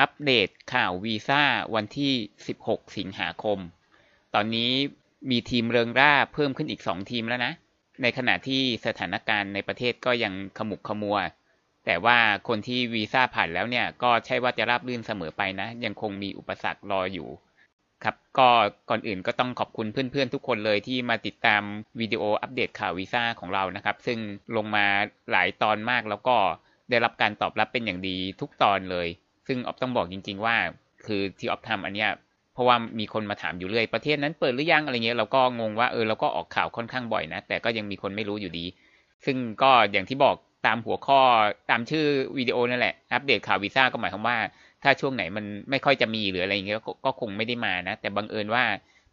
[0.00, 1.42] อัปเดตข่าววีซ่า
[1.74, 2.12] วันที่
[2.54, 3.58] 16 สิงหาคม
[4.34, 4.72] ตอนนี้
[5.30, 7.52] มีทีมเริงร่าเพิ่มขึ้นอีก 2 ทีมแล้วนะ
[8.02, 11.18] ในขณะที่สถานการณ์ในประเทศก็ยังขมุกขมัว
[11.86, 12.18] แต่ว่า
[12.48, 17.28] คนที่วีซ่าผ่านแล้วเนี่ยก็ใช่ว่าจะราบรื่นเสมอไปนะ ยังคงมีอุปสรรครออยู่
[18.04, 18.48] ครับก็
[18.90, 21.62] ก่อนอื่นก็ต้องขอบคุณเพื่อนๆทุกคนเลยที่มาติดตาม
[22.00, 24.18] วิดีโออัปเดตข่าววีซ่าของเรานะครับ ซึ่ง
[24.56, 24.86] ลงมา
[25.30, 26.36] หลายตอนมากแล้วก็
[26.90, 29.08] ได้รับการตอบรับเป็นอย่างดีทุกตอนเลย
[29.46, 30.56] ซึ่งออฟต้องบอกจริง ๆ ว่า
[31.06, 32.10] คือที่ออฟทำอันเนี้ย
[32.54, 38.64] เพราะว่ามีคนมาถามอยู่เรื่อยประเทศนั้นเปิดหรือยังอะไรเงี้ยเราก็งงว่าเออเราก็ออกข่าวค่อนข้างบ่อยนะ แต่ก็ยังมีคนไม่รู้อยู่ดี
[39.24, 41.20] ซึ่งก็อย่างที่บอกตามหัวข้อ
[41.70, 42.04] ตามชื่อ
[42.38, 44.36] วิดีโอนั่นแหละอัปเดตข่าววีซ่าก็หมายความว่า
[44.82, 48.64] ถ้าช่วงไหนมันไม่ค่อยจะมีหรืออะไรเงี้ยก็คงไม่ได้มานะ แต่บังเอิญว่า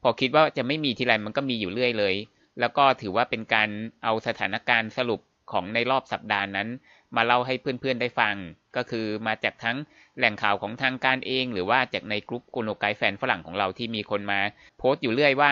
[0.04, 2.16] พอคิดว่าจะไม่มีทีไรมันก็มีอยู่เรื่อยเลย
[2.60, 3.70] แล้วก็ถือว่าเป็นการ
[4.04, 5.22] เอาสถานการณ์สรุป
[5.52, 6.68] ของในรอบสัปดาห์นั้น
[7.16, 8.36] มาเล่าให้เพื่อนๆได้ฟัง
[8.76, 9.78] ก็คือมาจากทั้ง
[10.18, 14.40] แหล่งข่าวของทางการเอง หรือว่าจากในกลุ่มโกโนไกแฟนฝรั่งของเราที่มีคนมา
[14.80, 15.52] โพสต์อยู่เรื่อยว่า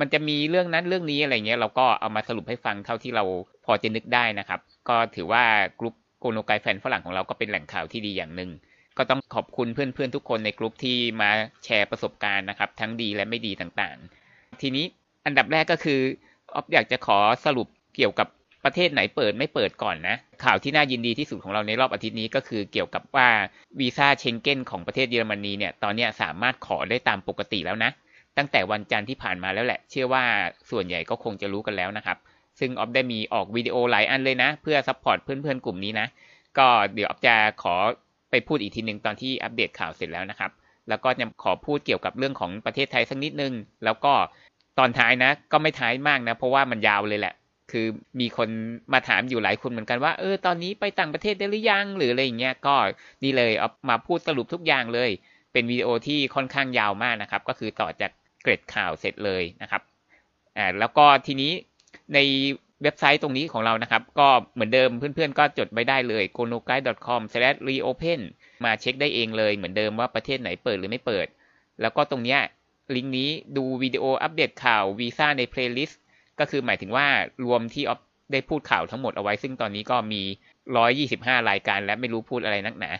[0.00, 3.24] มันจะมีเรื่องนั้นเรื่องนี้อะไรเงี้ยเราก็เอามาสรุปให้ฟังเท่าที่เรา
[3.64, 5.44] พอจะนึกได้นะครับ ก็ถือว่า
[5.80, 8.50] กลุ่มโกโนไกแฟนฝรั่งของเราก็เป็นแหล่งข่าวที่ดีอย่างหนึ่ง
[8.98, 11.30] ก็ต้องขอบคุณเพื่อนๆทุกคนในกลุ่มที่มา
[11.64, 14.84] แชร์ประสบการณ์นะครับ ทั้งดีและไม่ดีต่างๆ ทีนี้
[15.26, 16.00] อันดับแรกก็คือ
[16.54, 18.28] ออฟอยากจะขอสรุปเกี่ยวกับ
[18.68, 23.28] ประเทศไหนเปิดไม่เปิดก่อนนะ ข่าวที่น่ายินดีที่สุดของเราในรอบอาทิตย์นี้ก็คือเกี่ยวกับว่า
[23.80, 27.90] วีซ่าเชงเก้นของประเทศเยอรมนีเนี่ยตอนนี้สามารถขอได้ตามปกติแล้วนะ
[28.36, 30.24] ตั้งแต่วันจันทร์ที่ผ่านมาแล้วแหละ เชื่อว่า
[30.70, 32.18] ส่วนใหญ่ก็คงจะรู้กันแล้วนะครับ
[32.60, 36.06] ซึ่งออฟได้มีออกวิดีโอหลายอันเลยนะ เพื่อ support เพื่อนๆกลุ่มนี้นะ
[36.58, 37.74] ก็เดี๋ยวออฟจะขอ
[38.30, 40.50] ไปพูดอีกทีหนึ่งตอนที่อัปเดตข่าวเสร็จแล้วนะครับ
[40.88, 43.52] แล้วก็จะขอพูดเกี่ยวกับเรื่องของประเทศไทยสักนิดนึง
[43.84, 44.12] แล้วก็
[44.78, 47.34] ตอนท้ายนะ ก็ไม่ท้ายมากนะ เพราะว่ามันยาวเลยแหละ
[47.70, 47.86] คือ
[48.20, 48.48] มีคน
[48.92, 52.76] มาถามอยู่หลายคนเหมือนกันว่าเออตอนนี้ไปต่างประเทศได้หรือยังหรืออะไรอย่างเงี้ยก็
[53.22, 55.10] นี่เลยเอามาพูดสรุปทุกอย่างเลย
[55.52, 58.10] เป็นวิดีโอที่ค่อนข้างยาวมากนะครับ ก็คือต่อจาก
[58.42, 59.82] เกร็ดข่าวเสร็จเลยนะครับ
[60.56, 61.52] อ่าแล้วก็ทีนี้
[62.14, 62.18] ใน
[62.82, 67.22] เว็บไซต์ตรงนี้ของเรานะครับ ก็เหมือนเดิมเพื่อนๆ ก็จดไว้ได้เลย g o n o g u i d e c o m
[67.68, 68.20] r e o p e n
[68.64, 71.26] มาเช็คได้เองเลยเหมือนเดิมว่าประเทศไหนเปิดหรือไม่เปิด
[71.80, 72.40] แล้วก็ตรงเนี้ย
[72.94, 76.00] ลิงก์นี้ดูวิดีโออัปเดตข่าววีซ่าใน playlist
[76.40, 77.06] ก็คือหมายถึงว่า
[77.44, 78.00] รวมที่ออฟ
[78.32, 80.22] ได้พูดข่าวทั้งหมดเอาไว้ ซึ่งตอนนี้ก็มี
[80.86, 82.90] 125 รายการและไม่รู้พูดอะไรนักหนา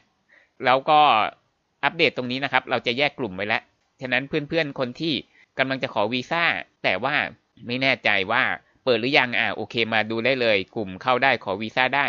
[0.65, 1.01] แล้วก็
[1.85, 3.63] อัปเดตตรงนี้นะครับ เราจะแยกกลุ่มไว้แล้ว
[4.01, 5.15] ฉะนั้นเพื่อนๆ คนที่
[5.59, 6.45] กำลังจะขอวีซ่า
[6.85, 7.15] แต่ว่า
[7.67, 8.43] ไม่แน่ใจว่า
[8.85, 12.07] เปิดหรือยังอ่าโอเคมาดูได้เลย กลุ่มเข้าได้ขอวีซ่าได้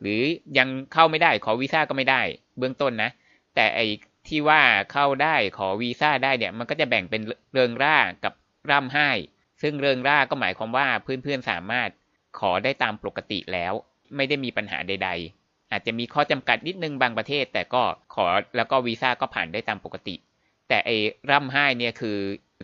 [0.00, 0.20] หรือ
[0.58, 2.22] ยังเข้าไม่ได้ขอวีซ่าก็ไม่ได้
[2.58, 3.10] เบื้องต้นนะ
[3.54, 3.80] แต่ไอ
[4.28, 4.62] ที่ว่า
[4.92, 7.22] เข้าได้ขอวีซ่าได้เนี่ย มันก็จะแบ่งเป็น
[7.52, 8.32] เริงร่ากับ
[8.70, 9.10] ร่ำไห้
[9.62, 11.90] ซึ่งเริงร่าก็หมายความว่าเพื่อนๆสามารถ
[12.38, 13.72] ขอได้ตามปกติแล้ว
[14.16, 15.10] ไม่ได้มีปัญหาใด
[15.40, 17.82] ๆ อาจจะมีข้อจำกัดนิดนึงบางประเทศ แต่ก็
[18.14, 18.26] ขอ
[18.56, 20.14] แล้วก็วีซ่าก็ผ่านได้ตามปกติ
[20.68, 20.96] แต่ไอ้
[21.30, 22.16] ร่ำไห้เนี่ยคือ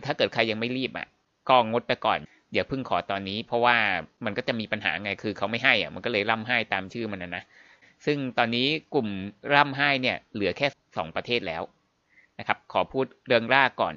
[0.05, 1.07] ถ้าเกิดใครยังไม่รีบอะ
[1.49, 2.19] ก็งดไปก่อน
[2.51, 3.77] เดี๋ยวเพิ่งขอตอนนี้ เพราะว่า
[4.25, 7.43] มันก็จะมีปัญหาไงคือเขาไม่ให้อะมันก็เลยร่ำไห้ตามชื่อมันนะนะ
[8.05, 9.07] ซึ่งตอนนี้กลุ่ม
[9.53, 10.67] ร่ำไห้เนี่ยเหลือแค่
[10.97, 11.63] สองประเทศแล้ว
[12.39, 13.95] นะครับขอพูดเรื่องล่าก่อน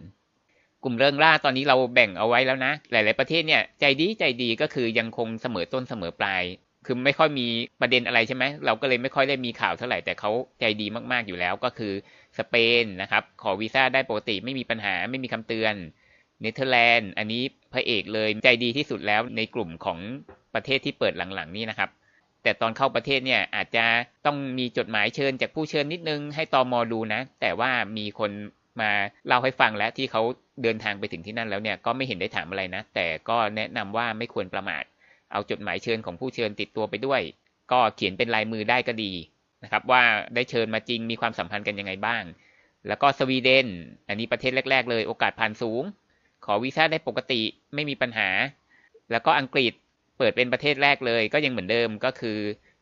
[0.84, 6.42] กลุ่มเรื่องล่าตอนนี้เราแบ่งเอาไว้แล้วนะ หลาย ๆ ประเทศเนี่ยใจดีใจดีก็คือยังคงเสมอต้นเสมอปลาย
[6.86, 7.46] คือไม่ค่อยมี
[7.80, 10.30] ประเด็นอะไรใช่ไหมเราก็เลยไม่ค่อยได้มีข่าวเท่าไหร่แต่เขา
[10.60, 11.92] ใจดีมากๆอยู่แล้วก็คือ
[12.38, 15.74] สเปนนะครับ ขอวีซ่าได้ปกติไม่มีปัญหาไม่มีคำเตือน
[16.40, 19.98] เนเธอร์แลนด์อันนี้พระเอกเลยใจดีที่สุดแล้วในกลุ่มของ
[20.54, 21.90] ประเทศที่เปิดหลังๆ นี้นะครับ
[22.42, 23.84] แต่ตอนเข้าประเทศเนี่ยอาจจะ
[24.26, 28.30] ต้องมีจดหมายเชิญจากผู้เชิญนิดนึงให้ตอมอดูนะ แต่ว่ามีคน
[28.80, 28.90] มา
[29.26, 30.22] เล่าให้ฟังแล้วที่เขา
[30.62, 34.84] เดินทางไปถึงที่นั่นแล้วเนี่ยก็ไม่เห็นได้ถามอะไรนะ แต่ก็แนะนำว่าไม่ควรประมาท
[35.32, 37.20] เอาจดหมายเชิญของผู้เชิญติดตัวไปด้วย
[37.72, 39.12] ก็เขียนเป็นลายมือได้ก็ดี
[39.62, 40.02] นะครับ ว่า
[40.34, 42.22] ได้เชิญมาจริงมีความสัมพันธ์กันยังไงบ้าง
[42.88, 43.66] แล้วก็สวีเดน
[44.08, 45.82] อันนี้ประเทศแรก ๆ เลยโอกาสผ่านสูง
[46.44, 47.40] ขอวีซ่าได้ปกติ
[47.74, 48.28] ไม่มีปัญหา
[49.10, 49.72] แล้วก็อังกฤษ
[50.18, 52.38] เปิดเป็นประเทศแรกเลย ก็ยังเหมือนเดิมก็คือ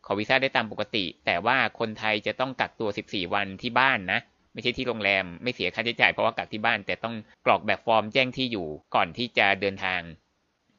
[0.06, 4.20] ขอวีซ่าได้ตามปกติ แต่ว่าคนไทยจะต้องกักตัว 14 วันที่บ้านนะ
[4.56, 7.14] ไม่ใช่ที่โรงแรม ไม่เสียค่าใช้จ่ายเพราะว่ากักที่บ้าน แต่ต้อง
[7.46, 10.00] กรอกแบบฟอร์มแจ้งที่อยู่ก่อนที่จะเดินทาง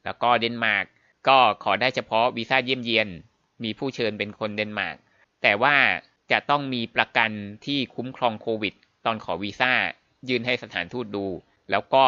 [0.04, 0.84] แล้วก็เดนมาร์ก
[1.28, 3.08] ก็ขอได้เฉพาะวีซ่าเยี่ยมเยียน
[3.64, 4.96] มีผู้เชิญเป็นคนเดนมาร์ก
[5.42, 5.76] แต่ว่า
[6.32, 7.30] จะต้องมีประกัน
[7.66, 8.74] ที่คุ้มครองโควิด
[9.06, 9.72] ตอนขอวีซ่า
[10.28, 11.26] ยื่นให้สถานทูตดู
[11.70, 12.04] แล้วก็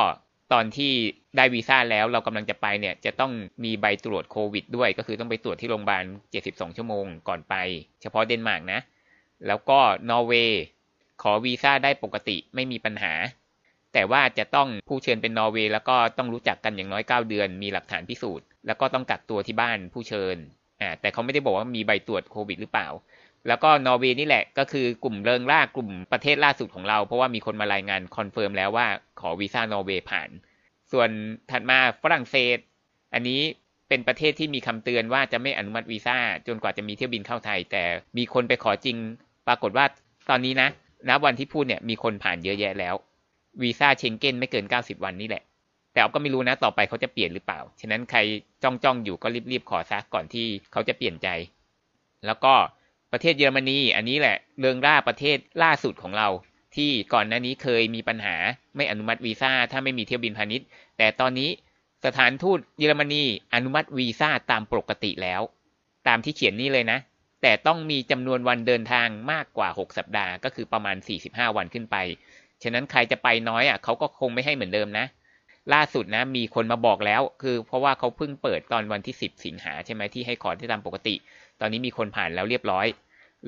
[0.53, 0.93] ตอนที่
[1.37, 3.33] ได้วีซ่าแล้วเรากำลังจะไปเนี่ยจะต้อง
[3.65, 6.05] มีใบตรวจโควิดด้วย ก็คือต้องไปตรวจที่โรงพยาบาล
[6.41, 7.55] 72 ชั่วโมงก่อนไป
[8.03, 8.81] เฉพาะเดนมาร์กนะ
[9.47, 9.79] แล้วก็
[10.11, 10.63] นอร์เวย์
[11.23, 13.13] ขอวีซ่าได้ปกติไม่มีปัญหา
[13.93, 20.37] แต่ว่าจะต้องผู้เชิญเป็นนอร์เวย์แล้วก็ต้องรู้จักกันอย่างน้อย 9 เดือน มีหลักฐานพิสูจน์ แล้วก็ต้องกักตัวที่บ้านผู้เชิญ
[20.81, 22.89] อ่าแต่เขาไม่ได้บอกว่ามีใบตรวจโควิดหรือเปล่า
[23.49, 28.87] แล้วก็นอร์เวย์นี่แหละก็คือกลุ่มเริงร่ากลุ่มประเทศล่าสุดของเรา เพราะว่ามีคนมารายงาน confirm แล้วว่า
[29.21, 30.29] ขอวีซ่านอร์เวย์ผ่าน
[30.93, 31.09] ส่วน
[31.51, 32.59] ถัดมาฝรั่งเศส
[33.15, 33.41] อันนี้
[33.89, 37.85] เป็นประเทศที่มีคำเตือนว่าจะไม่อนุมัติวีซ่าจนกว่าจะมีเที่ยวบินเข้าไทย แต่
[38.19, 38.97] มีคนไปขอจริง
[39.49, 39.85] ปรากฏว่า
[40.31, 40.69] ตอนนี้นะ
[41.09, 42.95] ณวันที่พูดเนี่ยมีคนผ่านเยอะแยะแล้ว
[43.63, 45.43] วีซ่าเชงเก้นไม่เกิน 90 วันนี่แหละ
[45.93, 48.19] แต่เอาก็ไม่รู้นะต่อไปเขาจะเปลี่ยนหรือเปล่า ฉะนั้นใคร
[48.63, 51.29] จ้องจ้องอยู่ก็รีบๆขอซะก่อนที่เขาจะเปลี่ยนใจ
[52.27, 52.55] แล้วก็
[53.13, 56.29] ประเทศเยอรมนีอันนี้แหละเรื่องล่าประเทศล่าสุดของเรา
[56.77, 58.37] ที่ก่อนหน้านี้เคยมีปัญหา
[58.77, 60.67] ไม่อนุมัติวีซ่าถ้าไม่มีเที่ยวบินพาณิชย์
[60.99, 61.51] แต่ตอนนี้
[62.05, 63.23] สถานทูตเยอรมนี
[63.55, 65.41] อนุมัติวีซ่าตามปกติแล้ว
[66.09, 66.99] ตามที่เขียนนี่เลยนะ
[67.43, 70.97] แต่ต้องมีจำนวนวันเดินทางมากกว่า 6 สัปดาห์ ก็คือประมาณ
[71.27, 71.97] 45 วันขึ้นไป
[72.63, 75.07] ฉะนั้นใครจะไปน้อยอะเขาก็คงไม่ให้เหมือนเดิมนะ
[75.75, 81.15] ล่าสุดนะมีคนมาบอกแล้ว คือเพราะว่าเขาเพิ่งเปิดตอนวันที่ 10 สิงหาใช่ไหมที่ให้ขอที่ตามปกติ
[81.61, 82.87] ตอนนี้มีคนผ่านแล้วเรียบร้อย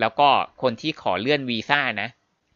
[0.00, 0.28] แล้วก็
[0.62, 2.08] คนที่ขอเลื่อนวีซ่านะ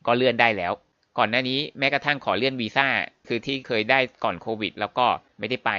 [0.06, 0.72] ก็เลื่อนได้แล้ว
[1.18, 2.86] ก่อนหน้านี้แม้กระทั่งขอเลื่อนวีซ่า
[3.28, 5.06] คือที่เคยได้ก่อนโควิด แล้วก็
[5.38, 5.70] ไม่ได้ไป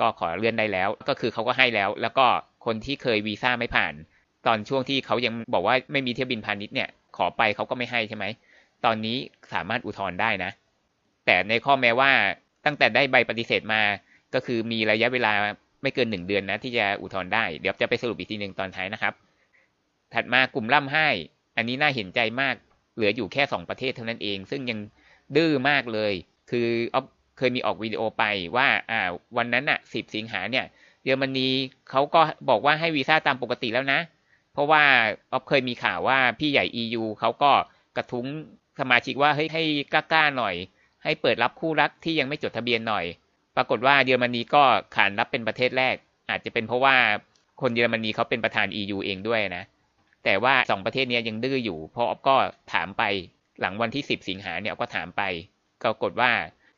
[0.00, 2.26] ก็ขอเลื่อนได้แล้ว ก็คือเขาก็ให้แล้ว แล้วก็
[2.64, 3.94] คนที่เคยวีซ่าไม่ผ่าน
[4.46, 8.24] ตอนช่วงที่เขายังบอกว่าไม่มีเที่ยวบินพาณิชย์เนี่ยขอไปเขาก็ไม่ให้ใช่ไหม
[8.84, 9.16] ตอนนี้
[9.52, 10.50] สามารถอุทธรณ์ได้นะ
[11.26, 12.10] แต่ในข้อแม้ว่า
[12.66, 13.82] ตั้งแต่ได้ใบปฏิเสธมา
[14.34, 15.32] ก็คือมีระยะเวลา
[15.82, 19.14] ไม่เกินหนึ่งเดือนนะที่จะอุทธรณ์ได้ เดี๋ยวจะไปสรุปอีกทีหนึ่งตอนท้ายนะครับ
[20.14, 21.08] ถัดมากลุ่มล่ำไห้
[21.56, 22.54] อันนี้น่าเห็นใจมาก
[22.94, 24.78] เหลืออยู่แค่สองประเทศเท่านั้นเอง ซึ่งยัง
[25.36, 26.12] ดื้อมากเลย
[26.50, 27.04] คือออฟ
[27.38, 28.24] เคยมีออกวิดีโอไป
[28.56, 29.00] ว่าอ่า
[29.36, 30.64] วันนั้นอะสิบสิงหาเนี่ย
[31.04, 31.48] เยอรมนี
[31.90, 34.00] เขาก็บอกว่าให้วีซ่าตามปกติแล้วนะ
[34.56, 34.84] เพราะว่า
[35.32, 37.52] ออฟเคยมีข่าวว่าพี่ใหญ่ EU เขาก็
[37.96, 38.26] กระทุ้ง
[38.80, 39.62] สมาชิกว่าเฮ้ยให้
[39.92, 40.54] กล้าๆหน่อย
[41.04, 43.04] ให้เปิดรับคู่รักที่ยังไม่จดทะเบียนหน่อย
[43.56, 44.62] ปรากฏว่าเยอรมนีก็
[44.96, 45.94] ขานรับเป็นประเทศแรก
[46.30, 46.96] อาจจะเป็นเพราะว่า
[47.60, 49.64] คนเยอรมนีเขาเป็นประธาน EU เองด้วยนะ
[50.24, 52.36] แต่ว่าสองประเทศนี้ยังดื้ออยู่ เพราะออฟก็
[52.72, 53.02] ถามไป
[53.60, 55.22] หลังวันที่ 10 สิงหาเนี่ยออฟก็ถามไป
[55.82, 56.30] ก็ปรากฏว่า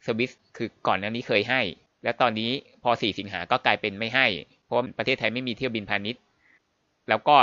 [0.06, 1.60] สวิสคือก่อนหน้านี้เคยให้
[2.04, 2.50] แล้วตอนนี้
[2.82, 4.26] พอ 4 สิงหาก็กลายเป็นไม่ให้
[4.64, 6.22] เพราะประเทศไทยไม่มีเที่ยวบินพาณิชย์
[7.08, 7.36] แล้วก็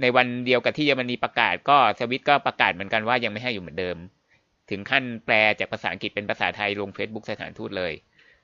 [0.00, 3.96] ในวันเดียวกับที่เยอรมนีประกาศก็สวิตก็ประกาศเหมือนกันว่ายังไม่ให้อยู่เหมือนเดิม
[4.70, 7.92] ถึงขั้นแปลจากภาษาอังกฤษเป็นภาษาไทยลง Facebook สถานทูตเลย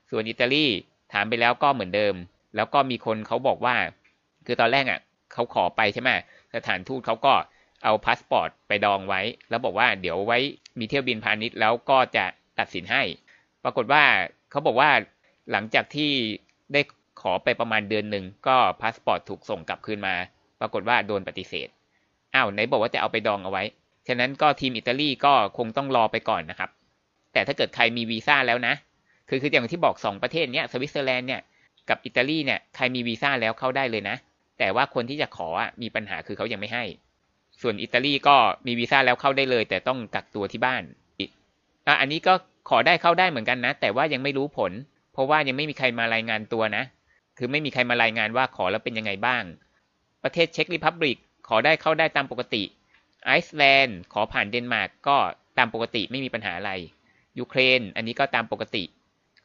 [0.09, 0.65] ส่วนอิตาลี
[1.13, 2.15] ถามไปแล้วก็เหมือนเดิม
[2.55, 3.75] แล้วก็มีคนเขาบอกว่า
[4.45, 4.99] คือตอนแรกอะ
[5.33, 6.09] เขาขอไปใช่ไหม
[6.55, 7.33] สถานทูตเขาก็
[7.83, 10.39] เอาพาสปอร์ตไปดองไว้ แล้วบอกว่าเดี๋ยวไว้
[10.79, 12.25] มีเที่ยวบินพาณิชย์แล้วก็จะ
[12.59, 13.03] ตัดสินให้
[13.63, 14.03] ปรากฏว่า
[14.51, 14.89] เขาบอกว่า
[15.51, 16.11] หลังจากที่
[16.73, 16.81] ได้
[17.21, 20.15] ขอไปประมาณเดือนหนึ่งก็พาสปอร์ตถูกส่งกลับคืนมา
[20.59, 21.67] ปรากฏว่าโดนปฏิเสธ
[22.35, 23.63] อ้าวไหนบอกว่าจะเอาไปดองเอาไว้
[24.07, 26.69] ฉะนั้นก็ทีมอิตาลีก็คงต้องรอไปก่อนนะครับ
[27.33, 28.73] แต่ถ้าเกิดใครมีวีซ่าแล้วนะ
[29.29, 31.41] คือคืออย่างที่บอกสองประเทศเนี้ยสวิตเซอร์แลนด์เนี่ย
[31.89, 34.15] กับอิตาลีเนี่ยใครมีวีซ่าแล้วเข้าได้เลยนะ
[34.59, 36.83] แต่ว่าคนที่จะขออะมีปัญหาคือเขายังไม่ให้
[37.61, 38.35] ส่วนอิตาลีก็
[38.67, 40.83] มีวีซ่าแล้วเข้าได้เลย แต่ต้องกักตัวที่บ้าน
[41.87, 42.33] อะอันนี้ก็
[42.69, 44.71] ขอได้เข้าได้เหมือนกันนะ แต่ว่ายังไม่รู้ผล
[45.13, 46.83] เพราะว่ายังไม่มีใครมารายงานตัวนะ
[47.37, 49.43] คือไม่มีใครมารายงานว่าขอแล้วเป็นยังไงบ้าง
[50.23, 51.17] ประเทศ Czech Republic
[51.47, 52.63] ขอได้เข้าได้ตามปกติ
[53.25, 55.17] ไอซ์แลนด์ขอผ่านเดนมาร์กก็
[55.57, 56.71] ตามปกติไม่มีปัญหาอะไร
[57.39, 58.83] ยูเครน อันนี้ก็ตามปกติ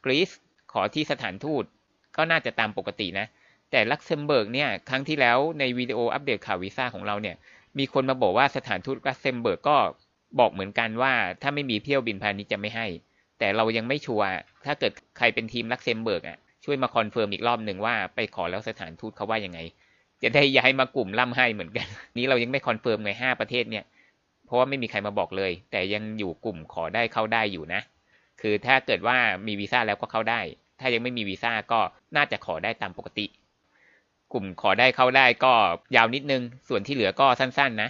[0.05, 0.29] กรีซ
[0.71, 1.63] ขอที่สถานทูต
[2.17, 3.27] ก็น่าจะตามปกตินะ
[3.71, 7.35] แต่ลักเซมเบิร์กเนี่ยครั้งที่แล้วในวิดีโออัปเดตข่าววีซ่าของเราเนี่ย
[7.77, 9.77] มีคนมาบอกว่าสถานทูตลักเซมเบิร์กก็
[10.39, 12.87] บอกเหมือนกันว่า ถ้าไม่มีเที่ยวบินพาณิชย์จะไม่ให้
[13.39, 14.27] แต่เรายังไม่ชัวร์
[14.65, 19.59] ถ้าเกิดใครเป็นทีมลักเซมเบิร์กอะช่วยมา confirm อีกรอบหนึ่งว่าไปขอแล้วสถานทูตเขาว่ายังไง
[20.23, 23.85] จะได้ย้ายมากลุ่มร่ำไห้เหมือนกัน นี้เรายังไม่ confirm ไงห้าประเทศเนี่ย
[24.45, 27.81] เพราะว่าไม่มีใครมาบอกเลย แต่ยังอยู่กลุ่มขอได้เข้าได้อยู่นะ
[28.41, 30.41] คือถ้าเกิดว่ามีวีซ่าแล้วก็เข้าได้
[30.79, 31.79] ถ้ายังไม่มีวีซ่าก็
[32.15, 33.25] น่าจะขอได้ตามปกติ
[34.33, 35.53] กลุ่มขอได้เข้าได้ก็
[35.95, 37.89] ยาวนิดนึง ส่วนที่เหลือก็สั้น ๆ นะ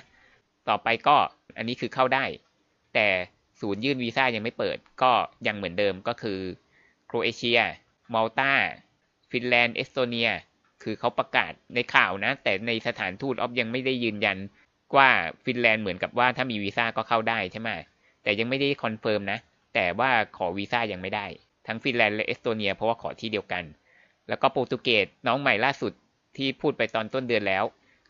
[0.70, 1.18] ต่อไปก็
[1.58, 2.26] อันนี้คือเข้าได้
[2.94, 3.08] แต่
[3.60, 5.12] ศูนย์ยื่นวีซ่ายังไม่เปิด ก็
[5.48, 6.40] ยังเหมือนเดิมก็คือ
[7.06, 7.60] โครเอเชีย
[8.14, 8.54] มัลตา
[9.32, 10.30] ฟินแลนด์ เอสโตเนีย
[10.84, 14.38] คือเขาประกาศในข่าวนะ แต่ในสถานทูตออฟยังไม่ได้ยืนยัน
[14.98, 15.10] ว่า
[15.46, 17.70] ฟินแลนด์เหมือนกับว่าถ้ามีวีซ่าก็เข้าได้ใช่ไหม
[18.24, 19.40] แต่ยังไม่ได้ confirm นะ
[19.76, 21.26] แต่ว่าขอวีซ่ายังไม่ได้
[21.68, 23.64] ทั้งฟินแลนด์และเอสโตเนีย เพราะว่าขอที่เดียวกัน
[24.30, 25.94] แล้วก็โปรตุเกสน้องใหม่ล่าสุด
[26.38, 27.64] ที่พูดไปตอนต้นเดือนแล้ว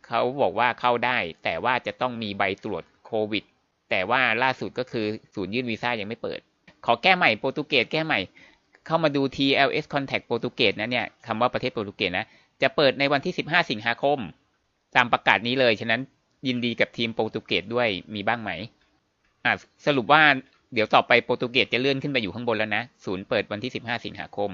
[0.07, 3.43] เขาบอกว่าเข้าได้ แต่ว่าจะต้องมีใบตรวจโควิด
[3.89, 6.39] แต่ว่าล่าสุดก็คือศูนย์ยื่นวีซ่ายังไม่เปิด
[6.85, 8.19] ขอแก้ใหม่โปรตุเกสแก้ใหม่
[8.87, 12.25] เข้ามาดู TLS Contact โปรตุเกสนะเนี่ยคำว่าประเทศโปรตุเกสนะ
[12.61, 14.19] จะเปิดในวันที่ 15 สิงหาคม
[14.95, 16.01] ตามประกาศนี้เลย ฉะนั้น
[16.47, 18.51] ยินดีกับทีมโปรตุเกสด้วยมีบ้างไหม
[19.45, 19.53] อะ
[19.85, 20.21] สรุปว่า
[20.73, 24.51] เดี๋ยวต่อไปโปรตุเกสจะเลื่อนขึ้นไปอยู่ข้างบนแล้วนะศูนย์เปิดวันที่ 15 สิงหาคม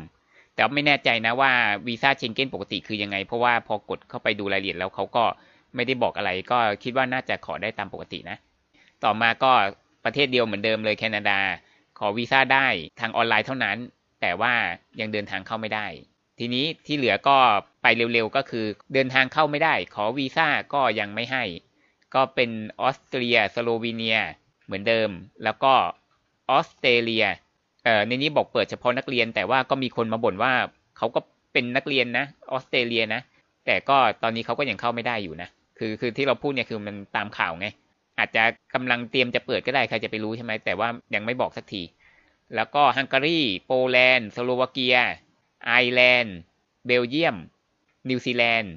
[0.56, 1.52] แต่ไม่แน่ใจนะว่า
[1.88, 5.24] วีซ่าเชงเก้นปกติคือยังไง เพราะว่าพอกดเข้าไปดูรายละเอียดแล้วเขาก็
[5.76, 8.38] ไม่ได้บอกอะไร ก็คิดว่าน่าจะขอได้ตามปกตินะ
[9.04, 9.52] ต่อมาก็
[10.06, 11.40] ประเทศเดียวเหมือนเดิมเลยแคนาดา
[12.00, 12.68] ขอวีซ่าได้
[13.00, 13.78] ทางออนไลน์เท่านั้น
[14.22, 14.54] แต่ว่า
[15.00, 15.88] ยังเดินทางเข้าไม่ได้
[16.40, 17.38] ทีนี้ที่เหลือก็
[17.88, 21.44] ไปเร็วๆก็คือเดินทางเข้าไม่ได้ ขอวีซ่าก็ยังไม่ให้
[22.16, 22.50] ก็เป็น
[22.82, 24.18] ออสเตรียสโลวีเนีย
[24.66, 25.10] เหมือนเดิม
[25.44, 25.74] แล้วก็
[26.52, 27.26] ออสเตรเลีย
[27.84, 30.54] เอ่อในนี้บอกเปิดเฉพาะนักเรียน แต่ว่าก็มีคนมาบ่นว่า
[30.98, 31.20] เขาก็
[31.54, 33.22] เป็นนักเรียนนะออสเตรเลียนะ
[33.66, 35.50] แต่ก็ตอนนี้เขาก็ยังเข้าไม่ได้อยู่นะ
[35.80, 37.68] คือคือที่เราพูดเนี่ยคือมันตามข่าวไง
[38.20, 41.82] อาจจะกำลังเตรียมจะเปิดก็ได้ใครจะไปรู้ใช่ไหมแต่ว่ายังไม่บอกสักที
[42.56, 44.98] แล้วก็ฮังการีโปแลนด์สโลวาเกีย
[45.66, 46.38] ไอร์แลนด์
[46.86, 47.38] เบลเยียม
[48.10, 48.74] นิวซีแลนด์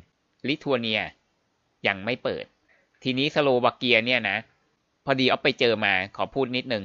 [0.49, 1.01] ลิทัวเนีย
[1.87, 2.45] ยังไม่เปิด
[3.03, 4.37] ทีนี้สโลวาเกียเนี่ยนะ
[5.05, 6.85] พอดีออฟไปเจอมาขอพูดนิดนึง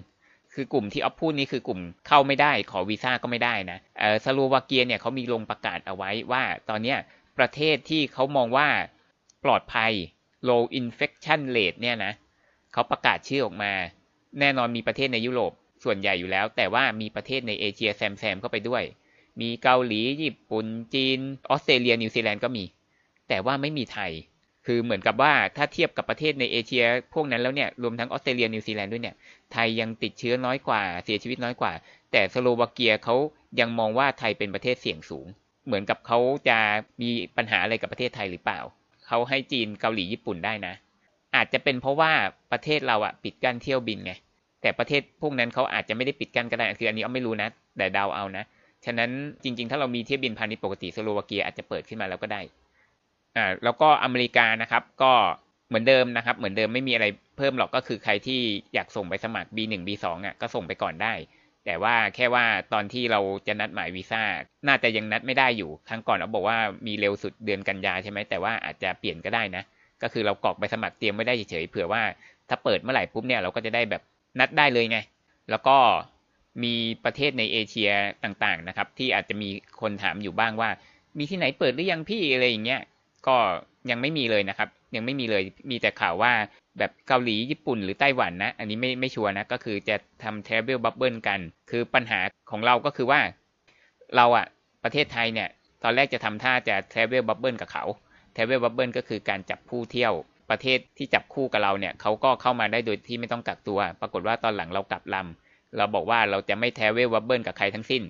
[0.54, 6.98] คือกลุ่มที่ออฟพูดนี้คือกลุ่มเข้าไม่ได้ ขอวีซ่าก็ไม่ได้นะเออสโลวาเกียเนี่ยเขามีลงประกาศเอาไว้ว่าตอนเนี้ย
[7.38, 8.68] ประเทศที่เขามองว่า
[9.44, 9.92] ปลอดภัย
[10.50, 12.14] low infection rate เนี่ยนะ
[12.74, 13.72] เขาประกาศชื่อออกมา
[14.40, 15.52] แน่นอนมีประเทศในยุโรป
[15.84, 18.84] ส่วนใหญ่อยู่แล้ว แต่ว่ามีประเทศในเอเชียแซมแซมเข้าไปด้วย
[19.42, 22.64] มีเกาหลี ญี่ปุ่น จีน ออสเตรเลีย นิวซีแลนด์ก็มี
[23.30, 24.12] แต่ว่าไม่มีไทย
[24.66, 29.16] คือเหมือนกับว่าถ้าเทียบกับประเทศในเอเชีย พวกนั้นแล้วเนี่ย รวมทั้งออสเตรเลีย นิวซีแลนด์ด้วยเนี่ย
[29.54, 31.72] ไทยยังติดเชื้อน้อยกว่า เสียชีวิตน้อยกว่า
[32.12, 33.16] แต่สโลวาเกียเขา
[33.60, 35.28] ยังมองว่าไทยเป็นประเทศเสี่ยงสูง
[35.66, 36.58] เหมือนกับเขาจะ
[37.02, 38.60] มีปัญหาอะไรกับประเทศไทยหรือเปล่า
[39.08, 40.74] เขาให้จีน เกาหลี ญี่ปุ่นได้นะ
[41.36, 42.12] อาจจะเป็นเพราะว่า
[42.52, 44.14] ประเทศเราอะปิดกั้นเที่ยวบินไง
[44.62, 48.44] แต่ประเทศพวกนั้นเขาอาจจะไม่ได้ปิดกั้นก็ได้ คืออันนี้อ้อไม่รู้นะ แต่เดาเอานะ
[48.86, 49.12] ฉะนั้น
[49.44, 52.42] จริง ๆ ถ้าเรามีเที่ยวบินพาณิชย์ปกติสโลวาเกียอาจจะเปิดขึ้นมาแล้วก็ได้
[53.36, 55.14] อ่าแล้วก็อเมริกานะครับก็
[55.68, 57.06] เหมือนเดิมนะครับ เหมือนเดิมไม่มีอะไร
[57.38, 58.42] เพิ่มหรอกก็คือใครที่
[58.74, 61.14] อยากส่งไปสมัคร B1 B2 อะก็ส่งไปก่อนได้
[61.66, 64.24] แต่ว่าแค่ว่าตอนที่เราจะนัดหมายวีซ่า
[64.68, 69.64] น่าจะยังนัดไม่ได้อยู่ครั้งก่อนเราบอกว่ามีเร็วสุดเดือนกันยาใช่ไหมแต่ว่าอาจจะเปลี่ยนก็ได้นะ
[70.02, 72.02] ก็คือเรากรอกไปสมัครเตรียมไม่ได้เฉยๆเผื่อว่า
[72.50, 74.02] ถ้าเปิดเมื่อไหร่ปุ๊บเนี่ยเราก็จะได้แบบ
[74.40, 74.98] นัดได้เลยไง
[75.50, 75.78] แล้วก็
[76.64, 77.92] มีประเทศในเอเชีย
[78.24, 79.50] ต่างๆนะครับ ที่อาจจะมี
[79.82, 80.70] คนถามอยู่บ้างว่า
[81.18, 82.82] มีที่ไหนเปิดหรือยังพี่อะไรอย่างเงี้ย
[83.28, 83.36] ก็
[83.90, 86.34] ยังไม่มีเลยนะครับ ยังไม่มีเลยมีแต่ข่าวว่า
[86.80, 91.40] แบบเกาหลีญี่ปุ่นหรือไต้หวันนะ อันนี้ไม่ไม่ชัวร์นะ ก็คือจะทำ travel bubble กัน
[91.72, 92.20] คือปัญหา
[92.52, 93.20] ของเราก็คือว่า
[94.16, 94.46] เราอะ
[94.84, 95.50] ประเทศไทยเนี่ย
[95.84, 97.84] ตอนแรกจะทำท่าจะ travel bubble กับเขา
[98.36, 100.14] travel bubble ก็คือการจับผู้เที่ยว
[100.50, 105.43] ประเทศที่จับคู่กับเราเนี่ยเขาก็เข้ามาได้โดยที่ไม่ต้องกักตัว ปรากฏว่าตอนหลังเรากลับลำ
[105.78, 108.04] เราบอกว่าเราจะไม่ travel bubble กับใครทั้งสิ้น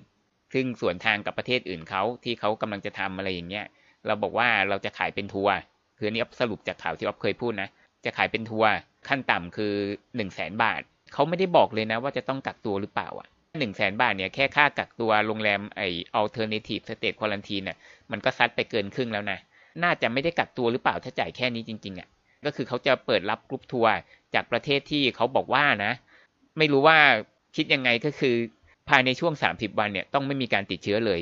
[0.54, 3.66] ซึ่งสวนทางกับประเทศอื่นเขาที่เขากำลังจะทำอะไรอย่างเงี้ย
[4.06, 5.54] เราบอกว่าเราจะขายเป็นทัวร์
[5.98, 7.68] คืออันนี้สรุปจากข่าวที่อ๊อฟเคยพูดนะ
[8.04, 8.70] จะขายเป็นทัวร์
[9.08, 10.80] ขั้นต่ำคือหนึ่งแสนบาท
[11.12, 13.28] เขาไม่ได้บอกเลยนะว่าจะต้องกักตัวหรือเปล่าอะ
[13.60, 15.80] หนึ่งแสนบาทเนี่ยแค่ค่ากักตัวโรงแรมไอ
[16.20, 17.78] alternative state quarantine เนี่ย
[18.10, 19.38] มันก็ซัดไปเกินครึ่งแล้วนะ
[19.82, 22.08] น่าจะไม่ได้กักตัวหรือเปล่าถ้าจ่ายแค่นี้จริงๆอะ
[22.44, 23.92] ก็คือเขาจะเปิดรับกรุ๊ปทัวร์
[24.34, 25.92] จากประเทศที่เขาบอกว่านะ
[26.58, 26.98] ไม่รู้ว่า
[27.56, 28.36] คิดยังไงก็คือ
[28.88, 31.20] ภายในช่วง 30 วันเนี่ยต้องไม่มีการติดเชื้อเลย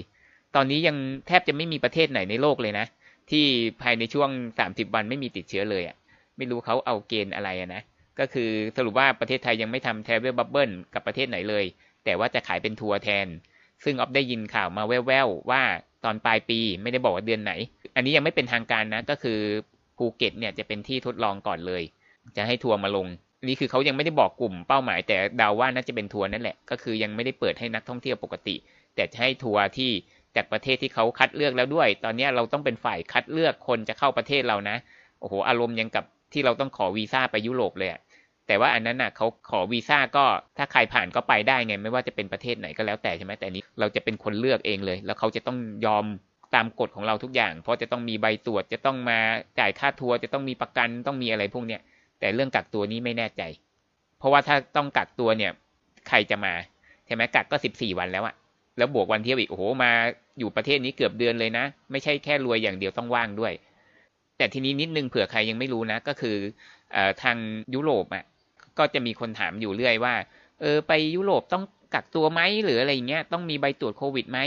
[0.55, 0.97] ตอนนี้ยัง
[1.27, 2.87] แทบจะไม่มีประเทศไหนในโลกเลยนะ
[3.31, 3.45] ที่
[3.83, 4.31] ภายในช่วง
[4.63, 5.97] 30 วันไม่มีติดเชื้อเลยอะ
[6.37, 7.83] ไม่รู้เขาเอาเกณฑ์อะไรนะ
[8.19, 11.65] ก็คือสรุปว่าประเทศไทยยังไม่ทำ travel bubble กับประเทศไหนเลย
[12.05, 13.27] แต่ว่าจะขายเป็นทัวร์แทน
[13.85, 15.63] ซึ่งออฟได้ยินข่าวมาแว่วๆว่า
[16.05, 17.53] ตอนปลายปีไม่ได้บอกว่าเดือนไหน
[17.95, 19.41] อันนี้ยังไม่เป็นทางการนะ ก็คือ
[19.97, 21.83] ภูเก็ตเนี่ยจะเป็นที่ทดลองก่อนเลย
[22.37, 23.07] จะให้ทัวร์มาลง
[23.47, 28.57] นี่คือเขายังไม่ได้บอกกลุ่มเป้าหมาย แต่เดาว่าน่าจะเป็นทัวร์นั่นแหละ ก็คือยังไม่ได้เปิดให้นักท่องเที่ยวปกติ
[28.95, 29.91] แต่จะให้ทัวร์ที่
[30.37, 34.77] จากประเทศที่เขาคัดเลือกแล้วด้วย ตอนนี้เราต้องเป็นฝ่ายคัดเลือกคนจะเข้าประเทศเรานะ
[35.21, 37.91] โอ้โห อารมณ์ยังกับที่เราต้องขอวีซ่าไปยุโรปเลย
[38.47, 40.25] แต่ว่าอันนั้นน่ะเขาขอวีซ่าก็
[40.59, 46.05] ถ้าใครผ่านก็ไปได้ไง ไม่ว่าจะเป็นประเทศไหนก็แล้วแต่ใช่ไหมแต่นี้เราจะเป็นคนเลือกเองเลย แล้วเขาจะต้องยอม
[46.55, 49.19] ตามกฎของเราทุกอย่าง เพราะจะต้องมีใบตรวจจะต้องมา
[49.59, 51.81] จ่ายค่าทัวร์จะต้องมีประกันต้องมีอะไรพวกเนี้ย
[52.23, 53.43] แต่เรื่องกักตัวนี้ไม่แน่ใจ
[54.19, 55.53] เพราะว่าถ้าต้องกักตัวเนี่ย
[56.09, 56.53] ใครจะมา
[57.07, 58.35] ใช่ไหมกักก็สิบสี่วันแล้วอะ
[58.79, 59.91] แล้วบวกวันเที่ยวอีกโอ้โหมา
[60.39, 63.53] อยู่ประเทศนี้เกือบเดือนเลยนะ ไม่ใช่แค่รวยอย่างเดียวต้องว่างด้วย
[64.37, 66.37] แต่ทีนี้นิดนึงเผื่อใครยังไม่รู้นะ ก็คือ
[66.95, 67.37] อทาง
[67.75, 68.25] ยุโรปอะ
[68.79, 70.15] ก็จะมีคนถามอยู่เรื่อยว่า
[70.61, 71.65] เออไปยุโรปต้อง
[71.95, 74.39] กักตัวไหมหรืออะไรเงี้ยต้องมีใบตรวจโควิดไหม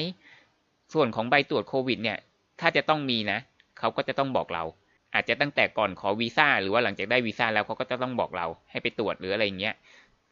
[0.94, 2.18] ส่วนของใบตรวจโควิดเนี่ย
[2.60, 3.40] ถ้าจะต้องมีนะ
[3.80, 4.64] เขาก็จะต้องบอกเรา
[5.16, 9.76] อาจจะตั้งแต่ก่อนขอวีซ่าหรือว่าหลังจากได้วีซ่าแล้วเขาก็จะต้องบอกเราให้ไปตรวจหรืออะไรอย่างเงี้ย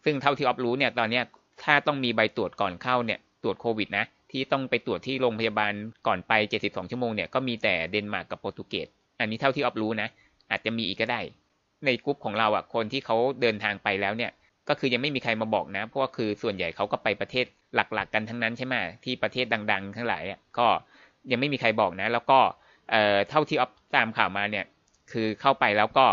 [0.03, 1.23] ซึ่งเท่าที่ออฟรู้เนี่ยตอนเนี้ย
[1.63, 5.73] ถ้าต้องมีใบตรวจก่อนเข้าเนี่ยตรวจโควิดนะที่ต้องไปตรวจที่โรงพยาบาล
[6.07, 8.87] ก่อนไป 72 ชั่วโมงเนี่ยก็มีแต่เดนมาร์กกับโปรตุเกส
[9.19, 10.07] อันนี้เท่าที่ออฟรู้นะ
[10.51, 11.21] อาจจะมีอีกก็ได้
[11.85, 14.31] ในกลุ่มของเราอะคนที่เขาเดินทางไปแล้วเนี่ย
[14.69, 20.67] ก็คือยังไม่มีใครมาบอกนะ เพราะว่าคือส่วนใหญ่เขาก็ไปประเทศหลักๆ กันทั้งนั้นใช่ไหมที่ประเทศดัง ๆ ทั้งหลายอะก็
[21.31, 22.39] ยังไม่มีใครบอกนะ แล้วก็
[22.91, 24.65] เอ่อเท่าที่ออฟตามข่าวมาเนี่ย
[25.13, 26.05] คือเข้าไปแล้วก็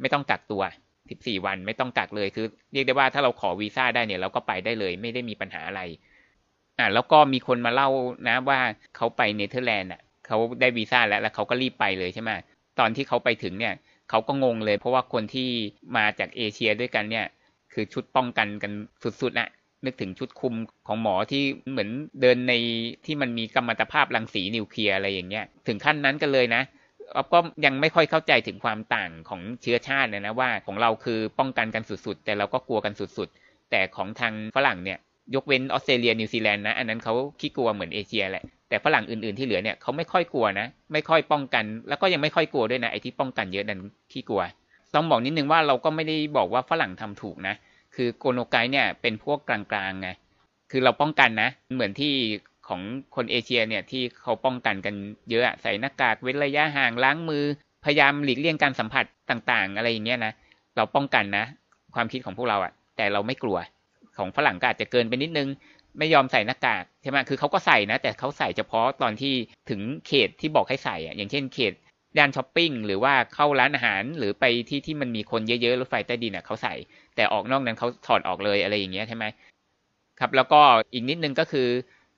[0.00, 0.62] ไม่ต้องกักตัว
[1.02, 5.82] 14 วันไม่ต้องกักเลยคือ เรียกได้ว่าถ้าเราขอวีซ่าได้เนี่ยเราก็ไปได้เลย ไม่ได้มีปัญหาอะไร
[6.78, 7.88] อ่าแล้วก็มีคนมาเล่า
[8.28, 8.58] นะว่า
[8.96, 12.30] เขาไปเนเธอร์แลนด์อะเขาได้วีซ่าแล้วแล้วเขาก็รีบไปเลยใช่ไหม
[12.78, 13.74] ตอนที่เขาไปถึงเนี่ย
[14.10, 15.48] เขาก็งงเลย เพราะว่าคนที่
[15.96, 17.26] มาจากเอเชียด้วยกันเนี่ย
[17.72, 18.72] คือชุดป้องกันกัน
[19.22, 19.48] สุดๆนะ
[19.84, 20.54] นึกถึงชุดคุม
[20.86, 21.90] ของหมอที่เหมือน
[22.20, 22.54] เดินใน
[23.06, 26.62] ที่มันมีกัมมันตภาพรังสีนิวเคลียร์อะไรอย่างเงี้ย ถึงขั้นนั้นกันเลยนะ
[27.14, 34.98] อ๊อฟก็ยังไม่ค่อยเข้าใจถึงความต่างของเชื้อชาตินะนะว่าของเราคือป้องกันกันสุดๆ แต่เราก็กลัวกันสุดๆ แต่ของทางฝรั่งเนี่ย
[35.34, 43.80] ยกเว้นออสเตรเลียนิวซีแลนด์นะอันนั้นเขาขี้กลัวเหมือนเอเชียแหละแต่ฝรั่งอื่นๆที่เหลือเนี่ยเขาไม่ค่อยกลัวนะ ไม่ค่อยป้องกัน แล้วก็ยังไม่ค่อยกลัวด้วยนะไอ้ที่ป้องกันเยอะนั้น
[44.12, 44.42] ขี้กลัว
[44.94, 47.54] ต้องบอกนิดนึงว่าเราก็ไม่ได้บอกว่าฝรั่งทำถูกนะ
[47.94, 50.08] คือโกโนไกเนี่ยเป็นพวกกลางๆไง
[50.70, 52.12] คือเราป้องกันนะ เหมือนที่
[52.70, 52.82] ของ
[53.16, 54.94] คนเอเชียเนี่ยที่เขาป้องกันกัน
[55.30, 57.44] เยอะใส่หน้ากากเว้นระยะห่างล้างมือ
[57.84, 60.32] พยายามหลีกเลี่ยงการสัมผัสต่าง ๆ อะไรอย่างเงี้ยนะ
[60.76, 61.44] เราป้องกันนะ
[61.94, 63.58] ความคิดของพวกเราอะ่ะ แต่เราไม่กลัว
[64.18, 65.48] ของฝรั่งก็อาจจะเกินไปนิดนึง
[65.98, 69.34] ไม่ยอมใส่หน้ากากใช่ไหมคือเขาก็ใส่นะ แต่เขาใส่เฉพาะตอนที่
[69.70, 71.72] ถึงเขตที่บอกให้ใส่อะอย่างเช่นเขต
[72.18, 76.74] ด้านช้อปปิ้งหรือว่าเข้าร้านอาหารหรือไปที่ที่มันมีคนเยอะๆรถไฟใต้ดินอะเขาใส่
[77.16, 79.24] แต่ออกนอกนั้นเขาถอดออกเลยอะไรอย่างเงี้ยใช่ไหม
[80.20, 80.60] ครับ แล้วก็
[80.92, 81.68] อีกนิดนึงก็คือ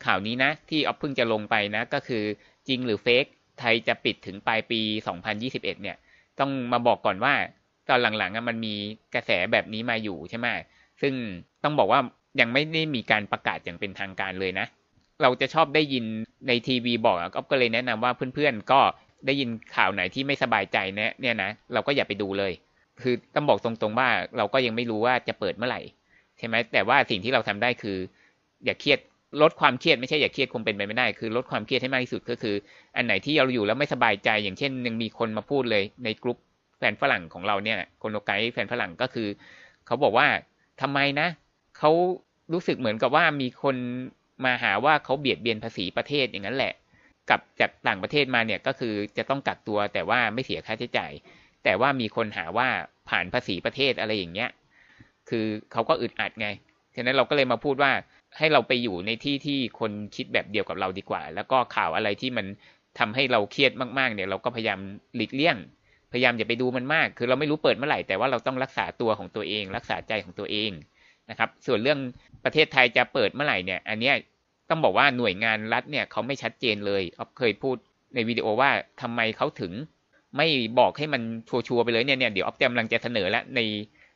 [0.06, 2.25] ข่าวนี้นะ ที่ออฟเพิ่งจะลงไปนะ ก็คือ
[2.68, 3.25] จริงหรือเฟก
[3.59, 4.80] ไทยจะปิดถึงปลายปี
[5.28, 5.97] 2021 เนี่ย
[6.38, 7.35] ต้องมาบอกก่อนว่า
[7.88, 8.75] ตอนหลังๆมันมี
[9.14, 10.47] กระแสแบบนี้มาอยู่ใช่ไหม
[11.02, 11.14] ซึ่ง
[11.64, 12.00] ต้องบอกว่า
[12.40, 14.66] ยังไม่ได้มีการประกาศอย่างเป็นทางการเลยนะ
[15.23, 16.04] เราจะชอบได้ยิน
[16.49, 17.16] ในทีวีบอก
[17.50, 18.80] ก็เลยแนะนำว่าเพื่อนๆก็
[19.26, 22.52] ได้ยินข่าวไหนที่ไม่สบายใจเนี่ยเนี่ยนะเราก็อย่าไปดูเลย
[23.02, 25.80] คือต้องบอกตรงๆว่าเราก็ยังไม่รู้ว่าจะเปิดเมื่อไหร่
[26.38, 27.99] ใช่ไหมแต่ว่าสิ่งที่เราทำได้คือ
[28.64, 28.99] อย่าเครียด
[29.40, 32.54] ลดความเครียดไม่ใช่อย่าเครียดคงเป็นไปไม่ได้ คือลดความเครียดให้มากที่สุดก็คือ
[32.96, 36.38] อันไหนที่เราอยู่แล้วไม่สบายใจ อย่างเช่นยังมีคนมาพูดเลยในกลุ่ม
[36.78, 39.28] แฟนฝรั่งของเราเนี่ยคนโนไกด์แฟนฝรั่งก็คือ
[39.86, 40.26] เขาบอกว่า
[40.80, 41.28] ทำไมนะ
[41.78, 41.90] เขา
[42.52, 43.76] รู้สึกเหมือนกับว่ามีคน
[44.44, 46.72] มาหาว่าเขาเบียดเบียนภาษีประเทศอย่างนั้นแหละ
[47.30, 51.12] กับจากต่างประเทศมาเนี่ยก็คือจะต้องกักตัวแต่ว่าไม่เสียค่าใช้จ่าย
[51.64, 52.68] แต่ว่ามีคนหาว่า
[53.09, 54.50] ผ่านภาษีประเทศอะไรอย่างเงี้ย
[55.28, 56.48] คือเขาก็อึดอัดไง
[56.96, 57.92] ฉะนั้นเราก็เลยมาพูดว่า
[58.38, 62.47] ให้เราไปอยู่ในที่ที่คนคิดแบบเดียวกับเราดีกว่า แล้วก็ข่าวอะไรที่มัน
[62.99, 64.79] ทำให้เราเครียดมากๆเนี่ยเราก็พยายาม
[65.16, 65.57] หลีกเลี่ยง
[66.12, 70.71] พยายามอย่าไปดูมันมาก คือเราไม่รู้เปิดเมื่อไหร่แต่ว่าเราต้องรักษาตัวของตัวเอง รักษาใจของตัวเอง
[71.31, 71.99] นะครับ ส่วนเรื่อง
[72.45, 74.14] ประเทศไทยจะเปิดเมื่อไหร่เนี่ย อันเนี้ย
[74.71, 77.77] ต้องบอกว่าหน่วยงานรัฐเนี่ยเขาไม่ชัดเจนเลยออฟเคยพูด
[78.14, 78.71] ในวิดีโอว่า
[79.03, 79.73] ทำไมเขาถึง
[80.37, 80.47] ไม่
[80.79, 83.61] บอกให้มันชัวร์ไปเลยเนี่ยเนี่ยเดี๋ยวออฟกำลังจะเสนอแล้วใน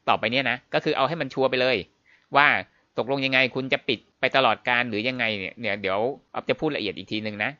[0.08, 1.76] ต่อไปเนี่ยนะก็คือเอาให้มันชัวร์ไปเลย
[2.36, 2.46] ว่า
[2.98, 5.98] ตกลงยังไงคุณจะปิดไปตลอดการหรือยังไงเนี่ยเนี่ยเดี๋ยว
[6.34, 7.50] ออฟจะพูดละเอียดอีกทีหนึ่งนะ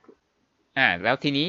[0.78, 1.46] อ่า แล้วทีนี้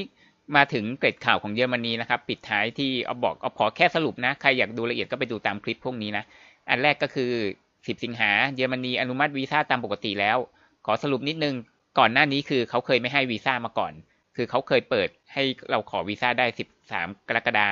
[0.56, 6.24] มาถึงเกร็ดข่าวของเยอรมนีนะครับ ปิดท้ายที่ออฟบอกออฟขอแค่สรุปนะ ใครอยากดูละเอียดก็ไปดูตามคลิปพวกนี้นะ
[6.70, 7.32] อันแรกก็คือ
[7.68, 10.38] 10 สิงหาเยอรมนีอนุมัติวีซ่าตามปกติแล้ว
[10.86, 11.56] ขอสรุปนิดนึง
[12.00, 13.94] ก่อนหน้านี้คือเขาเคยไม่ให้วีซ่ามาก่อน
[14.36, 16.46] คือเขาเคยเปิดให้เราขอวีซ่าได้
[16.88, 17.70] 13 กรกฎา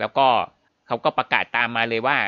[0.00, 0.26] แล้วก็
[0.86, 2.18] เขาก็ประกาศตามมาเลยว่า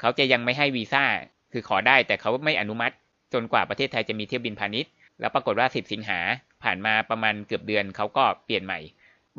[0.00, 1.04] เขาจะยังไม่ให้วีซ่า
[1.52, 2.94] คือขอได้แต่เขาไม่อนุมัติ
[3.34, 6.20] จนกว่าประเทศไทยจะมีเที่ยวบินพาณิชย์ แล้วปรากฏว่า 10 สิงหา
[6.62, 8.78] ผ่านมาประมาณเกือบเดือนเขาก็เปลี่ยนใหม่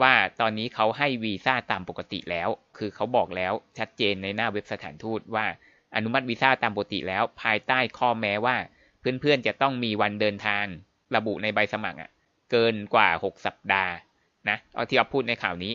[0.02, 5.46] ว่าตอนนี้เขาให้วีซ่าตามปกติแล้ว คือเขาบอกแล้วชัดเจนในหน้าเว็บสถานทูตว่า
[5.96, 8.56] อนุมัติวีซ่าตามปกติแล้ว ภายใต้ข้อแม้ว่า
[9.00, 10.66] เพื่อนๆจะต้องมีวันเดินทาง
[11.16, 12.10] ระบุในใบสมัครอะ
[12.52, 13.94] เกินกว่า 6 สัปดาห์
[14.50, 15.74] นะเอาที่เอาพูดในข่าวนี้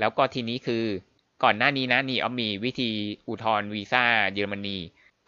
[0.00, 0.84] แล้วก็ทีนี้คือ
[1.44, 2.90] ก่อนหน้านี้นะนี่เอามีวิธี
[3.28, 4.78] อุทธรวีซ่าเยอรมนี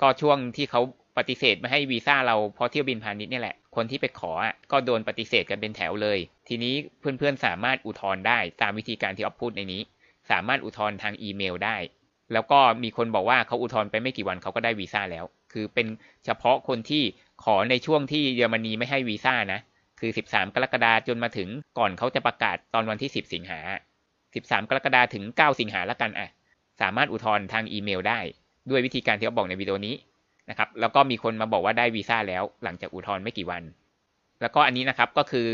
[0.03, 0.81] ก็ช่วงที่เขา
[1.19, 9.83] ปฏิเสธไม่ให้วีซ่าเราเพราะเที่ยวบินพาณิชย์นี่แหละ คนที่ไปขออะก็โดนปฏิเสธกันเป็นแถวเลย ทีนี้เพื่อนๆสามารถอุทธรณ์ได้ตามวิธีการที่ออฟพูดในนี้
[10.31, 11.77] สามารถอุทธรณ์ทางอีเมลได้
[12.33, 15.87] แล้วก็มีคนบอกว่าเขาอุทธรณ์ไปไม่กี่วันเขาก็ได้วีซ่าแล้ว คือเป็น
[16.25, 17.03] เฉพาะคนที่
[17.45, 19.61] ขอในช่วงที่เยอรมนีไม่ให้วีซ่านะ
[20.01, 23.61] คือ 13 กรกฎาคมจนมาถึงก่อนเขาจะประกาศตอนวันที่ 10 สิงหา
[24.15, 26.29] 13 กรกฎาคมถึง 9 สิงหาแล้วกันอะ
[26.81, 28.21] สามารถอุทธรณ์ทางอีเมลได้
[28.71, 29.95] ด้วยวิธีการที่เขาบอกในวิดีโอนี้
[30.51, 33.63] นะครับ แล้วก็มีคนมาบอกว่าได้วีซ่าแล้ว หลังจากอุทธรณ์ไม่กี่วัน
[34.41, 35.49] แล้วก็อันนี้นะครับก็คือ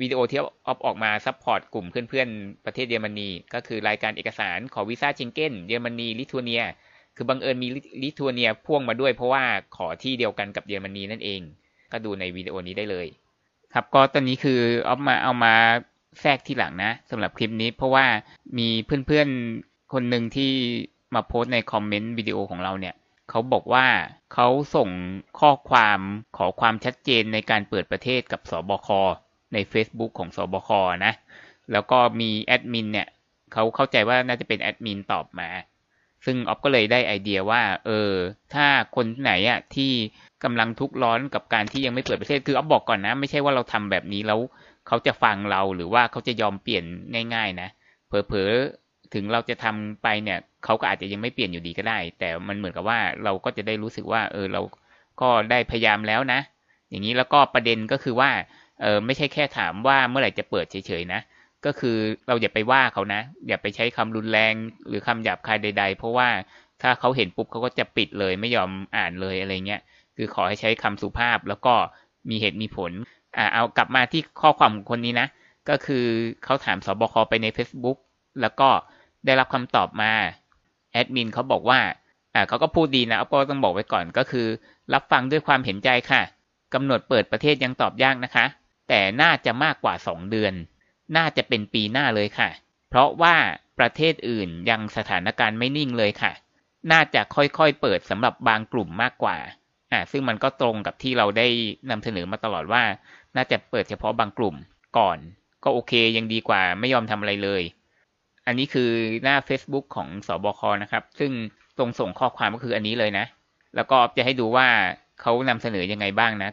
[0.00, 6.62] วิดีโอที่ออฟออกมา support กลุ่มเพื่อนๆ ประเทศเยอรมนี ก็คือรายการเอกสารขอวีซ่าเชงเก้นเยอรมนีลิทัวเนีย
[7.16, 7.68] คือบังเอิญมี
[8.02, 9.44] ลิทัวเนียพ่วงมาด้วยเพราะว่า
[9.76, 11.40] ขอที่เดียวกันกับเยอรมนีนั่นเอง
[11.92, 13.06] ก็ดูในวิดีโอนี้ได้เลย
[13.74, 15.54] ครับก็ตอนนี้คือออฟมาเอามา
[16.20, 18.06] แทรกที่หลังนะสำหรับคลิปนี้เพราะว่า
[18.58, 20.52] มีเพื่อนๆคนหนึ่งที่
[21.14, 22.94] มาโพสต์ในคอมเมนต์วิดีโอของเราเนี่ย
[23.30, 23.86] เขาบอกว่า
[24.34, 24.88] เขาส่ง
[25.40, 25.98] ข้อความ
[26.36, 28.88] ขอความชัดเจนในการเปิดประเทศกับศบค
[29.52, 30.70] ใน Facebook ของศบค
[31.06, 31.12] นะ
[31.72, 33.08] แล้วก็มีแอดมินเนี่ย
[33.52, 35.48] เขาเข้าใจว่าน่าจะเป็นแอดมินตอบมา
[36.24, 38.12] ซึ่งออฟก็เลยได้ไอเดียว่า เออ
[38.54, 38.66] ถ้า
[38.96, 39.92] คนไหนอะที่
[40.44, 44.40] กำลังทุกข์ร้อนกับการที่ยังไม่เปิดประเทศ คือออฟบอกก่อนนะ ไม่ใช่ว่าเราทำแบบนี้แล้ว
[44.88, 46.84] เขาจะฟังเราหรือว่าเขาจะยอมเปลี่ยน
[47.34, 47.68] ง่าย ๆ นะ
[48.08, 54.60] เผลอๆถึงเราจะทำไปเนี่ย เขาก็อาจจะยังไม่เปลี่ยนอยู่ดีก็ได้ แต่มันเหมือนกับว่าเราก็จะได้รู้สึกว่า เออเรา
[55.20, 56.40] ก็ได้พยายามแล้วนะ
[56.90, 58.30] อย่างนี้แล้วก็ประเด็นก็คือว่า
[58.82, 61.20] เออไม่ใช่แค่ถามว่าเมื่อไหร่จะเปิดเฉยๆนะ
[61.66, 61.96] ก็คือ
[62.28, 64.54] เราอย่าไปว่าเขานะ อย่าไปใช้คำรุนแรง
[64.88, 66.28] หรือคำหยาบคายใด ๆ เพราะว่า
[66.82, 69.80] ถ้าเขาเห็นปุ๊บเขาก็จะปิดเลยไม่ยอมอ่านเลยอะไรเงี้ย
[70.16, 71.74] คือขอให้ใช้คำสุภาพแล้วก็
[72.30, 72.92] มีเหตุมีผล
[73.36, 75.28] อ่าเอากลับมาที่ข้อความของคนนี้นะ
[75.68, 76.04] ก็คือ
[76.44, 77.98] เขาถามสบคไปใน Facebook
[78.40, 78.68] แล้วก็
[79.26, 80.12] ได้รับคำตอบมา
[80.96, 81.80] แอดมินเขาบอกว่า
[82.34, 84.46] อ่าเขาก็พูดดีนะก็ต้องบอกไว้ก่อนก็คือ
[84.94, 86.22] รับฟังด้วยความเห็นใจค่ะ
[86.74, 88.44] กำหนดเปิดประเทศยังตอบยากนะคะ
[88.88, 90.54] แต่น่าจะมากกว่า 2 เดือน
[91.16, 92.48] น่าจะเป็นปีหน้าเลยค่ะ
[92.88, 93.34] เพราะว่า
[93.78, 96.32] ประเทศอื่นยังสถานการณ์ไม่นิ่งเลยค่ะ
[96.92, 99.36] น่าจะค่อยๆเปิดสำหรับบางกลุ่มมากกว่า
[99.92, 101.46] อ่า ซึ่งมันก็ตรงกับที่เราได้
[101.90, 102.82] นำเสนอมาตลอดว่า
[103.36, 104.54] น่าจะเปิดเฉพาะบางกลุ่ม
[104.98, 105.18] ก่อน
[105.64, 107.62] ก็โอเคยังดีกว่าไม่ยอมทำอะไรเลย
[108.46, 108.90] อันนี้คือ
[109.22, 111.32] หน้า Facebook ของสอบคนะครับ ซึ่ง
[111.78, 113.26] ตรงส่งข้อความก็คืออันนี้เลยนะ
[113.76, 114.66] แล้วก็จะให้ดูว่า
[115.20, 116.50] เขานำเสนอยังไงบ้างนะ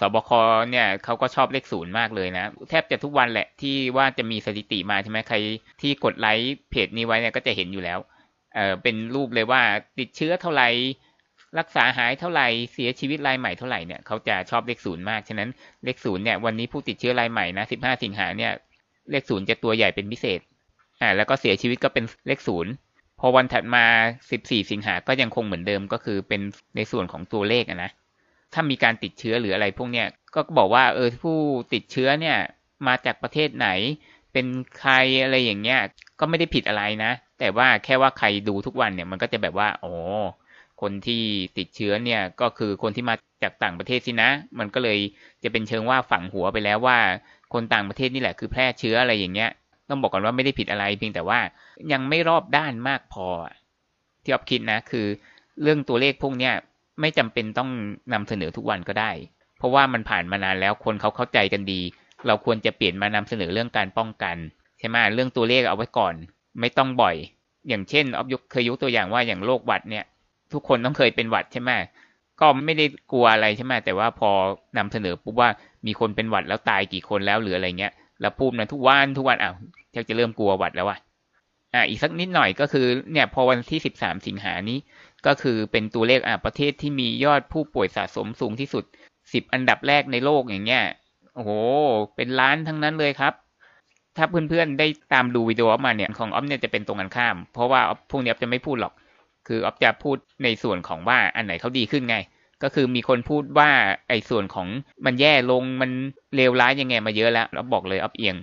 [0.00, 0.30] สบค
[0.70, 5.36] เนี่ยเขาก็ชอบเลขศูนย์มากเลยนะ แทบจะทุกวันแหละที่ว่าจะมีสถิติมาใช่ไหมใคร
[5.80, 7.98] ที่กดไลค์เพจนี้ไว้เนี่ยก็จะเห็นอยู่แล้ว
[8.54, 9.62] เออเป็นรูปเลยว่า
[9.98, 10.68] ติดเชื้อเท่าไหร่
[11.58, 15.48] รักษาหายเท่าไหร่เสียชีวิตรายใหม่เท่าไหร่เนี่ยเขาจะชอบเลขศูนย์มากฉะนั้น
[15.84, 18.52] เลขศูนย์เนี่ยวันนี้ผู้ติดเชื้อรายใหม่นะสิบห้าสิงหาเนี่ย
[19.10, 20.40] เลขศูนย์จะตัวใหญ่เป็นพิเศษ
[21.04, 22.72] อ่าแล้วก็เสียชีวิตก็เป็นเลขศูนย์
[23.20, 23.84] พอวันถัดมา
[24.30, 26.40] สิบสี่สิงหาก็ยังคงเหมือนเดิมก็คือเป็น
[26.76, 27.90] ในส่วนของตัวเลขนะ
[28.52, 31.38] ถ้ามีการติดเชื้อหรืออะไรพวกเนี้ยก็บอกว่าเออผู้
[31.74, 32.38] ติดเชื้อเนี่ย
[32.86, 33.68] มาจากประเทศไหน
[34.32, 34.46] เป็น
[34.78, 35.80] ใครอะไรอย่างเงี้ย
[36.20, 39.92] ก็ไม่ได้ผิดอะไรนะ แต่ว่าแค่ว่าใครดูทุกวันเนี่ยมันก็จะแบบว่าโอ้
[40.80, 41.22] คนที่
[41.58, 44.98] ติดเชื้อเนี่ยก็คือคนที่มาจากต่างประเทศสินะ มันก็เลย
[45.44, 46.98] จะเป็นเชิงว่าฝังหัวไปแล้วว่า
[47.52, 49.50] คนต่างประเทศนี่แหละคือแพร่เชื้ออะไรอย่างเงี้ย
[49.88, 51.40] ต้องบอกก่อนว่าไม่ได้ผิดอะไรเพียงแต่ว่า
[51.92, 53.28] ยังไม่รอบด้านมากพอ
[54.22, 55.06] ที่ออฟคิดนะคือ
[55.62, 56.54] เรื่องตัวเลขพวกเนี้ย
[57.00, 57.70] ไม่จำเป็นต้อง
[58.12, 59.10] นำเสนอทุกวันก็ได้
[59.58, 61.80] เพราะว่ามันผ่านมานานแล้วคนเขาเข้าใจกันดี
[62.26, 64.36] เราควรจะเปลี่ยนมานำเสนอเรื่องการป้องกัน
[64.78, 66.14] ใช่ไหมเรื่องตัวเลขเอาไว้ก่อน
[66.60, 67.16] ไม่ต้องบ่อย
[67.68, 70.04] อย่างเช่นออฟยกเคยยกตัวอย่างว่าอย่างโรคหวัดเนี่ย
[70.52, 71.70] ทุกคนต้องเคยเป็นหวัดใช่ไหม
[72.40, 74.30] ก็ไม่ได้กลัวอะไรใช่ไหมแต่ว่าพอ
[74.78, 75.48] นำเสนอปุ๊บว่า
[75.86, 79.54] มีคนเป็นหวัดแล้วตายกี่คนแล้วหรืออะไรเงี้ย แล้วพูดนะทุกวันทุกวันอ้าว
[80.08, 80.98] จะเริ่มกลัวหวัดแล้วว่ะ
[81.74, 84.78] อ่าอีกสักนิดหน่อยก็คือเนี่ยพอวันที่สิบสามสิงหานี้
[85.26, 88.84] ก็คือเป็นตัวเลขอะประเทศที่มียอดผู้ป่วยสะสมสูงที่สุด
[89.32, 90.84] สิบอันดับแรกในโลกอย่างเงี้ย
[91.34, 91.50] โอ้โห
[92.16, 93.34] เป็นล้านทั้งนั้นเลยครับ
[94.16, 98.92] ถ้าเพื่อนๆได้ตามดูวิดีโอมาเนี่ยของออฟเนี่ยจะเป็นตรงกันข้าม เพราะว่าพวกนี้ออฟจะไม่พูดหรอก
[99.48, 102.16] คือออฟจะพูดในส่วนของว่าอันไหนเขาดีขึ้นไง
[102.64, 103.70] ก็คือมีคนพูดว่า
[104.08, 104.68] ไอ้ส่วนของ
[105.06, 105.90] มันแย่ลงมัน
[106.36, 108.36] เลวร้ายยังไงมาเยอะแล้วเราบอกเลยออฟเอียง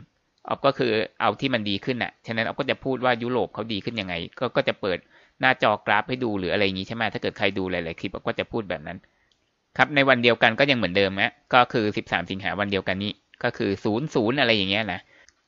[0.47, 4.97] ออฟก็คือเอาที่มันดีขึ้นอะ ฉะนั้นออฟก็จะพูดว่ายุโรปเขาดีขึ้นยังไง ก็ก็จะเปิด
[5.41, 8.97] หน้าจอกราฟให้ดูหรืออะไรอย่างนี้ใช่ไหมถ้าเกิดใครดูหลายๆคลิปก็จะพูดแบบนั้น
[9.77, 13.11] ครับในวันเดียวกันก็ยังเหมือนเดิมนะก็คือสิบสามสิงหาวันเดียวกันนี้
[13.43, 14.99] ก็คือศูนย์ศูนย์อะไรอย่างเงี้ยนะ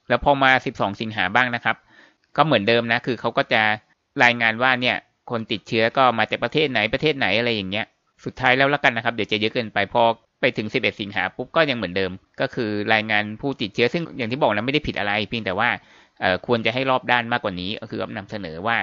[0.09, 1.75] แล้วพอมาสิบสองสิงหาบ้างนะครับ
[2.37, 3.61] ก็เหมือนเดิมนะ คือเขาก็จะ
[4.23, 4.95] รายงานว่าเนี่ย
[5.31, 7.85] คนติดเชื้อก็มาจากประเทศไหนประเทศไหนอะไรอย่างเงี้ย
[8.25, 10.03] สุดท้ายแล้วละกันนะครับ เดี๋ยวจะเยอะเกินไปพอ
[10.41, 15.69] ไปถึงสิบเอ็ดสิงหาปุ๊บก็ยังเหมือนเดิม ก็คือรายงานผู้ติดเชื้อซึ่งอย่างที่บอกนะไม่ได้ผิดอะไรเพียงแต่ว่า
[16.47, 18.77] ควรจะให้รอบด้านมากกว่านี้ ก็คือนำเสนอว่า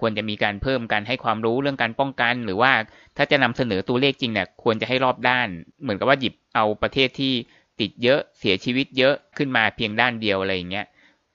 [0.00, 2.72] ควรจะมีการเพิ่มการให้ความรู้เรื่องการป้องกัน หรือว่า
[3.16, 5.48] ถ้าจะนำเสนอตัวเลขจริงเนี่ยควรจะให้รอบด้าน
[5.82, 7.32] เหมือนกับว่าหยิบเอาประเทศที่
[7.80, 10.86] ติดเยอะเสียชีวิตเยอะขึ้นมาเพียงด้านเดียวอะไรอย่างเงี้ย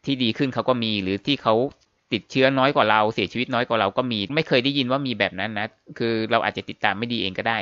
[0.06, 1.56] ที่ดีขึ้นเขาก็มีหรือที่เขา
[2.14, 7.60] ติดเชื้อน้อยกว่าเราเสียชีวิตน้อยกว่าเราก็มี ไม่เคยได้ยินว่ามีแบบนั้นนะคือเราอาจจะติดตามไม่ดีเองก็ได้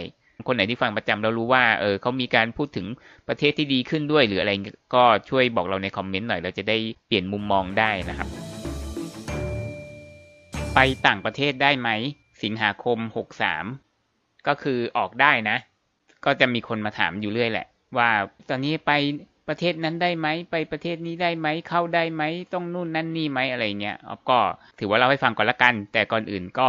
[0.47, 2.87] คนไหนที่ฟังประจำเรารู้ว่าเออเขามีการพูดถึง
[3.27, 4.51] ประเทศที่ดีขึ้นด้วย หรืออะไร
[4.95, 8.27] ก็ช่วยบอกเราในคอมเมนต์หน่อยเราจะได้เปลี่ยนมุมมองได้นะครับ
[10.75, 11.89] ไปต่างประเทศได้ไหม
[12.43, 13.65] สิงหาคมหกสาม
[14.47, 15.57] ก็คือออกได้นะ
[16.25, 18.09] ก็จะมีคนมาถามอยู่เรื่อยแหละ ว่า
[18.49, 18.91] ตอนนี้ไป
[19.51, 24.39] ประเทศนั้นได้ไหมไปประเทศนี้ได้ไหมเข้าได้ไหมต้องนู่นนั่นนี่ไหมอะไรเงี้ยออฟก็
[24.79, 26.67] ถือว่าเราให้ฟังก่อนละกัน แต่ก่อนอื่นก็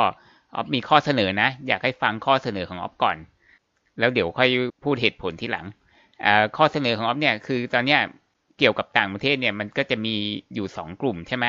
[0.55, 3.17] ออฟมีข้อเสนอนะ อยากให้ฟังข้อเสนอของออฟก่อน
[3.99, 4.51] แล้วเดี๋ยวค่อย
[4.85, 5.67] พูดเหตุผลที่หลัง
[6.57, 8.01] ข้อเสนอของออฟเนี่ยคือตอนเนี้ย
[8.59, 10.15] เกี่ยวกับต่างประเทศเนี่ยมันก็จะมี
[10.55, 11.47] อยู่สองกลุ่มใช่ไหม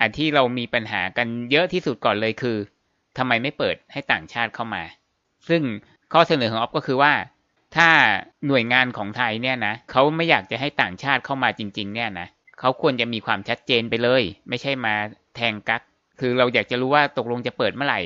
[0.00, 2.56] อันที่เรามีปัญหากันเยอะที่สุดก่อนเลยคือ
[3.18, 4.82] ทำไมไม่เปิดให้ต่างชาติเข้ามา
[5.48, 5.62] ซึ่ง
[6.12, 7.12] ข้อเสนอของออฟก็คือว่า
[7.76, 7.90] ถ้า
[8.46, 12.28] หน่วยงานของไทยเนี่ยนะเขาไม่อยากจะให้ต่างชาติเข้ามาจริง ๆ เนี่ยนะ
[12.60, 14.94] เขาควรจะมีความชัดเจนไปเลย ไม่ใช่มา
[15.36, 15.82] แทงกัก
[16.20, 18.00] คือเราอยากจะรู้ว่าตกลงจะเปิดเมื่อไหร่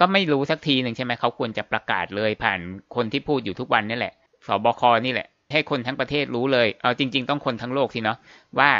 [0.00, 2.60] ก็ไม่รู้สักทีหนึ่งใช่ไหมเขาควรจะประกาศเลยผ่าน
[2.94, 4.12] คนที่พูดอยู่ทุกวันนี่แหละ
[4.46, 8.18] สบคนี่แหละ ให้คนทั้งประเทศรู้เลยเอาจริง ๆ ต้องคนทั้งโลกทีเนาะ
[8.58, 8.70] ว่า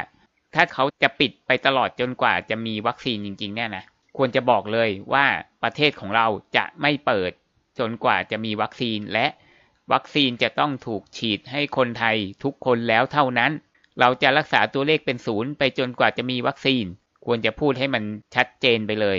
[0.54, 3.84] ถ้าเขาจะปิดไปตลอดจนกว่าจะมีวัคซีนจริง ๆ เนี่ยนะ
[4.16, 5.24] ควรจะบอกเลยว่า
[5.62, 7.32] ประเทศของเราจะไม่เปิด
[7.78, 9.26] จนกว่าจะมีวัคซีนและ
[9.92, 13.52] วัคซีนจะต้องถูกฉีดให้คนไทยทุกคนแล้วเท่านั้น
[14.00, 16.84] เราจะรักษาตัวเลขเป็นศูนย์ไปจนกว่าจะมีวัคซีน
[17.26, 18.02] ควรจะพูดให้มัน
[18.34, 19.18] ชัดเจนไปเลย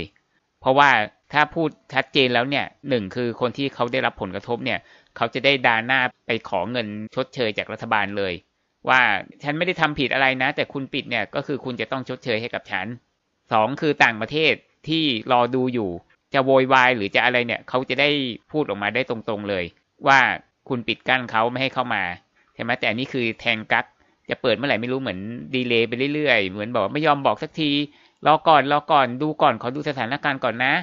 [0.61, 0.89] เพราะว่า
[1.33, 4.79] ถ้าพูดชัดเจนแล้วเนี่ยหนึ่งคือคนที่เขาได้รับผลกระทบเนี่ย
[5.17, 8.33] เขาจะได้ดาหน้าไปขอเงินชดเชยจากรัฐบาลเลย
[8.89, 9.01] ว่า
[9.43, 12.87] ฉันไม่ได้ทำผิดอะไรนะ แต่คุณปิดเนี่ยก็คือคุณจะต้องชดเชยให้กับฉัน
[13.51, 14.53] สองคือต่างประเทศ
[14.87, 15.89] ที่รอดูอยู่
[16.33, 18.09] จะโวยวายหรือจะอะไรเนี่ย เขาจะได้
[18.51, 19.65] พูดออกมาได้ตรงๆเลย
[20.07, 20.19] ว่า
[20.69, 22.03] คุณปิดกั้นเขาไม่ให้เข้ามา
[22.53, 23.85] ใช่ไหมแต่อันนี้คือแทงกัก
[24.29, 25.19] จะเปิดเมื่อไหร่ไม่รู้เหมือน
[25.55, 27.71] ดีเลย์ไปเรื่อยๆ เหมือนบอกไม่ยอมบอกสักที
[28.25, 30.73] รอก่อนรอก่อนดูก่อนขอดูสถานการณ์ก่อนนะ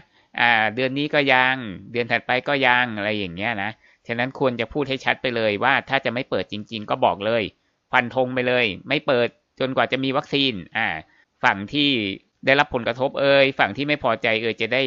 [0.40, 1.56] อ่า เดือนนี้ก็ยัง
[1.92, 3.70] เดือนถัดไปก็ยังอะไรอย่างเงี้ยนะ
[4.06, 7.42] ฉะนั้นควรจะพูดให้ชัดไปเลยว่าถ้าจะไม่เปิดจริง ๆ ก็บอกเลย
[7.92, 9.28] ฟันธงไปเลย ไม่เปิด
[9.60, 10.86] จนกว่าจะมีวัคซีน อ่า
[11.44, 11.90] ฝั่งที่
[12.46, 14.82] ได้รับผลกระทบเอ่ยฝั่งที่ไม่พอใจเอ่ยจะได้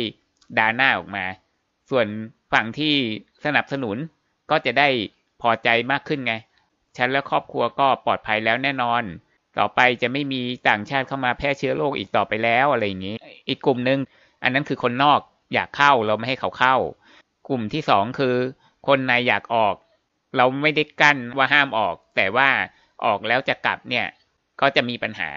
[0.58, 1.26] ด่าหน้าออกมา
[1.90, 2.08] ส่วน
[2.54, 2.94] ฝั่งที่
[3.46, 3.98] สนับสนุน
[4.52, 4.88] ก็จะได้
[5.42, 6.34] พอใจมากขึ้นไง
[6.98, 9.04] ฉันและครอบครัวก็ปลอดภัยแล้วแน่นอน
[9.58, 13.16] ต่อไปจะไม่มีต่างชาติเข้ามาแพร่เชื้อโรคอีกต่อไปแล้วอะไรอย่างนี้
[13.50, 14.00] อีกกลุ่มหนึ่ง
[14.44, 15.20] อันนั้นคือคนนอก
[15.54, 16.76] อยากเข้าเราไม่ให้เขาเข้า
[17.48, 18.36] กลุ่มที่สองคือ
[18.88, 19.76] คนในอยากออก
[20.38, 22.50] เราไม่ได้กั้นว่าห้ามออก แต่ว่า
[23.06, 24.06] ออกแล้วจะกลับเนี่ย
[24.62, 25.30] ก็จะมีปัญหา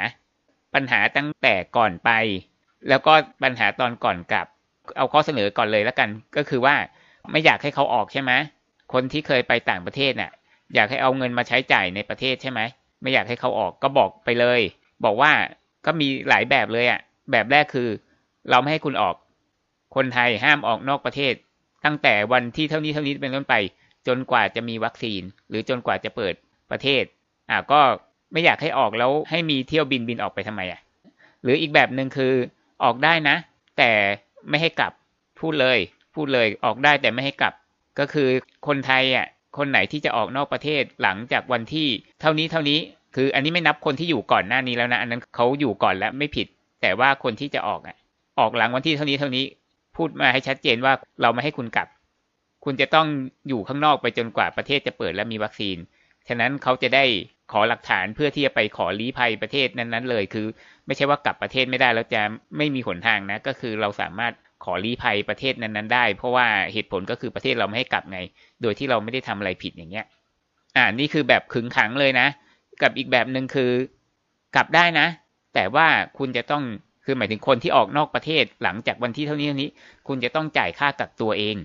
[0.74, 2.10] ปัญหาตั้งแต่ก่อนไป
[2.88, 4.46] แล้วก็ปัญหาตอนก่อนกลับ
[4.96, 6.74] เอาข้อเสนอก่อนเลยแล้วกัน ก็คือว่า
[7.30, 8.32] ไม่อยากให้เขาออกใช่ไหม
[8.92, 10.32] คนที่เคยไปต่างประเทศน่ะ
[10.74, 12.60] อยากให้เอาเงินมาใช้จ่ายในประเทศใช่ไหม
[13.02, 14.60] ไม่อยากให้เขาออกก็บอกไปเลย
[15.04, 15.32] บอกว่า
[15.86, 17.88] ก็มีหลายแบบเลยอะ่ะ แบบแรกคือ
[18.50, 19.14] เราไม่ให้คุณออก
[19.96, 21.34] คนไทยห้ามออกนอกประเทศ
[21.84, 23.54] ตั้งแต่วันที่เท่านี้เท่านี้เป็นต้นไป
[24.06, 26.34] จนกว่าจะมีวัคซีน หรือจนกว่าจะเปิด
[26.70, 27.02] ประเทศ
[27.50, 27.80] อ่าก็
[28.32, 30.80] ไม่อยากให้ออกแล้วให้มีเที่ยวบินบินออกไปทำไมอะ
[31.42, 32.32] หรืออีกแบบหนึ่งคือ
[32.84, 33.36] ออกได้นะ
[33.78, 33.90] แต่
[34.48, 34.92] ไม่ให้กลับ
[35.40, 35.78] พูดเลย
[36.14, 37.54] พูดเลยออกได้แต่ไม่ให้กลับ
[37.98, 38.28] ก็คือ
[38.66, 39.26] คนไทยอะ
[39.58, 41.88] คนไหนที่จะออกนอกประเทศหลังจากวันที่
[42.20, 42.78] เท่านี้เท่านี้
[43.16, 46.46] คืออันนี้ไม่นับคนที่อยู่ก่อนหน้านี้แล้วนะ อันนั้นเขาอยู่ก่อนแล้วไม่ผิด
[46.82, 47.96] แต่ว่าคนที่จะออกอะ
[48.38, 49.44] ออกหลังวันที่เท่านี้เท่านี้
[49.96, 51.88] พูดมาให้ชัดเจนว่าเราไม่ให้คุณกลับ
[52.64, 53.06] คุณจะต้อง
[53.48, 55.76] อยู่ข้างนอกไปจนกว่าประเทศจะเปิดและมีวัคซีน
[56.28, 57.04] ฉะนั้นเขาจะได้
[57.52, 60.46] ขอหลักฐานเพื่อที่จะไปขอลี้ภัยประเทศนั้นๆเลย คือ
[60.86, 62.22] ไม่ใช่ว่ากลับประเทศไม่ได้แล้วจะ
[62.56, 64.32] ไม่มีหนทางนะ ก็คือเราสามารถ
[64.64, 68.18] ขอลี้ภัยประเทศนั้น ๆ ได้ เพราะว่าเหตุผลก็คือประเทศเราไม่ให้กลับไง
[68.62, 70.06] โดยที่เราไม่ได้ทำอะไรผิดอย่างเงี้ย
[70.76, 72.26] อ่านี่คือแบบขึงขังเลยนะ
[72.82, 73.70] กับอีกแบบหนึ่งคือ
[74.56, 75.06] กลับได้นะ
[75.54, 75.86] แต่ว่า
[76.18, 76.62] คุณจะต้อง
[77.04, 79.70] คือหมายถึงคนที่ออกนอกประเทศหลังจากวันที่เท่านี้เท่านี้
[80.08, 81.56] คุณจะต้องจ่ายค่ากักตัวเอง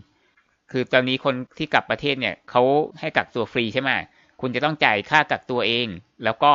[0.71, 2.61] คือตอนนี้คนที่กลับประเทศเนี่ยเขา
[2.99, 3.91] ให้กักตัวฟรีใช่ไหม
[4.41, 5.87] คุณจะต้องจ่ายค่ากักตัวเอง
[6.23, 6.51] แล้วก็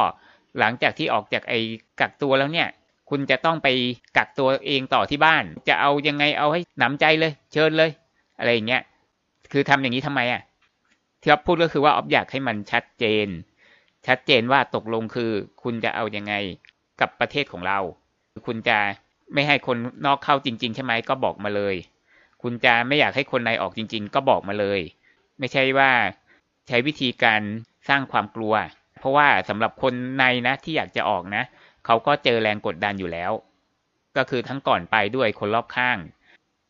[0.59, 1.59] หลังจากที่ออกจากไอ้
[2.01, 2.69] กักตัวแล้วเนี่ย
[3.09, 3.69] คุณจะต้องไป
[4.17, 7.91] กักตัวเองต่อที่บ้าน จะเอายังไงเอาให้หนำใจเลย เชิญเลย
[8.39, 8.83] อะไรอย่างเงี้ย
[9.53, 10.43] คือทำอย่างนี้ทำไมอะ
[11.21, 13.27] ที่อ๊อฟพูดก็คือว่าอ๊อฟอยากให้มันชัดเจน
[14.07, 15.31] ชัดเจนว่าตกลงคือ
[15.63, 16.35] คุณจะเอายังไง
[17.01, 17.79] กับประเทศของเรา
[18.47, 18.79] คุณจะ
[19.35, 21.75] ไม่ให้คนนอกเข้าจริง ๆ ใช่ไหมก็บอกมาเลย
[22.43, 24.81] คุณจะไม่อยากให้คนในออกจริง ๆ ก็บอกมาเลย
[25.39, 25.91] ไม่ใช่ว่า
[26.69, 27.43] ใช้วิธีการ
[27.89, 28.55] สร้างความกลัว
[28.99, 31.45] เพราะว่าสำหรับคนในนะที่อยากจะออกนะ
[31.91, 33.33] เขาก็เจอแรงกดดันอยู่แล้ว
[34.17, 35.99] ก็คือทั้งก่อนไปด้วยคนรอบข้าง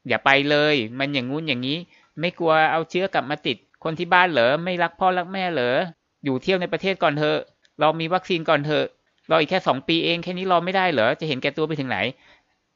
[0.08, 1.78] อย่าไปเลย มันอย่างงู้นอย่างนี้
[2.20, 5.76] ไม่กลัวเอาเชื้อกลับมาติด คนที่บ้านเหรอไม่รักพ่อรักแม่เหรอ
[6.24, 7.38] อยู่เที่ยวในประเทศก่อนเถอะ
[7.80, 8.86] เรามีวัคซีนก่อนเถอะ
[9.30, 11.98] รออีกแค่สองปีเองแค่นี้รอไม่ได้เหรอจะเห็นแก่ตัวไปถึงไหน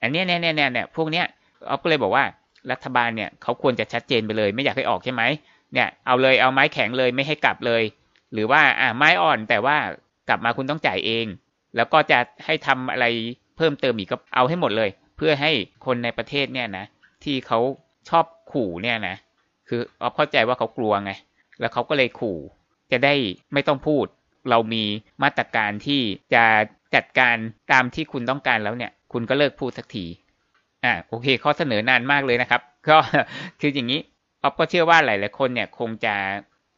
[0.02, 1.26] อันนี้เนี่ยเนี่ยเนี่ยพวกเนี้ย
[1.66, 2.24] เอาก็เลยบอกว่า
[2.70, 5.22] รัฐบาลเนี่ยเขาควรจะชัดเจนไปเลย ไม่อยากให้ออกใช่ไหม
[5.74, 7.82] เนี่ยเอาเลยเอาไม้แข็งเลยไม่ให้กลับเลย
[8.32, 9.76] หรือว่าอ่าไม้อ่อนแต่ว่า
[10.28, 11.26] กลับมาคุณต้องจ่ายเอง
[11.76, 13.06] แล้วก็จะให้ทำอะไร
[13.56, 15.52] เพิ่มเติมอีกก็เอาให้หมดเลย เพื่อให้
[15.86, 16.86] คนในประเทศเนี่ยนะ
[17.24, 17.58] ที่เขา
[18.08, 19.16] ชอบขู่เนี่ยนะ
[19.68, 21.12] คือเอาเข้าใจว่าเขากลัวไง
[21.60, 22.38] แล้วเขาก็เลยขู่
[22.92, 23.14] จะได้
[23.52, 24.06] ไม่ต้องพูด
[24.50, 24.84] เรามี
[25.22, 26.00] มาตรการที่
[26.34, 26.44] จะ
[26.94, 27.36] จัดการ
[27.72, 30.04] ตามที่คุณต้องการแล้วเนี่ย คุณก็เลิกพูดสักที
[30.84, 32.96] อ่าโอเคข้อเสนอนานมากเลยนะครับ ก็
[33.60, 34.00] คืออย่างนี้
[34.42, 36.14] ออฟก็เชื่อว่าหลายๆคนเนี่ยคงจะ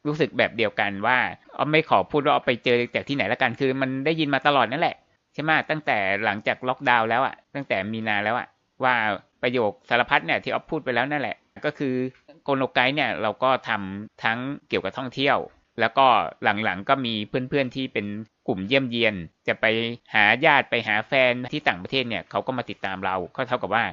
[0.06, 1.18] รู้สึกแบบเดียวกันว่า
[1.56, 4.96] อ๋อไม่ขอพูดว่าเอาไปเจอจากที่ไหนละกันคือ มันได้ยินมาตลอดนั่นแหละ
[5.34, 8.48] ใช่ไหมตั้งแต่หลังจากล็อกดาวน์แล้วอะตั้งแต่มีนาแล้วอะ
[8.84, 8.94] ว่า
[9.42, 11.36] ประโยคสารพัดเนี่ยที่ออฟพูดไปแล้วนั่นแหละ
[11.66, 11.94] ก็คือ
[12.42, 14.38] โกโนไกด์เนี่ยเราก็ทำทั้ง
[14.68, 15.38] เกี่ยวกับท่องเที่ยว
[15.80, 16.06] แล้วก็
[16.44, 18.06] หลังๆก็มีเพื่อนๆที่เป็น
[18.48, 19.14] กลุ่มเยี่ยมเยียน
[19.48, 19.66] จะไป
[20.14, 23.84] หาญาติไปหาแฟนที่ต่างประเทศเนี่ยเขาก็มาติดตามเราก็เท่ากับว่า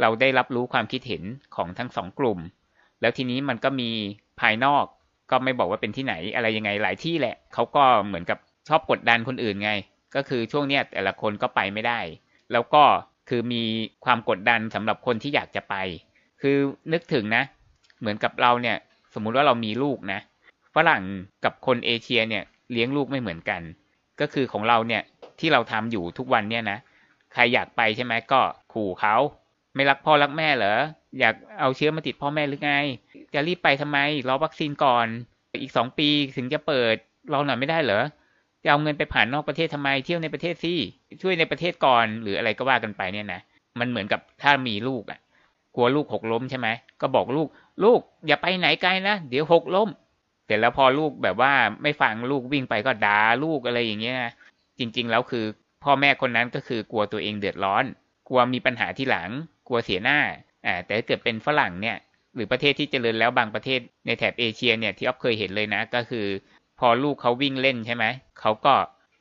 [0.00, 1.22] เราได้รับรู้ความคิดเห็น
[1.56, 2.38] ของทั้งสองกลุ่ม
[3.00, 3.90] แล้วทีนี้มันก็มี
[4.40, 4.84] ภายนอก
[5.30, 9.70] ก็ไม่บอกว่าเป็นที่ไหนอะไรยังไงหลายที่แหละเขาก็เหมือนกับชอบกดดันคนอื่นไง
[10.14, 12.00] ก็คือช่วงเนี้ยแต่ละคนก็ไปไม่ได้
[12.52, 12.82] แล้วก็
[13.28, 13.62] คือมี
[14.04, 15.74] ความกดดันสำหรับคนที่อยากจะไป
[16.40, 16.56] คือ
[16.92, 17.42] นึกถึงนะ
[18.00, 18.76] เหมือนกับเราเนี่ย
[19.14, 20.20] สมมุติว่าเรามีลูกนะ
[20.74, 21.02] ฝรั่ง
[21.44, 23.62] กับคนเอเชียเนี่ยเลี้ยงลูกไม่เหมือนกัน
[24.20, 25.02] ก็คือของเราเนี่ย
[25.40, 26.78] ที่เราทำอยู่ทุกวันเนี่ยนะ
[27.32, 28.40] ใครอยากไปใช่ไหมก็
[28.72, 29.14] ขู่เขา
[29.74, 30.78] ไม่รักพ่อรักแม่เหรอ
[31.18, 32.72] อยากเอาเชื้อมาติดพ่อแม่หรือไง
[33.34, 33.98] จะรีบไปทำไม
[34.28, 35.06] รอวัคซีนก่อน
[35.62, 36.94] อีกสองปีถึงจะเปิด
[37.32, 38.04] รอหน่อยไม่ได้เหรอ
[38.62, 40.74] จะเอาเงินไปผ่านนอกประเทศทำไม เที่ยวในประเทศสิ
[41.22, 43.40] ช่วยในประเทศก่อน หรืออะไรก็ว่ากันไปเนี่ยนะ
[43.80, 45.20] มันเหมือนกับถ้ามีลูกอะ
[45.74, 46.68] กลัวลูกหกล้มใช่ไหม
[47.00, 47.48] ก็บอกลูก
[47.84, 49.88] ลูกอย่าไปไหนไกลนะ เดี๋ยวหกล้ม
[50.46, 54.32] แต่แล้วพอลูกแบบว่าไม่ฟังลูกวิ่งไปก็ด่าลูกอะไรอย่างเงี้ยนะ
[54.78, 55.44] จริง ๆ แล้วคือ
[55.84, 57.84] พ่อแม่คนนั้นก็คือกลัวตัวเองเดือดร้อน
[58.28, 59.30] กลัวมีปัญหาที่หลัง
[59.68, 60.18] กลัวเสียหน้า
[60.66, 61.96] อ่าแต่ถ้าเกิดเป็นฝรั่งเนี่ย
[62.34, 66.26] หรือประเทศที่เจริญแล้วบางประเทศในแถบเอเชียเนี่ยที่อ๊อฟเคยเห็นเลยนะ ก็คือ
[66.80, 68.04] พอลูกเขาวิ่งเล่นใช่ไหม
[68.40, 68.74] เขาก็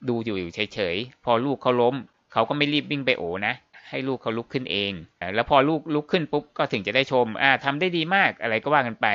[0.10, 1.96] ดูอยู่อยู่เฉยๆพอลูกเขาล้ม
[2.34, 3.54] เขาก็ไม่รีบวิ่งไปโอนะ
[3.90, 4.92] ให้ลูกเขาลุกขึ้นเอง
[5.36, 9.08] แล้วพอลูกลุกขึ้นปุ๊บก็ถึงจะได้ชมอ่าทำได้ดีมากอะไรก็ว่ากันไป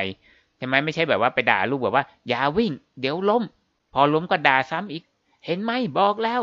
[0.57, 3.43] ใช่ไหมไม่ใช่แบบว่าไปด่าลูกแบบว่า อย่าวิ่ง เดี๋ยวล้ม
[3.93, 5.03] พอล้มก็ด่าซ้ำอีก
[5.45, 6.41] เห็นไหมบอกแล้ว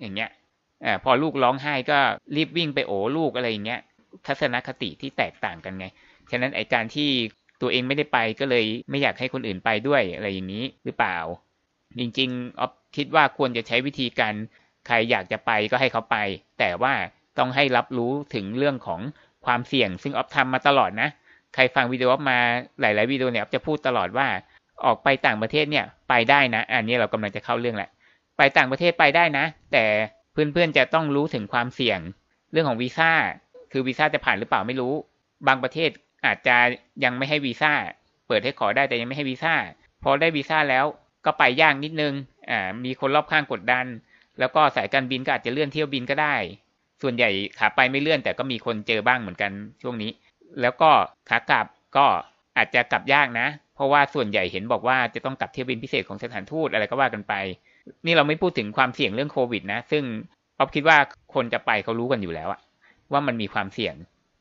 [0.00, 0.30] อย่างเงี้ย
[0.84, 1.98] อ่าพอลูกร้องไห้ก็
[2.36, 3.80] รีบวิ่งไปโอลูกอะไรอย่างเงี้ย
[4.26, 5.86] ทัศนคติที่แตกต่างกันไง
[6.30, 7.10] ฉะนั้นไอการที่
[7.60, 11.18] ตัวเองไม่ได้ไปก็เลยไม่อยากให้คนอื่นไปด้วยอะไรอย่างนี้หรือเปล่า
[11.98, 14.34] จริงๆออฟคิดว่าควรจะใช้วิธีการ
[14.86, 16.16] ใครอยากจะไปก็ให้เขาไป
[16.58, 16.94] แต่ว่า
[17.38, 19.00] ต้องให้รับรู้ถึงเรื่องของ
[19.46, 21.08] ความเสี่ยง ซึ่งออฟทำมาตลอดนะ
[21.54, 22.38] ใครฟังวิดีโอออฟมา
[22.80, 24.28] หลาย ๆ วิดีโอเนี่ยออฟจะพูดตลอดว่า
[24.84, 27.90] ออกไปต่างประเทศเนี่ยไปได้นะ อันนี้เรากำลังจะเข้าเรื่องแหละ
[28.38, 29.84] ไปต่างประเทศไปได้นะ แต่
[30.32, 32.00] เพื่อนๆจะต้องรู้ถึงความเสี่ยง
[32.52, 33.12] เรื่องของวีซ่า
[33.72, 34.94] คือวีซ่าจะผ่านหรือเปล่าไม่รู้
[35.46, 35.90] บางประเทศ
[36.26, 36.56] อาจจะ
[37.04, 37.72] ยังไม่ให้วีซ่า
[38.28, 39.54] เปิดให้ขอได้แต่ยังไม่ให้วีซ่า
[40.02, 40.84] พอได้วีซ่าแล้ว
[41.26, 42.14] ก็ไปยากนิดนึง
[42.50, 43.86] อ่า มีคนรอบข้างกดดัน
[44.38, 46.36] แล้วก็สายการบินก็อาจจะเลื่อนเที่ยวบินก็ได้
[47.02, 49.52] ส่วนใหญ่ขาไปไม่เลื่อนแต่ก็มีคนเจอบ้างเหมือนกัน
[49.82, 50.10] ช่วงนี้
[50.60, 50.90] แล้วก็
[51.28, 52.06] ขากลับก็
[52.56, 57.34] อาจจะกลับยากนะ เพราะว่าส่วนใหญ่เห็นบอกว่าจะต้องกลับเที่ยวบินพิเศษของสถานทูตอะไรก็ว่ากันไป
[58.06, 60.04] นี่เราไม่พูดถึงความเสี่ยงเรื่องโควิดนะ ซึ่ง
[60.58, 60.98] อ๊อฟคิดว่า
[61.34, 62.60] คนจะไปเขารู้กันอยู่แล้วอะ
[63.12, 63.94] ว่ามันมีความเสี่ยง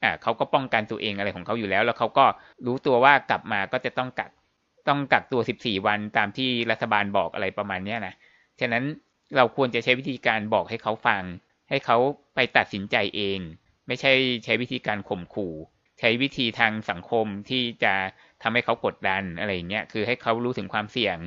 [0.03, 2.25] อ่าเขาก็ป้องกันตัวเองอะไรของเขาอยู่แล้ว แล้วเขาก็
[2.65, 4.32] รู้ตัวว่ากลับมาก็จะต้องกัก
[4.88, 8.13] ต้องกักตัว 14 วันตามที่รัฐบาลบอกอะไรประมาณนี้นะ
[8.60, 8.84] ฉะนั้น
[9.36, 11.23] เราควรจะใช้วิธีการบอกให้เขาฟัง
[11.69, 11.97] ให้เขา
[12.36, 13.39] ไปตัดสินใจเอง
[13.88, 14.12] ไม่ใช่
[14.45, 15.53] ใช้วิธีการข่มขู่
[15.99, 17.93] ใช้วิธีทางสังคมที่จะ
[18.41, 21.17] ทำให้เขากดดันอะไรอย่างเงี้ยคือให้เขารู้ถึงความเสี่ยง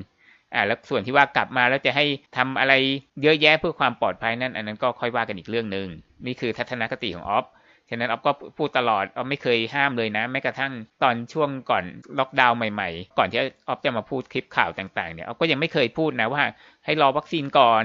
[0.55, 2.05] อ่าแล้วส่วนที่ว่ากลับมาแล้วจะให้
[2.37, 2.75] ทำอะไร
[3.23, 5.87] เยอะแยะเพื่อความปลอดภัยนั่นอันนั้นก็ค่อยว่ากันอีกเรื่องหนึ่ง
[6.27, 7.47] นี่คือทัศนคติของออฟ
[7.89, 11.85] ฉะนั้นออฟก็พูดตลอดออฟไม่เคยห้ามเลยนะ แม้กระทั่งตอนช่วงก่อน
[12.19, 16.43] ล็อกดาวน์ใหม่ๆ ก่อนที่ออฟจะมาพูดคลิปข่าวต่างๆเนี่ยออฟก็ยังไม่เคยพูดนะว่า
[16.85, 17.85] ให้รอวัคซีนก่อน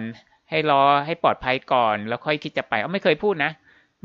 [0.49, 3.51] ให้รอให้ปลอดภัยก่อน แล้วค่อยคิดจะไปออฟไม่เคยพูดนะ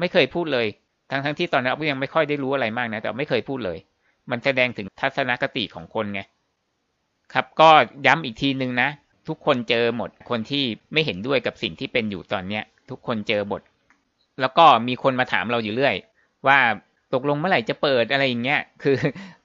[0.00, 0.66] ไม่เคยพูดเลย
[1.10, 3.78] ทั้งๆที่ตอนนั้นออฟยังไม่ค่อยได้รู้อะไรมากนะ แต่ไม่เคยพูดเลย
[4.30, 6.20] มันแสดงถึงทัศนคติของคนไง
[7.32, 7.70] ครับก็
[8.06, 8.88] ย้ำอีกทีนึงนะ
[9.28, 13.60] ทุกคนเจอหมดคนที่ไม่เห็นด้วยกับสิ่งที่เป็นอยู่ตอนเนี้ย ทุกคนเจอหมด
[14.40, 15.94] แล้วก็มีคนมาถามเราอยู่เรื่อย
[16.46, 16.58] ว่า
[17.14, 18.96] ตกลงเมื่อไหร่จะเปิดอะไรอย่างเงี้ยคือ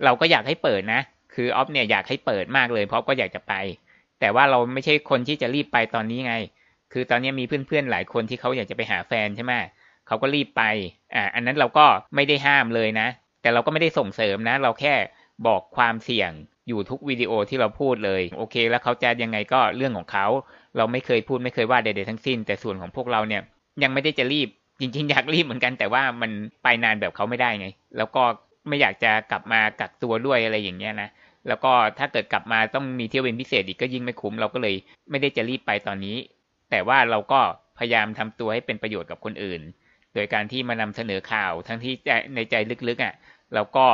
[0.04, 1.02] เราก็อยากให้เปิดนะ
[1.34, 3.54] คือออฟเนี่ยอยากให้เปิดมากเลย เพราะก็อยากจะไป
[4.20, 6.36] แต่ว่าเราไม่ใช่คนที่จะรีบไปตอนนี้ไง
[6.94, 9.54] คือตอนนี้มีเพื่อนๆหลายคนที่เขาอยากจะไปหาแฟนใช่ไหม
[10.08, 10.64] เขาก็รีบไป
[11.16, 13.08] อ่าอันนั้นเราก็ไม่ได้ห้ามเลยนะ
[13.42, 14.94] แต่เราก็ไม่ได้ส่งเสริมนะ เราแค่
[15.48, 16.32] บอกความเสี่ยง
[16.68, 20.28] อยู่ทุกวิดีโอที่เราพูดเลย โอเค แล้วเขาจะยังไงก็เรื่องของเขา
[20.78, 23.42] เราไม่เคยพูดไม่เคยว่าใดๆทั้งสิ้น แต่ส่วนของพวกเราเนี่ย
[23.84, 24.50] ยังไม่ได้จะรีบ
[24.80, 26.32] จริง ๆ อยากรีบเหมือนกัน แต่ว่ามัน
[26.64, 28.24] ไปนานแบบเขาไม่ได้ไง แล้วก็
[28.68, 31.10] ไม่อยากจะกลับมากักตัวด้วยอะไรอย่างเงี้ยนะ
[31.48, 34.76] แล้วก็ถ้าเกิดกลับมาต้องมีเที่ยวบินพิเศษอีกก็ยิ่งไม่คุ้มเราก็เลย
[35.10, 36.18] ไม่ได้จะรีบไปตอนนี้
[36.72, 37.40] แต่ว่าเราก็
[37.78, 39.62] พยายามทำตัวให้เป็นประโยชน์กับคนอื่น
[40.14, 41.94] โดยการที่มานำเสนอข่าวทั้งที่
[42.36, 42.56] ในใจ
[42.90, 43.14] ลึกๆอะ
[43.54, 43.86] เราก็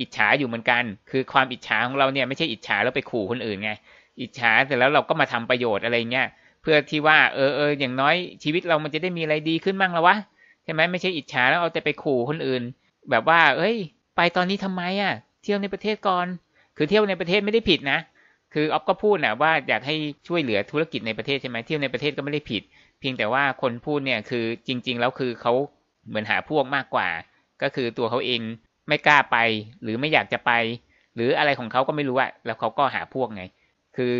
[0.00, 3.70] อิจฉาอยู่เหมือนกัน คือความอิจฉาของเราเนี่ยไม่ใช่อิจฉาแล้วไปขู่คนอื่นไง
[4.20, 6.26] อิจฉาเสร็จแล้วเราก็มาทำประโยชน์อะไรเงี้ย
[6.62, 10.16] เพื่อที่ว่าเออเอออย่างน้อยชีวิตเรามันจะได้มีอะไรดีขึ้นบ้างแล้ววะ
[10.64, 12.62] ใช่ไหมไม่ใช่อิจฉาแล้วเอาแต่ไปขู่คนอื่น
[13.10, 13.76] แบบว่า เอ้ย
[14.16, 16.26] ไปตอนนี้ทำไมอะ เที่ยวในประเทศก่อน
[16.76, 17.98] คือเที่ยวในประเทศไม่ได้ผิดนะ
[18.54, 19.96] คือออฟก็พูดนะว่าอยากให้
[20.28, 22.62] ช่วยเหลือธุรกิจในประเทศใช่ไหมเที่ยวในประเทศก็ไม่ได้ผิด
[23.00, 25.52] เพียงแต่ว่าคนพูดเนี่ยคือจริง ๆ แล้วคือเขา
[26.08, 27.08] เหมือนหาพวกมากกว่า
[27.62, 28.40] ก็คือตัวเขาเอง
[28.88, 29.36] ไม่กล้าไป
[29.82, 30.52] หรือไม่อยากจะไป
[31.14, 33.42] หรืออะไรของเขาก็ไม่รู้อะแล้วเขาก็หาพวกไง
[33.96, 34.12] คือ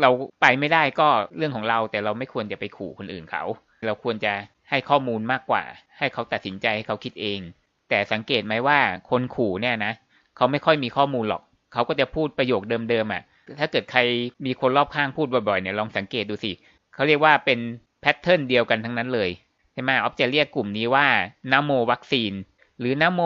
[0.00, 0.10] เรา
[0.40, 3.42] ไปไม่ได้ก็เรื่องของเราแต่เราไม่ควรจะไปขู่คนอื่นเขา
[3.86, 4.32] เราควรจะ
[4.70, 5.62] ให้ข้อมูลมากกว่า
[5.98, 7.40] ให้เขาตัดสินใจให้เขาคิดเอง
[7.88, 8.78] แต่สังเกตไหมว่า
[9.10, 9.92] คนขู่เนี่ยนะ
[10.36, 11.42] เขาไม่ค่อยมีข้อมูลหรอก
[11.72, 13.22] เขาก็จะพูดประโยคเดิมๆอะ
[13.60, 14.00] ถ้าเกิดใคร
[14.46, 16.52] มีคนรอบข้างพูดบ่อยๆเนี่ยลองสังเกตดูสิ
[16.94, 17.58] เขาเรียกว่าเป็น
[18.00, 19.30] แพทเทิร์นเดียวกันทั้งนั้นเลย
[19.72, 21.06] ใช่ไหมออฟจะเรียกกลุ่มนี้ว่า
[21.52, 22.32] นโมวัคซีน
[22.80, 23.20] หรือนโม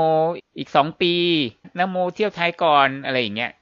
[0.58, 1.14] อีกสองปี
[1.80, 3.52] นโมเที่ยวไทยก่อนอะไรอย่างเงี้ย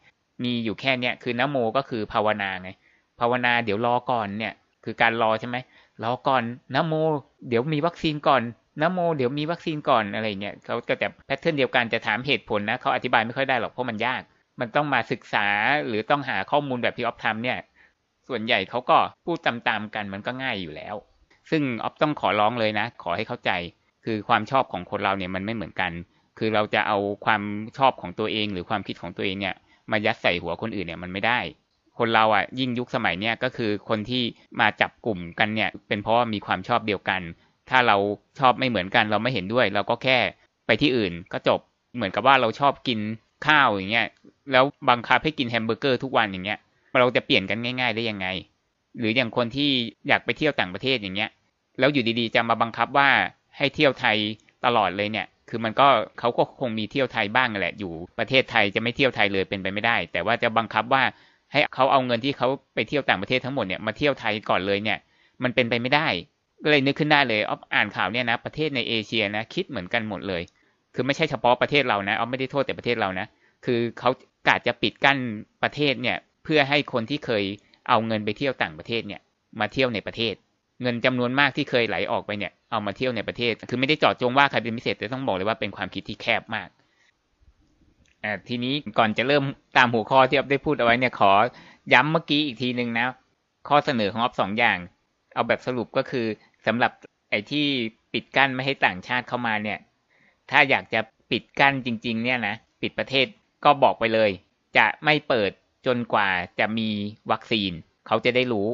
[0.42, 2.70] มีอยู่แค่เนี้ยคือนโมก็คือภาวนาไง
[3.20, 4.52] ภาวนาเดี๋ยวรอก่อนเนี่ย
[4.84, 5.56] คือการรอใช่ไหม
[6.02, 6.42] รอก่อน
[6.74, 6.94] นโม
[7.48, 8.42] เดี๋ยวมีวัคซีนก่อน
[8.82, 14.22] นโม เดี๋ยวมีวัคซีนก่อนอะไรเงี้ยเขาก็จะ pattern เดียวกันจะถามเหตุผลนะเขาอธิบายไม่ค่อยได้หรอกเพราะมันยาก
[14.60, 15.46] มันต้องมาศึกษา
[15.86, 17.58] หรือต้องหาข้อมูลแบบที่ออฟทำเนี่ย
[18.28, 20.94] ส่วนใหญ่เขาก็พูดตามๆกันมันก็ง่ายอยู่แล้ว
[21.50, 23.50] ซึ่งออฟต้องขอร้องเลยนะ ขอให้เข้าใจ
[24.04, 25.92] คือความชอบของคนเราเนี่ยมันไม่เหมือนกัน
[26.38, 27.42] คือเราจะเอาความ
[27.78, 29.54] ชอบของตัวเอง หรือความคิดของตัวเองเนี่ย
[29.90, 31.40] มายัดใส่หัวคนอื่นเนี่ยมันไม่ได้
[31.98, 34.22] คนเราอะยิ่งยุคสมัยเนี่ยก็คือคนที่
[34.60, 37.20] มาจับกลุ่มกันเนี่ยเป็นเพราะว่ามีความชอบเดียวกัน
[37.70, 37.96] ถ้าเรา
[38.38, 40.18] ชอบไม่เหมือนกันเราไม่เห็นด้วย เราก็แค่
[40.66, 41.60] ไปที่อื่นก็จบ
[41.96, 42.98] เหมือนกับว่าเราชอบกิน
[43.46, 44.06] ข้าวอย่างเงี้ย
[44.52, 46.58] แล้วบังคับให้กินแฮมเบอร์เกอร์ทุกวันอย่างเงี้ย
[47.00, 48.26] เราจะเปลี่ยนกันง่าย ๆ ได้ยังไง
[48.98, 49.70] หรืออย่างคนที่
[50.08, 51.30] อยากไปเที่ยวต่างประเทศอย่างเงี้ย
[51.78, 53.10] แล้วอยู่ดีๆจะมาบังคับว่า
[53.56, 54.16] ให้เที่ยวไทย
[54.64, 55.88] ตลอดเลยเนี่ย คือมันก็
[56.18, 61.02] เขาก็คงมีเที่ยวไทยบ้างแหละ อยู่ประเทศไทยจะไม่เที่ยวไทยเลยเป็นไปไม่ได้ แต่ว่าจะบังคับว่า
[61.52, 64.98] ให้เขาเอาเงินที่เขาไปเที่ยวต่างประเทศทั้งหมดเนี่ยมาเที่ยวไทยก่อนเลยเนี่ย
[65.42, 66.06] มันเป็นไปไม่ได้
[66.62, 70.42] ก็เลยนึกขึ้นได้เลยออฟอ่านข่าวเนี่ยนะประเทศในเอเชียนะคิดเหมือนกันหมดเลย
[70.94, 73.26] คือไม่ใช่เฉพาะประเทศเรานะออฟไม่ได้โทษแต่ประเทศเรานะ
[73.64, 74.10] คือเขา
[74.48, 75.18] กาจะปิดกั้น
[75.62, 77.44] ประเทศเนี่ยเพื่อให้คนที่เคย
[77.88, 79.20] เอาเงินไปเที่ยวต่างประเทศเนี่ย
[79.60, 80.34] มาเที่ยวในประเทศ
[80.82, 86.68] เงินจำนวนมากที่เคยไหลออกไปเนี่ยเอามาเที่ยวในประเทศ คือไม่ได้จอดจงว่าใครเป็นพิเศษแต่ต้องบอกเลยว่าเป็นความคิดที่แคบมาก
[88.24, 89.44] อ่าทีนี้ก่อนจะเริ่ม
[89.76, 91.32] ตามหัวข้อที่ออฟได้พูดเอาไว้เนี่ยขอ
[91.92, 93.06] ย้ำเมื่อกี้อีกทีหนึ่งนะ
[93.68, 94.78] ข้อเสนอของออฟสองอย่าง
[95.34, 96.26] เอาแบบสรุปก็คือ
[96.66, 96.92] สำหรับ
[97.30, 97.66] ไอ้ที่
[98.12, 99.78] ปิดกั้นไม่ให้ต่างชาติเข้ามาเนี่ย
[100.50, 103.26] ถ้าอยากจะปิดกั้นจริง ๆ เนี่ยนะปิดประเทศ
[103.64, 104.30] ก็บอกไปเลย
[104.76, 105.50] จะไม่เปิด
[105.86, 106.28] จนกว่า
[106.60, 106.88] จะมี
[107.30, 107.72] วัคซีน
[108.06, 108.68] เขาจะได้รู้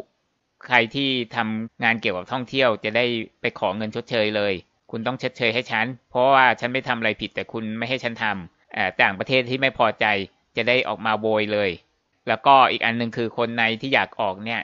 [0.67, 3.05] ใครที่ทำงานเกี่ยวกับท่องเที่ยวจะได้
[3.41, 4.53] ไปขอเงินชดเชยเลย
[4.91, 10.07] คุณต้องชดเชยให้ฉัน เพราะว่าฉันไม่ทำอะไรผิดแต่คุณไม่ให้ฉันทำต่างประเทศที่ไม่พอใจ
[10.57, 11.71] จะได้ออกมาโวยเลย
[12.29, 14.61] แล้วก็อีกอันหนึ่งคือคนในที่อยากออกเนี่ย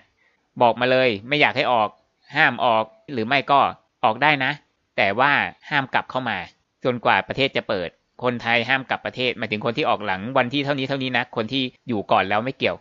[0.62, 1.88] บอกมาเลยไม่อยากให้ออก
[2.36, 3.60] ห้ามออกหรือไม่ก็
[4.04, 4.52] ออกได้นะ
[4.96, 5.32] แต่ว่า
[5.70, 6.38] ห้ามกลับเข้ามา
[6.84, 7.88] จนกว่าประเทศจะเปิด
[8.22, 12.76] คนไทยห้ามกลับประเทศหมายถึงคนที่ออกหลังวันที่เท่านี้เท่านี้นะคนที่อยู่ก่อนแล้วไม่เกี่ยว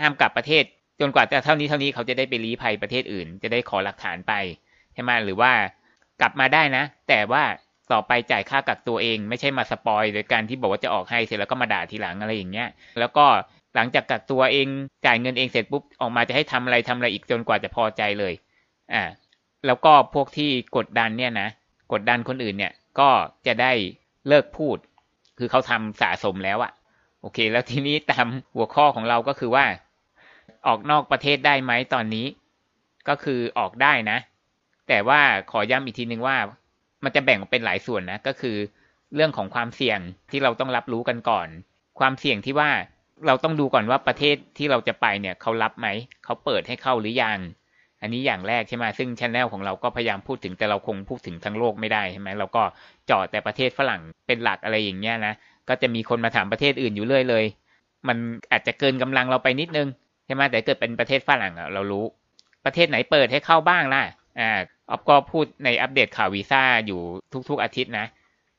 [0.00, 0.64] ห้ามกลับประเทศ
[1.02, 4.32] จนกว่าจะเท่านี้เท่านี้เขาจะได้ไปลี้ภัยประเทศอื่น จะได้ขอหลักฐานไป
[4.94, 5.52] ใช่ไหมหรือว่า
[6.20, 7.42] กลับมาได้นะ แต่ว่า
[7.92, 12.68] ต่อไปจ่ายค่ากักตัวเอง ไม่ใช่มาสปอยโดยการที่บอกว่าจะออกให้เสร็จแล้วก็มาด่าทีหลังอะไรอย่างเงี้ย
[13.00, 13.24] แล้วก็
[13.74, 14.66] หลังจากกักตัวเอง
[15.06, 18.34] จ่ายเงินเองเสร็จปุ๊บออกมาจะให้ทำอะไรทำอะไรอีกจนกว่าจะพอใจเลย
[18.94, 19.02] อ่า
[19.66, 21.48] แล้วก็พวกที่กดดันเนี่ยนะ
[21.92, 23.08] กดดันคนอื่นเนี่ยก็
[23.46, 23.72] จะได้
[24.28, 24.76] เลิกพูด
[25.38, 26.72] คือเขาทำสะสมแล้วอะ
[27.20, 29.64] โอเค แล้วทีนี้ตามหัวข้อของเราก็คือว่า
[30.66, 32.26] ออกนอกประเทศได้ไหมตอนนี้
[33.08, 34.18] ก็คือออกได้นะ
[34.88, 36.36] แต่ว่าขอย้ำอีกทีนึงว่า
[37.04, 38.56] มันจะแบ่งออกเป็นหลายส่วนนะ ก็คือ
[39.14, 39.98] เรื่องของความเสี่ยง
[40.30, 41.48] ที่เราต้องรับรู้กันก่อน
[41.98, 42.70] ความเสี่ยงที่ว่า
[43.26, 45.88] เราต้องดูก่อนว่าประเทศที่เราจะไปเนี่ยเขารับไหม
[46.24, 47.38] เขาเปิดให้เข้าหรือยัง
[48.02, 52.62] อันนี้อย่างแรกใช่ไหมซึ่งชแนลของเราก็พยายามพูดถึงแต่เราคงพูดถึงทั้งโลกไม่ได้ใช่ไหมเราก็
[53.06, 55.34] เจาะแต่ประเทศฝรั่งเป็นหลักอะไรอย่างเงี้ยนะ
[55.68, 57.44] ก็จะมีคนมาถามประเทศอื่นอยู่เรื่อยเลย
[58.08, 58.16] มัน
[58.52, 59.88] อาจจะเกินกำลังเราไปนิดนึง
[60.26, 62.04] ใช่ไหมแต่เกิดเป็นประเทศฝรั่งเรารู้
[62.64, 64.02] ประเทศไหนเปิดให้เข้าบ้างล่ะ
[64.40, 64.50] อ่า
[64.90, 67.00] ออฟก็พูดในอัปเดตข่าววีซ่าอยู่
[67.48, 68.06] ทุกๆอาทิตย์นะ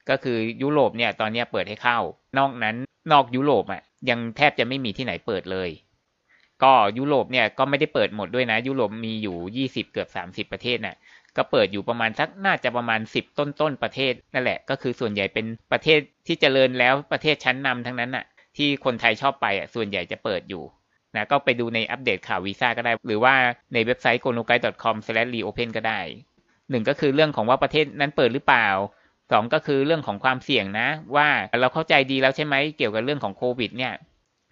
[0.09, 1.97] ก็คือยุโรปเนี่ยตอนนี้เปิดให้เข้า
[2.37, 2.75] นอกนั้น
[3.11, 5.69] นอกยุโรปอะยังแทบจะไม่มีที่ไหนเปิดเลย
[6.63, 10.95] ก็ยุโรปเนี่ยก็ไม่ได้เปิดหมดด้วยนะ ยุโรปมีอยู่ยี่สิบเกือบสามสิบประเทศนะ่ะ
[11.37, 18.25] ก็เปิดอยู่ประมาณสักน่าจะประมาณสิบต้นต้นประเทศนั่นแหละ ก็คือส่วนใหญ่เป็นประเทศที่เจริญแล้วประเทศชั้นนำทั้งนั้นน่ะ
[18.57, 20.63] ที่คนไทยชอบไปอะส่วนใหญ่จะเปิดอยู่
[21.15, 23.33] นะก็ไปดูในอัปเดตข่าววีซ่าก็ได้ หรือว่า
[23.73, 25.63] ในเว็บไซต์ g o n o g a i c o m r e o p e
[25.65, 25.99] n ก็ได้
[26.69, 28.67] หนึ่งก็คือเรื่องของว่าประเทศนั้นเปิดหรือเปล่า
[29.31, 31.27] สองก็คือเรื่องของความเสี่ยงนะ ว่า
[31.61, 33.93] เราเข้าใจดีแล้วใช่ไหมเกี่ยวกับเรื่องของโควิดเนี่ย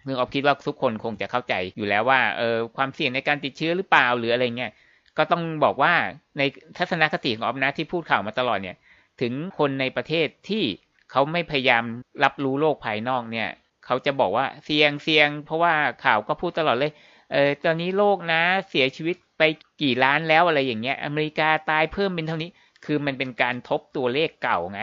[0.06, 4.72] ซึ่งออฟคิดว่าทุกคนคงจะเข้าใจอยู่แล้วว่าเออความเสี่ยงในการติดเชื้อหรือเปล่าหรืออะไรเงี้ย
[5.18, 5.92] ก็ต้องบอกว่า
[6.38, 6.42] ใน
[6.78, 8.76] ทัศนคติของออฟนะที่พูดข่าวมาตลอดเนี่ย
[9.20, 10.64] ถึงคนในประเทศที่
[11.10, 11.84] เขาไม่พยายาม
[12.24, 13.48] รับรู้โลกภายนอกเนี่ย
[13.86, 15.72] เขาจะบอกว่าเสี่ยงเสี่ยง เพราะว่า
[16.04, 16.92] ข่าวก็พูดตลอดเลย
[17.32, 19.42] เออตอนนี้โลกนะ เสียชีวิตไป
[19.82, 22.50] กี่ล้านแล้วอะไรอย่างเงี้ย อเมริกาตายเพิ่มเป็นเท่านี้
[22.84, 24.82] คือมันเป็นการทบตัวเลขเก่าไง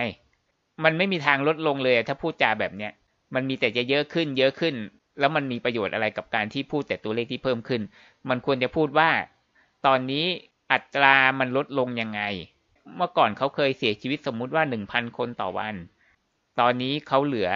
[0.83, 2.91] มันไม่มีทางลดลงเลยถ้าพูดจาแบบเนี้ย
[3.35, 4.75] มันมีแต่จะเยอะขึ้น เยอะขึ้น
[5.19, 7.81] แล้วมันมีประโยชน์อะไรกับการที่พูดแต่ตัวเลขที่เพิ่มขึ้น
[8.29, 9.09] มันควรจะพูดว่า
[9.85, 10.25] ตอนนี้
[10.71, 12.21] อัตรามันลดลงยังไง
[12.95, 15.75] เมื่อก่อนเขาเคยเสียชีวิตสมมุติว่าหนึ่งพันคนต่อวัน
[16.59, 17.49] ตอนนี้เขาเหลือ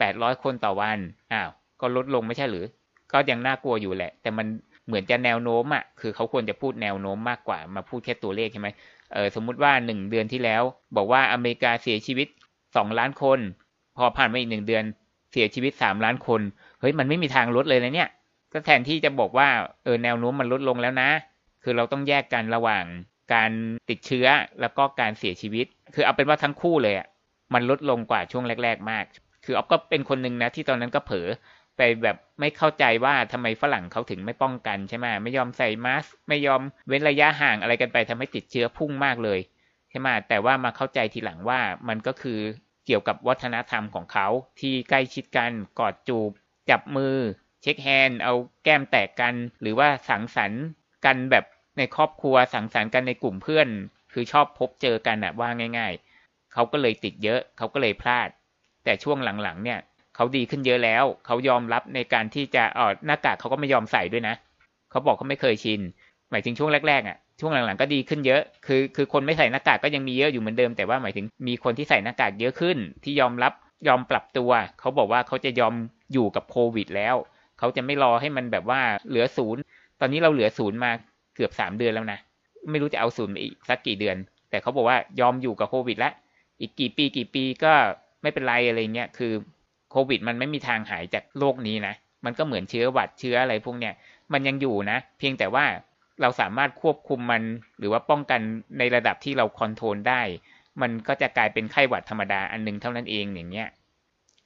[0.00, 0.98] แปดร้อยคนต่อวัน
[1.32, 2.64] อ้าวก็ลดลงไม่ใช่หรือ
[3.12, 4.46] ก็ยังน่ากลัวอยู่แหละ แต่มัน
[4.86, 8.68] เหมือนจะแนวโน้มอะคือเขาควรจะพูดแนวโน้มมากกว่ามาพูดแค่ตัวเลขใช่ไหม
[9.12, 10.62] เออสมมุติว่าหนึ่งเดือนที่แล้ว
[10.96, 12.28] บอกว่าอเมริกาเสียชีวิต
[12.76, 13.38] สองล้านคน
[13.96, 14.84] พอผ่านมาอีกหนึ่งเดือน
[15.32, 16.40] เสียชีวิตสามล้านคน
[16.80, 18.08] เฮ้ยมันไม่มีทางลดเลยนะเนี่ย
[18.52, 19.48] ก็แทนที่จะบอกว่า
[19.84, 21.10] เออแนวโน้มมันลดลงแล้วนะ
[21.62, 22.84] คือเราต้องแยกกันระหว่าง
[23.34, 23.50] การ
[23.90, 24.26] ติดเชื้อ
[24.60, 27.06] แล้วก็การเสียชีวิต คือเอาเป็นว่าทั้งคู่เลยอะ
[27.54, 29.04] มันลดลงกว่าช่วงแรก ๆ มาก
[29.44, 31.28] คือออฟก็เป็นคนหนึ่งนะที่ตอนนั้นก็เผลอ
[31.76, 39.40] ไปแบบไม่เข้าใจว่าทำไมฝรั่งเขาถึงไม่ป้องกันใช่ไหมไม่ยอมใส่มาสก์ไม่ยอมเว้นระยะห่างอะไรกันไปทำให้ติดเชื้อพุ่งมากเลย
[39.90, 42.38] ใช่ไหมแต่ว่ามาเข้าใจทีหลังว่ามันก็คือ
[42.86, 44.26] เกี่ยวกับวัฒนธรรมของเขา
[44.60, 46.30] ที่ใกล้ชิดกันกอดจูบ
[46.70, 47.16] จับมือ
[47.62, 48.34] เช็คแฮนด์เอา
[48.64, 50.62] แก้มแตกกัน หรือว่าสังสรรค์
[51.04, 51.44] กันแบบ
[51.78, 53.68] ในครอบครัวสังสรรค์กันในกลุ่มเพื่อน
[54.12, 58.28] คือชอบพบเจอกันอะว่าง่าย ๆ เขาก็เลยติดเยอะเขาก็เลยพลาด
[58.90, 59.78] แต่ช่วงหลังๆ เนี่ย
[60.16, 64.34] เขาดีขึ้นเยอะแล้ว เขายอมรับในการที่จะเออหน้ากากเขาก็ไม่ยอมใส่ด้วยนะ
[64.90, 65.80] เขาบอกเขาไม่เคยชิน
[66.30, 73.52] หมายถึงช่วงแรกๆอะ ช่วงหลังๆก็ดีขึ้นเยอะ คือคือคนไม่ใส่หน้ากากก็ยังมีเยอะอยู่เหมือนเดิม แต่ว่าหมายถึงมีคนที่ใส่หน้ากากเยอะขึ้น ที่ยอมรับ
[73.88, 75.74] ยอมปรับตัว เขาบอกว่าเขาจะยอม
[76.12, 77.14] อยู่กับโควิด แล้ว
[77.58, 79.60] เขาจะไม่รอให้มันแบบว่าเหลือศูนย์
[80.00, 80.90] ตอนนี้เราเหลือศูนย์มา
[81.34, 82.18] เกือบสามเดือนแล้วนะ
[82.70, 84.16] ไม่รู้จะเอาศูนย์อีกสักกี่เดือน
[84.50, 86.12] แต่เขาบอกว่ายอมอยู่กับโควิดแล้ว
[86.60, 87.74] อีกกี่ปีกี่ปีก็
[88.22, 89.32] ไม่เป็นไรอะไรเงี้ยคือ
[89.90, 91.94] โควิด มันไม่มีทางหายจากโลกนี้นะ
[92.24, 93.94] มันก็เหมือนเชื้อหวัดเชื้ออะไรพวกเนี้ย
[94.32, 95.64] มันยังอยู่นะ เพียงแต่ว่า
[96.22, 97.42] เราสามารถควบคุมมัน
[97.78, 98.40] หรือว่าป้องกัน
[98.78, 100.22] ในระดับที่เราคอนโทรลได้
[100.82, 103.68] มันก็จะกลายเป็นไข้หวัดธรรมดาอันนึงเท่านั้นเองอย่างเงี้ย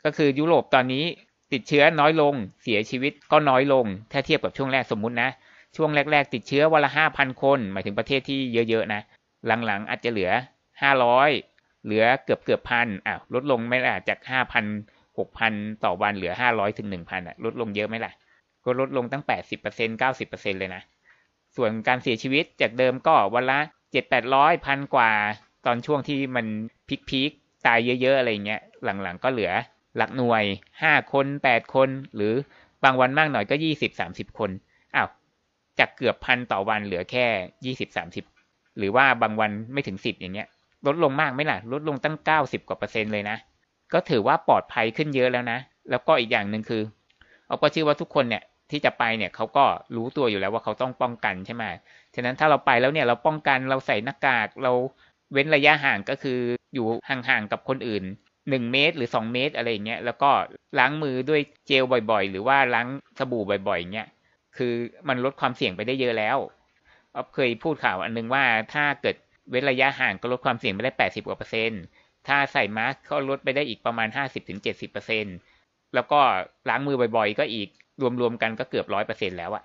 [0.04, 1.04] ก็คือยุโรปตอนนี้
[1.52, 5.30] ติดเชื้อน้อยลง เสียชีวิตก็น้อยลง ถ้าเทียบกับช่วงแรกสมมุตินะ
[5.76, 8.38] ช่วงแรก ๆ ติดเชื้อวันละห้าพันคน หมายถึงประเทศที่
[8.70, 9.00] เยอะๆนะ
[9.46, 10.30] หลังๆอาจจะเหลือ
[10.82, 11.30] ห้าร้อย
[11.84, 14.64] เหลือเกือบเกือบพันอะลดลงไม่ละจากห้าพัน
[15.18, 15.52] หกพัน
[15.84, 18.12] ต่อวันเหลือห้าร้อยถึงหนึ่งพันอะลดลงเยอะไหมล่ะ
[18.64, 20.82] ก็ลดลงตั้งแปดสิบเปอร์เซ็นเก้าสิบเปอร์เซ็นเลยนะ
[21.56, 23.58] ส่วนการเสียชีวิตจากเดิมก็วันละ
[23.92, 25.10] เจ็ดแปดร้อยพันกว่า
[25.66, 26.46] ตอนช่วงที่มัน
[26.88, 27.30] พีคพีค
[27.66, 29.52] ตายเยอะๆอะไรเงี้ย หลังๆก็เหลือ
[29.96, 30.44] หลักหน่วย
[30.82, 32.34] ห้าคนแปดคน หรือ
[32.84, 34.50] บางวันมากหน่อยก็ยี่สิบสามสิบคน
[34.94, 35.08] อ้าว
[35.78, 37.26] จากเกือบพันต่อวันเหลือแค่
[37.64, 38.24] ยี่สิบสามสิบ
[38.78, 40.48] หรือว่าบางวันไม่ถึงสิบอย่างเงี้ย
[40.86, 43.36] ลดลงมากไหมล่ะ ลดลงตั้งเก้าสิบกว่าเปอร์เซ็นต์เลยนะ
[43.92, 45.58] ก็ถือว่าปลอดภัยขึ้นเยอะแล้วนะ
[45.90, 46.82] แล้วก็อีกอย่างหนึ่งคือ
[47.46, 49.64] เอาก็เชื่อว่าทุกคนเนี่ยที่จะไปเนี่ยเขาก็
[49.96, 51.64] รู้ตัวอยู่แล้วว่าเขาต้องป้องกันใช่ไหม
[52.14, 54.72] ฉะนั้นถ้าเราไปแล้วเนี่ยเราป้องกันเราใส่หน้ากากเรา
[55.32, 56.38] เว้นระยะห่างก็คือ
[56.74, 58.04] อยู่ห่างๆกับคนอื่น
[58.50, 60.30] หนึ่งเมตรหรือสองเมตรอะไรเงี้ยแล้วก็
[60.78, 62.86] ล้างมือด้วยเจลบ่อยๆ หรือว่าล้าง
[63.18, 64.08] สบู่บ่อยๆเงี้ย
[64.56, 64.72] คือ
[65.08, 66.36] มันลดความเสี่ยงไปได้เยอะแล้ว
[67.34, 69.16] เคยพูดข่าวอันนึงว่าถ้าเกิด
[69.50, 71.82] เว้นระยะห่างก็ลดความเสี่ยงไปได้แปดสิบกว่าเปอร์เซ็นต์
[72.26, 74.08] ถ้าใส่มาสก์ก็ลดไปได้อีกประมาณ
[74.80, 76.20] 50-70%แล้วก็
[76.68, 77.68] ล้างมือบ่อยๆ ก็อีก
[78.20, 79.62] รวมๆกันก็เกือบร้อยเปอร์เซ็นต์แล้วอะ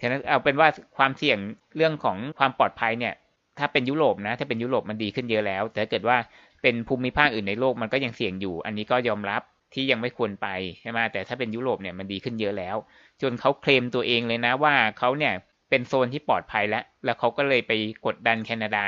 [0.00, 1.38] ฉะนั้นเอาเป็นว่าความเสี่ยง
[1.76, 3.14] เรื่องของความปลอดภัยเนี่ย
[3.58, 6.16] ถ้าเป็นยุโรปนะ ถ้าเป็นยุโรปมันดีขึ้นเยอะแล้ว แต่ถ้าเกิดว่า
[6.62, 9.42] เป็นภูมิภาคอื่นในโลกมันก็ยังเสี่ยงอยู่ อันนี้ก็ยอมรับ
[9.74, 10.48] ที่ยังไม่ควรไป
[10.80, 12.76] ใช่ไหมแต่ถ้าเป็นยุโรปเนี่ยมันดีขึ้นเยอะแล้ว
[13.22, 15.32] จนเขาเคลมตัวเองเลยนะว่าเขาเนี่ย
[15.70, 17.72] เป็นโซนที่ปลอดภัยแล้ว แล้วเขาก็เลยไป
[18.06, 18.84] กดดันแคนาดา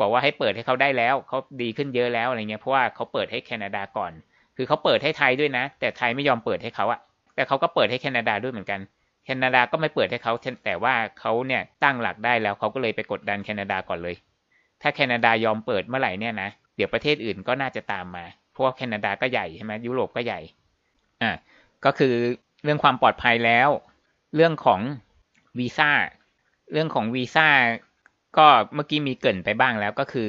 [0.00, 4.12] บอกว่าให้เปิดให้เขาได้แล้วเขาดีขึ้นเยอะแล้วอะไรเงี้ยเพราะว่าเขาเปิดให้แคนาดาก่อน
[4.56, 7.00] คือเขาเปิดให้ไทยด้วยนะ แต่ไทยไม่ยอมเปิดให้เขาอะ
[7.34, 8.80] แต่เขาก็เปิดให้แคนาดาด้วยเหมือนกัน
[9.24, 10.32] แคนาดาก็ไม่เปิดให้เขา
[10.64, 14.16] แต่ว่าเขาเนี่ยตั้งหลักได้แล้วเขาก็เลยไปกดดันแคนาดาก่อนเลย
[14.82, 20.40] ถ้าแคนาดายอมเปิดเมื่อไหร่เนี่ยนะเดี๋ยวประเทศอื่นก็น่าจะตามมาเพราะว่าแคนาดาก็ใหญ่ใช่ไหมยุโรปก็ใหญ่
[21.22, 21.30] อ่า
[21.84, 22.14] ก็คือ
[22.64, 23.68] เรื่องความปลอดภัยแล้ว
[24.34, 24.80] เรื่องของ
[25.58, 25.90] วีซ่า
[26.72, 27.46] เรื่องของวีซ่า
[28.38, 30.28] ก็เมื่อกี้มีเกินไปบ้างแล้วก็คือ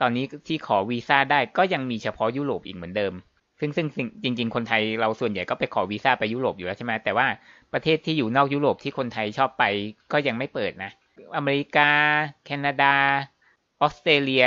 [0.00, 3.12] ตอนนี้ที่ขอวีซ่าได้ก็ยังมีเฉพาะยุโรปอีกเหมือนเดิม
[3.60, 3.86] ซึ่งซึ่ง
[4.22, 7.26] จริง ๆ คนไทยเราส่วนใหญ่ก็ไปขอวีซ่าไปยุโรปอยู่แล้วใช่ไหมแต่ว่า
[7.72, 9.64] ประเทศที่อยู่นอกยุโรปที่คนไทยชอบไป
[10.12, 10.90] ก็ยังไม่เปิดนะ
[11.36, 11.90] อเมริกา
[12.44, 12.94] แคนาดา
[13.80, 14.46] ออสเตรเลีย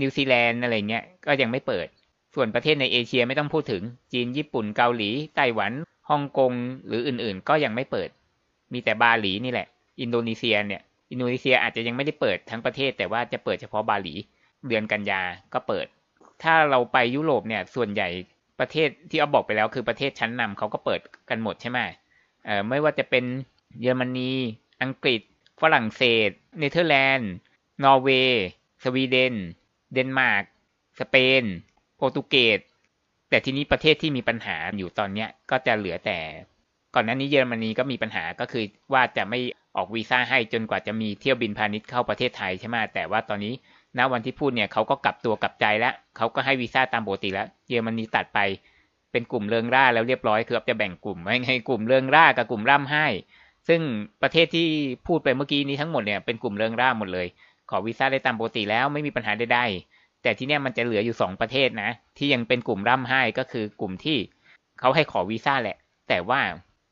[0.00, 1.86] นิวซีแลนด์อะไรเงี้ยก็ยังไม่เปิด
[2.34, 5.72] ส่วนประเทศในเอเชียไม่ต้องพูดถึงจีนญี่ปุ่นเกาหลีไต้หวัน
[6.10, 6.52] ฮ่องกง
[6.86, 8.08] หรืออื่นๆ ก็ยังไม่เปิด
[8.72, 9.66] มีแต่บาหลีนี่แหละ
[10.00, 14.14] อินโดนีเซียเนี่ย อินโดนีเซียอาจจะยังไม่ได้เปิดทั้งประเทศ แต่ว่าจะเปิดเฉพาะบาหลี
[14.68, 15.22] เดือนกันยา
[15.54, 15.86] ก็เปิด
[16.42, 18.08] ถ้าเราไปยุโรปเนี่ยส่วนใหญ่
[18.60, 21.00] ประเทศที่เอาบอกไปแล้วคือประเทศชั้นนำเขาก็เปิด
[21.30, 21.78] กันหมดใช่ไหม
[22.44, 23.24] เอ่อไม่ว่าจะเป็น
[23.80, 24.32] เยอรมนี
[24.82, 25.20] อังกฤษ
[25.60, 27.30] ฝรั่งเศส เนเธอร์แลนด์
[27.84, 28.46] นอร์เวย์
[28.82, 29.34] สวีเดน
[29.92, 30.44] เดนมาร์ก
[31.00, 31.44] สเปน
[31.96, 32.58] โปรตุเกส
[33.30, 36.18] แต่ทีนี้ประเทศที่มีปัญหาอยู่ตอนนี้ก็จะเหลือแต่
[36.94, 39.40] ก่อนหน้านี้เยอรมนีก็มีปัญหาก็คือว่าจะไม่
[39.78, 43.54] ออกวีซ่าให้จนกว่าจะมีเที่ยวบินพาณิชย์เข้าประเทศไทยใช่ไหมแต่ว่าตอนนี้
[43.98, 48.38] ณวันที่พูดเนี่ยเขาก็กลับตัวกลับใจแล้วเขาก็ให้วีซ่าตามปกติแล้ว เยอรมนีตัดไป
[49.12, 53.06] เป็นกลุ่มเริงร่าแล้วเรียบร้อยคือจะแบ่งกลุ่มไว้ให้กลุ่มเริงร่ากับกลุ่มร่ำให้
[53.68, 53.80] ซึ่ง
[54.22, 54.68] ประเทศที่
[55.06, 57.26] พูดไปเมื่อกี้นี้ทั้งหมดเนี่ยเป็นกลุ่มเริงร่าหมดเลย
[57.70, 64.18] ขอวีซ่าได้ตามปกติแล้วไม่มีปัญหาใดๆแต่ที่เนี้ยมันจะเหลืออยู่สองประเทศนะ ที่ยังเป็นกลุ่มร่ำไห้ก็คือกลุ่มที่
[64.80, 65.76] เขาให้ขอวีซ่าแหละ
[66.08, 66.40] แต่ว่า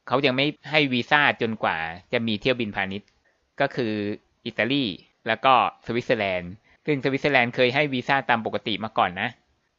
[0.07, 1.77] เขายังไม่ให้วีซ่าจนกว่า
[2.13, 3.09] จะมีเที่ยวบินพาณิชย์
[3.61, 3.93] ก็คือ
[4.47, 4.85] อิตาลี
[5.27, 5.55] แล้วก็
[5.87, 6.53] สวิตเซอร์แลนด์
[6.87, 9.29] ซึ่งสวิตเซอร์แลนด์เคยให้วีซ่าตามปกติมาก่อนนะ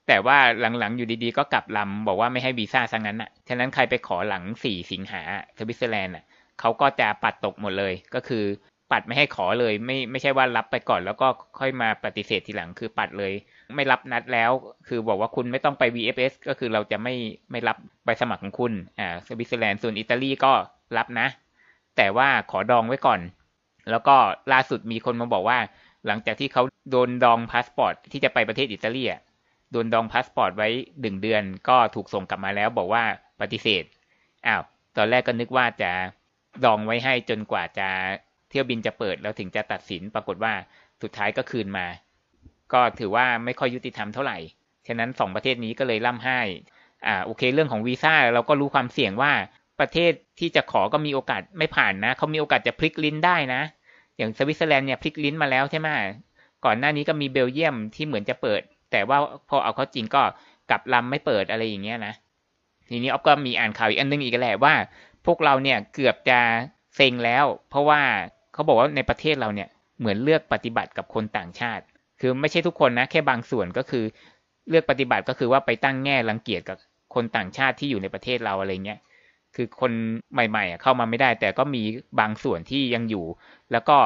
[0.07, 0.37] แต่ว่า
[0.79, 5.21] หลังๆอยู่ดีๆก็กลับลำบอกว่าไม่ให้วีซ่าซะงั้นอะ ฉะนั้นใครไปขอหลังสี่สิงหา
[5.57, 6.23] สวิตเซอร์แลนด์อะ
[6.59, 8.43] เขาก็จะปัดตกหมดเลย ก็คือ
[8.91, 11.27] ปัดไม่ให้ขอเลย ไม่ไม่ใช่ว่ารับไปก่อนแล้วก็
[11.59, 13.33] ค่อยมาปฏิเสธทีหลังคือปัดเลย
[13.75, 14.51] ไม่รับนัดแล้ว
[14.87, 17.15] คือบอกว่าคุณไม่ต้องไป VFS ก็คือเราจะไม่
[17.51, 20.53] ไม่รับใบสมัครของคุณอ่าสวิตเซอร์แลนด์ส่วนอิตาลีก็
[20.97, 21.27] รับนะ
[21.97, 23.19] แต่ว่าขอดองไว้ก่อน
[23.89, 24.15] แล้วก็
[24.51, 25.59] ล่าสุดมีคนมาบอกว่า
[26.07, 29.21] หลังจากที่เขาโดนดองพาสปอร์ตที่จะไปประเทศอิตาลีอะ
[29.71, 30.69] โดนดองพาสปอร์ตไว้
[31.01, 33.03] หนึ่งเดือน ก็ถูกส่งกลับมาแล้วบอกว่า
[33.41, 33.83] ปฏิเสธ
[34.47, 34.61] อ้าว
[34.97, 35.91] ตอนแรกก็นึกว่าจะ
[36.65, 37.87] ดองไว้ให้จนกว่าจะ
[38.49, 40.53] เที่ยวบินจะเปิดแล้วถึงจะตัดสินปรากฏว่า
[41.01, 41.85] สุดท้ายก็คืนมา
[42.73, 44.37] ก็ถือว่าไม่ค่อยยุติธรรมเท่าไหร่
[44.87, 46.39] ฉะนั้นสองประเทศนี้ก็เลยล่ำไห้
[47.07, 49.31] อ่าโอเค เรื่องของวีซ่าเราก็รู้ความเสี่ยงว่า
[49.79, 53.61] ประเทศที่จะขอก็มีโอกาสไม่ผ่านนะเขามีโอกาสจะพลิกลิ้นได้นะ
[54.17, 55.87] อย่างสวิตเซอร์แลนด์เนี่ยพลิกลิ้นมาแล้วใช่ไหม
[56.65, 58.61] ก่อนหน้านี้ก็มีเบลเยียมที่เหมือนจะเปิด
[58.91, 59.17] แต่ว่า
[59.49, 60.21] พอเอาเขาจริงก็
[60.69, 62.13] กลับลำไม่เปิดอะไรอย่างเงี้ยนะ
[62.89, 64.73] ทีนี้ออฟก็มีอ่านข่าวอีกอันนึงอีกแหละว่า
[65.25, 66.39] พวกเราเนี่ยเกือบจะ
[66.95, 68.01] เซ็งแล้ว เพราะว่า
[68.53, 71.83] เขาบอกว่าในประเทศเราเนี่ยเหมือนเลือกปฏิบัติกับคนต่างชาติ
[72.19, 74.03] คือไม่ใช่ทุกคนนะ แค่บางส่วนก็คือ
[74.69, 76.77] เลือกปฏิบัติก็คือว่าไปตั้งแง่รังเกียจกับ
[77.13, 78.99] คนต่างชาติที่อยู่ในประเทศเราอะไรเงี้ย
[79.55, 79.91] คือคน
[80.33, 81.83] ใหม่ๆเข้ามาไม่ได้ แต่ก็มี
[82.19, 83.25] บางส่วนที่ยังอยู่
[83.71, 83.97] แล้วก็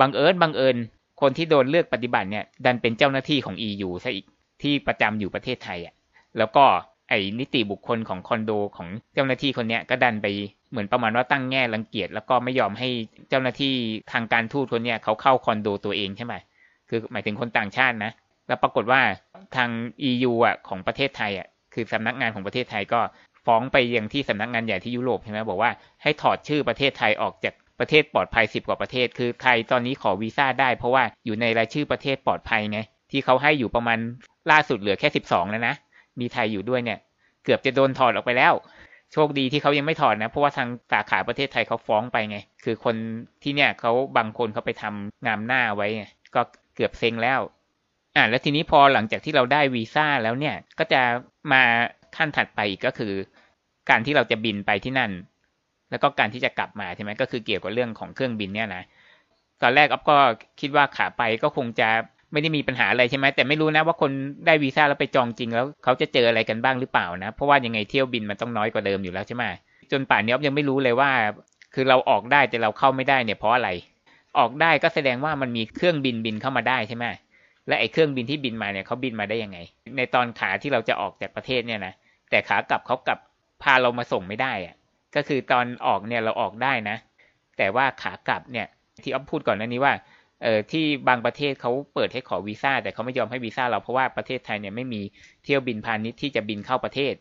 [0.00, 0.76] บังเอิญบังเอิญ
[1.20, 4.26] คนที่โดนเลือกปฏิบัติเนี่ย ดันเป็นเจ้าหน้าที่ของ EU ซะอีก
[4.62, 5.94] ที่ประจำอยู่ประเทศไทยอะ
[6.38, 6.64] แล้วก็
[7.08, 10.26] ไอ้นิติบุคคลของคอนโดของเจ้าหน้าที่คนเนี้ยก็ดันไป
[10.70, 12.88] เหมือนประมาณว่าตั้งแง่รังเกียจแล้วก็ไม่ยอมให้
[13.28, 13.74] เจ้าหน้าที่
[14.12, 16.34] ทางการทูตคนเนี้ยเขาเข้าคอนโดตัวเองใช่ไหม
[16.88, 18.12] คือหมายถึงคนต่างชาตินะ
[18.48, 19.00] แล้วปรากฏว่า
[19.56, 19.70] ทาง
[20.10, 23.00] EU อะของประเทศไทยอะคือสำนักงานของประเทศไทยก็
[23.46, 25.70] ฟ้องไปยังที่สำนักงานใหญ่ที่ยุโรปใช่ไหมบอกว่า
[26.02, 32.80] ให้ถอดชื่อประเทศไทยออกจากประเทศปลอดภัยสิบกว่าประเทศ คือไทยตอนนี้ขอวีซ่าได้เพราะว่าอยู่ในรายชื่อประเทศปลอดภัยไง
[33.10, 33.98] ที่เขาให้อยู่ประมาณ
[34.50, 35.74] ล่าสุดเหลือแค่สิบสองแล้วนะ
[36.20, 36.98] มีไทยอยู่ด้วยเนี่ย
[37.44, 38.54] เกือบจะโดนถอดออกไปแล้ว
[39.12, 42.96] โชคดีที่เขายังไม่ถอดนะ เพราะว่าทางสาขาประเทศไทยเขาฟ้องไปไง คือคน
[43.42, 46.40] ที่เนี่ยเขาบางคนเขาไปทำงามหน้าไว้ไงก็
[46.78, 47.40] เกือบเซ็งแล้ว
[48.16, 51.02] อ่าแล้วทีนี้พอหลังจากที่เราได้วีซ่าแล้วเนี่ย ก็จะ
[51.52, 51.62] มา
[52.16, 53.12] ขั้นถัดไปอีกก็คือ
[53.90, 55.10] การที่เราจะบินไปที่นั่น
[55.90, 58.82] แล้วก็การที่จะกลับมาใช่ไหมก็คือเกี่ยวกับเรื่องของเครื่องบินเนี่ยนะ
[59.62, 60.16] ตอนแรกอ๊อฟก็
[60.60, 61.88] คิดว่าขาไปก็คงจะ
[62.32, 64.10] ไม่ได้มีปัญหาอะไรใช่ไหมแต่ไม่รู้นะว่าคน
[64.46, 69.44] ได้วีซ่าแล้วไปจองจริงแล้วเขาจะเจออะไรกันบ้างหรือเปล่านะ เพราะว่ายังไงเที่ยวบินมันต้องน้อยกว่าเดิมอยู่แล้วใช่ไหม
[69.92, 71.10] จนป่านนี้อ๊อฟยังไม่รู้เลยว่า
[71.74, 73.68] คือเราออกได้แต่เราเข้าไม่ได้เนี่ยเพราะอะไร
[74.38, 77.04] ออกได้ก็แสดงว่ามันมีเครื่องบินบินเข้ามาได้ใช่ไหม
[77.68, 79.58] และไอ้เครื่องบินที่บินมาเนี่ยเขาบินมาได้ยังไง
[79.96, 81.94] ในตอนขาที่เราจะออกจากประเทศเนี่ยนะ
[82.30, 83.18] แต่ขากลับเขากลับ
[83.62, 84.74] พาเรามาส่งไม่ได้อะ
[85.16, 86.96] ก็คือตอนออกเนี่ยเราออกได้นะ
[87.58, 88.66] แต่ว่าขากลับเนี่ย
[89.02, 89.92] ที่อ๊อฟพูดก่อนหน้านี้ว่า
[90.42, 95.00] เอ่อที่บางประเทศเขาเปิดให้ขอวีซ่าแต่เขาไม่ยอมให้วีซ่าเราเพราะว่าประเทศไทยเนี่ยไม่มี
[95.44, 97.14] เที่ยวบินพาณิชย์ที่จะบินเข้าประเทศ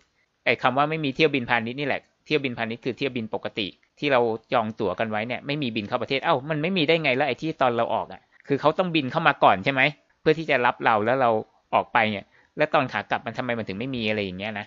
[0.45, 3.67] ไอ้คาว่าไม่มีเที่ยวบินพาณิชย์นี่แหละ เที่ยวบินพาณิชย์คือเที่ยวบินปกติ
[3.99, 4.19] ที่เรา
[4.53, 9.81] จองตั๋วกันไว้เนี่ยไม่มีบินเข้าประเทศเอ้ามันไม่มีได้ไงแล้วไอ้ที่ตอนเราออกอะ คือเขาต้องบินเข้ามาก่อนใช่ไหม
[10.21, 11.29] เพื่อที่จะรับเราแล้วเรา
[11.73, 12.25] ออกไปเนี่ย
[12.57, 14.65] แล้วตอนขากลับมันทำไมมันถึงไม่มีอะไรอย่างเงี้ยนะ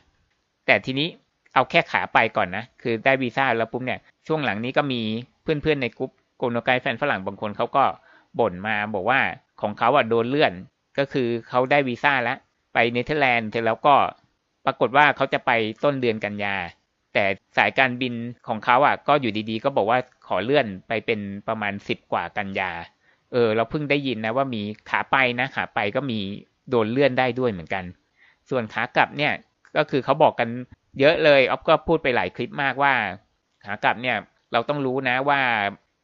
[0.67, 1.09] แต่ทีนี้
[1.55, 5.01] เอาแค่ขาไปก่อนนะ คือได้วีซ่าแล้วปุ๊บเนี่ย ช่วงหลังนี้ก็มี
[5.43, 7.85] เพื่อนๆในกลุ่มโกโนไกแฟนฝรั่งบางคนเขาก็
[8.39, 9.21] บ่นมาบอกว่า
[9.61, 10.53] ของเขาอะโดนเลื่อน
[10.99, 12.39] ก็คือเขาได้วีซ่าแล้ว
[12.75, 13.95] ไปเนเธอร์แลนด์เสร็จแล้วก็
[14.67, 15.51] ปรากฏว่าเขาจะไป
[15.85, 16.57] ต้นเดือนกันยา
[17.15, 17.25] แต่
[17.57, 18.15] สายการบิน
[18.49, 22.71] ของเขาอะ ก็อยู่ดีๆ ก็บอกว่าขอเลื่อนไปเป็นประมาณสิบกว่ากันยา
[23.33, 26.19] เออ เราเพิ่งได้ยินนะว่ามีขาไปนะขาไปก็มี
[26.71, 27.85] โดนเลื่อนได้ด้วยเหมือนกัน
[28.51, 29.33] ส่วนขากลับเนี่ย
[29.77, 30.49] ก็คือเขาบอกกัน
[31.01, 32.93] เยอะเลยออฟก็พูดไปหลายคลิปมากว่า
[33.65, 34.17] ขากลับเนี่ย
[34.53, 35.41] เราต้องรู้นะว่า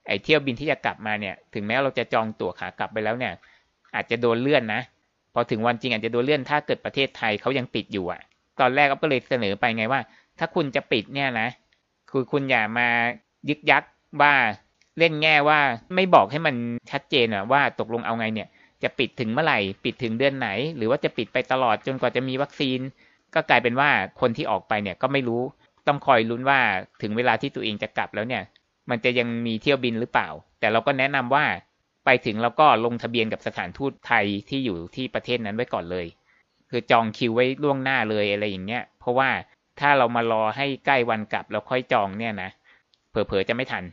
[0.09, 3.33] ไอ้เที่ยวบินที่จะกลับมาเนี่ย ถึงแม้เราจะจองตั๋วขากลับไปแล้วเนี่ย
[3.95, 4.83] อาจจะโดนเลื่อนนะ
[5.35, 8.21] พอถึงวันจริงอาจจะโดนเลื่อนถ้าเกิดประเทศไทยเขายังปิดอยู่อะ
[8.61, 10.01] ตอนแรกก็เลยเสนอไปไงว่า
[10.39, 11.49] ถ้าคุณจะปิดเนี่ยนะ
[12.11, 12.89] คือคุณอย่ามา
[13.49, 13.83] ยึกยัก
[14.23, 14.35] ว่า
[14.99, 15.59] เล่นแง่ว่า
[15.95, 16.55] ไม่บอกให้มัน
[16.91, 18.49] ชัดเจนว่าตกลงเอาไงเนี่ย
[18.83, 22.81] จะปิดถึงเมื่อไหร่ปิดถึงเดือนไหน หรือว่าจะปิดไปตลอดจนกว่าจะมีวัคซีน
[23.35, 25.43] ก็กลายเป็นว่าคนที่ออกไปเนี่ยก็ไม่รู้
[25.87, 26.61] ต้องคอยลุ้นว่า
[27.03, 28.43] ถึงเวลาที่ตัวเองจะกลับแล้วเนี่ย
[28.91, 30.29] มันจะยังมีเที่ยวบินหรือเปล่า
[30.61, 31.45] แต่เราก็แนะนำว่า
[32.05, 36.07] ไปถึงเราก็ลงทะเบียนกับสถานทูตไทยที่อยู่ที่ประเทศนั้นไว้ก่อนเลย
[36.71, 39.29] คือจองคิวไว้ล่วงหน้าเลยอะไรอย่างเงี้ยเพราะว่า
[39.81, 42.51] ถ้าเรามารอให้ใกล้วันกลับแล้วค่อยจองเนี่ยนะ
[43.11, 43.85] เผลอๆจะไม่ทัน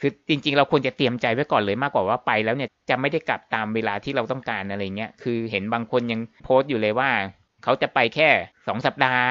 [0.00, 7.10] คือจริง ๆ เราควรจะเตรียมใจไว้ก่อนเลยมากกว่าว่าไปแล้วเนี่ยจะไม่ได้กลับตามเวลาที่เราต้องการอะไรเงี้ยคือเห็นบางคนยังโพสต์อยู่เลยว่า
[7.64, 8.28] เขาจะไปแค่
[8.66, 9.24] สองสัปดาห์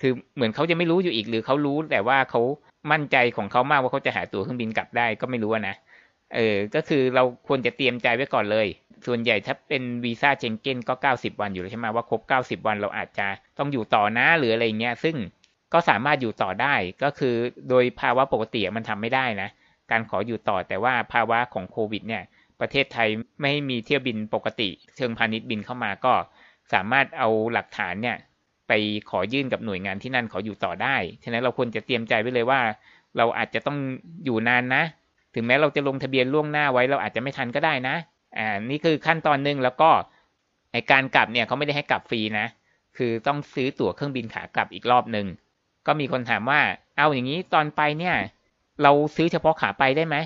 [0.00, 2.40] คือเหมือนเขาจะไม่รู้อยู่อีกหรือเขารู้แต่ว่าเขา
[2.92, 5.74] มั่นใจของเขามากว่าเขาจะหาตั๋วเครื่องบินกลับได้ก็ไม่รู้นะ
[6.34, 8.66] เออ ก็คือเราควรจะเตรียมใจไว้ก่อนเลย
[9.06, 12.20] ส่วนใหญ่ถ้าเป็นวีซ่าเชงเก้นก็ 90 วันอยู่แล้วใช่ไหมว่าครบ
[12.60, 13.26] 90 วันเราอาจจะ
[13.58, 15.16] ต้องอยู่ต่อนะหรืออะไรเงี้ย ซึ่ง
[15.72, 17.34] ก็สามารถอยู่ต่อได้ก็คือ
[17.68, 19.48] โดยภาวะปกติมันทำไม่ได้นะ
[19.90, 22.22] การขออยู่ต่อแต่ว่าภาวะของโควิดเนี่ย
[22.60, 23.08] ประเทศไทย
[23.42, 26.12] ไม่มีเที่ยวบินปกติ เชิงพาณิชย์บินเข้ามาก็
[26.72, 28.16] สามารถเอาหลักฐานเนี่ย
[28.68, 28.72] ไป
[29.10, 32.60] ขอยื่นกับหน่วยงานที่นั่นขออยู่ต่อได้ ฉะนั้นเราควรจะเตรียมใจไว้เลยว่า
[33.16, 33.78] เราอาจจะต้อง
[34.24, 34.82] อยู่นานนะ
[35.34, 37.96] ถึงแม้เราจะลงทะเบียนล่วงหน้าไว้เราอาจจะไม่ทันก็ได้นะ
[38.36, 39.90] อ่านี่คือขั้นตอนหนึ่งแล้วก็
[40.72, 42.46] ในการกลับเนี่ยเขาไม่ได้ให้กลับฟรีนะ
[42.96, 45.26] คือต้องซื้อตั๋วเครื่องบินขากลับอีกรอบหนึ่ง
[45.86, 46.60] ก็มีคนถามว่า
[46.96, 48.14] เอาอย่างนี้ตอนไปเนี่ย
[48.82, 50.16] เราซื้อเฉพาะขาไปได้ไหม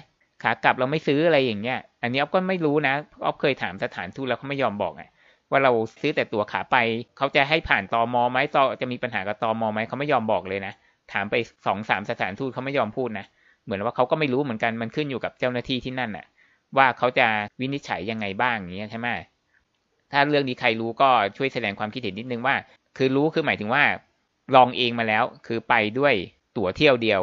[0.42, 2.94] ขากลับเราไม่ซื้ออะไรอย่างเงี้ย อันนี้อ๊อฟก็ไม่รู้นะ
[3.24, 5.04] อ๊อฟเคยถามสถานทูตแล้วเขาไม่ยอมบอกไง
[5.50, 6.76] ว่าเราซื้อแต่ตั๋วขาไป
[7.16, 10.72] เขาจะให้ผ่านตอมอไหมตอจะมีปัญหากับตอมอไหมเขาไม่ยอมบอกเลยนะ
[11.12, 11.34] ถามไป
[11.66, 13.26] สองสามสถานทูตเขาไม่ยอมพูดนะ
[13.64, 16.26] เหมือนว่าเขาก็ไม่รู้เหมือนกันมันขึ้นอยู่กับเจ้าหน้าที่ที่นั่นน่ะ
[16.78, 17.26] ว่าเขาจะ
[17.60, 19.08] วินิจฉัยยังไงบ้างอย่างเงี้ยใช่ไหม
[20.12, 22.54] ถ้าเรื่องนี้ใครรู้ก็ช่วยแสดงความคิดเห็นนิดนึงว่า
[22.96, 23.84] คือรู้คือหมายถึงว่า
[24.54, 26.14] ลองเองมาแล้ว คือไปด้วย
[26.56, 27.20] ตั๋วเที่ยวเดียว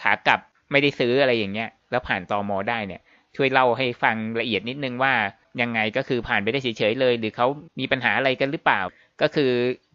[0.00, 0.40] ขากลับ
[0.70, 3.00] ไม่ได้ซื้ออะไรอย่างเงี้ย แล้วผ่านตอมอได้เนี่ย
[3.36, 5.12] ช่วยเล่าให้ฟังละเอียดนิดนึงว่า
[5.60, 7.46] ยังไงก็คือผ่านไปได้เฉยๆเลย หรือเขา
[7.80, 8.80] มีปัญหาอะไรกันหรือเปล่า
[9.22, 9.50] ก็คือ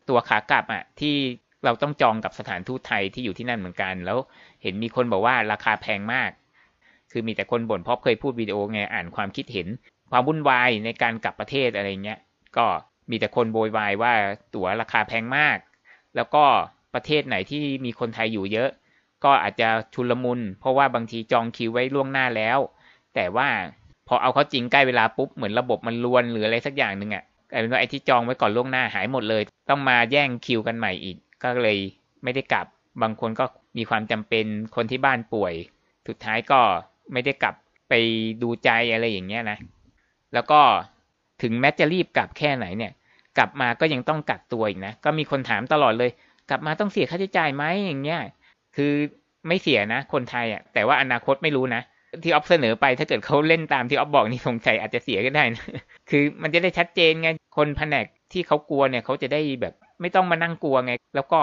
[0.10, 1.16] ตัวขากลับอะที่
[1.66, 4.18] เราต้องจองกับสถานทูตไทยที่อยู่ที่นั่นเหมือนกัน แล้ว
[4.62, 6.30] เห็นมีคนบอกว่าราคาแพงมาก
[7.12, 9.68] คือมีแต่คนบ่นเพราะเคยพูดวิดีโอไงอ่านความคิดเห็น
[10.12, 12.20] ความวุ่นวายในการกลับประเทศอะไรเงี้ย
[12.58, 12.66] ก็
[13.10, 14.14] มีแต่คนโวยวายว่า
[14.56, 15.58] ตั๋วราคาแพงมาก
[16.16, 16.44] แล้วก็
[16.94, 18.70] ประเทศไหนที่มีคนไทยอยู่เยอะ
[19.24, 22.60] ก็อาจจะชุลมุน เพราะว่าบางทีจองคิวไว้ล่วงหน้าแล้ว
[23.16, 23.48] แต่ว่า
[24.08, 31.78] พอเอาเขาจริงใกล้เวลาปุ๊บเหมือนระบบมันลวนหรืออะไรสักอย่างหนึ่งอะกลายเป็นว่าไอ้ที่จองไว้ก่อนล่วงหน้าหายหมดเลย ต้องมาแย่งคิวกันใหม่อีก ก็เลย
[32.24, 32.66] ไม่ได้กลับ
[33.02, 33.46] บางคนก็
[33.78, 34.46] มีความจำเป็น
[34.76, 35.54] คนที่บ้านป่วย
[36.08, 36.62] สุดท้ายก็
[37.14, 37.56] ไม่ได้กลับ
[37.90, 37.94] ไป
[38.42, 39.58] ดูใจอะไรอย่างเงี้ยนะ
[40.34, 40.60] แล้วก็
[41.42, 42.92] ถึงแม้จะรีบกลับแค่ไหนเนี่ย
[43.38, 46.12] กลับมาก็ยังต้องกักตัวอีกนะ ก็มีคนถามตลอดเลย
[46.50, 48.20] กลับมาต้องเสียค่าใช้จ่ายไหมอย่างเงี้ย
[48.76, 48.94] คือ
[49.48, 51.82] ไม่เสียนะ คนไทยอะ แต่ว่าอนาคตไม่รู้นะ
[52.24, 55.64] ที่ออฟเสนอไปถ้าเกิดเขาเล่นตามที่ออฟบอกนี่สงสัยอาจจะเสียก็ได้นะ
[56.10, 61.40] คือมันจะได้ชัดเจนไง คนแผนกที่เขากลัวเนี่ยเขาจะได้แบบไม่ต้องมานั่งกลัวไง แล้วก็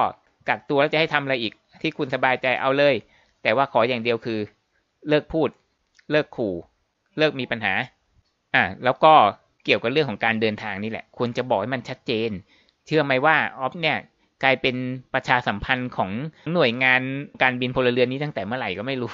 [0.48, 1.52] กักตัวแล้วจะให้ทำอะไรอีก
[1.82, 2.94] ที่คุณสบายใจเอาเลย
[3.42, 4.38] แต่ว่าขออย่างเดียวคือ
[5.08, 5.48] เลิกพูด
[6.10, 6.54] เลิกขู่
[7.18, 7.74] เลิกมีปัญหา
[8.54, 9.12] อะแล้วก็
[9.64, 12.30] เกี่ยวกับเรื่องของการเดินทางนี่แหละ ควรจะบอกให้มันชัดเจน
[12.86, 13.96] เชื่อไหมว่าออฟเนี่ย
[14.42, 14.76] กลายเป็น
[15.14, 16.10] ประชาสัมพันธ์ของ
[16.54, 17.02] หน่วยงาน
[17.42, 19.12] การบินพลเรือนนี้ตั้งแต่เมื่อไหร่ก็ไม่รู้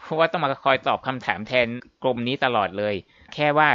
[0.00, 1.66] เพราะว่าต้องมาคอยตอบคำถามแทน
[2.02, 2.94] กรมนี้ตลอดเลย
[3.34, 3.68] แค่ว่า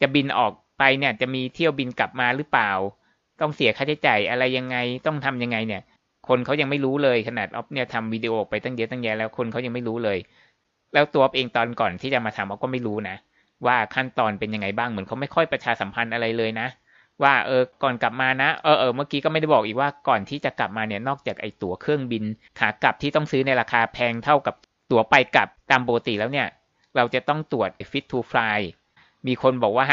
[0.00, 2.70] จะบินออกไปเนี่ยจะมีเที่ยวบินกลับมาหรือเปล่า
[3.40, 4.76] ต้องเสียค่าใช้จ่ายอะไรยังไง
[5.06, 5.82] ต้องทำยังไงเนี่ย
[6.28, 10.18] คนเขายังไม่รู้เลยขนาดออฟเนี่ยทำวิดีโอไปตั้งเยอะตั้งแยะแล้วคนเขายังไม่รู้เลย
[10.94, 13.16] แล้วตัวเองตอนก่อนที่จะมาทำออฟก็ไม่รู้นะ
[13.66, 16.68] ว่าขั้นตอนเป็นยังไงบ้างเหมือนเขาไม่ค่อยประชาสัมพันธ์อะไรเลยนะ
[17.22, 22.24] ว่าเออก่อนกลับมานะเออเออเมื่อกี้ก็ไม่ได้บอกอีกว่าก่อนที่จะกลับมาเนี่ยนอกจากไอ้ตั๋วเครื่องบิน
[22.58, 24.54] ขากลับที่ต้องซื้อในราคาแพงเท่ากับ
[24.90, 26.48] ตั๋วไปกลับตามปกติแล้วเนี่ย
[26.96, 28.60] เราจะต้องตรวจ fit to fly
[29.26, 29.86] มีคนบอกว่า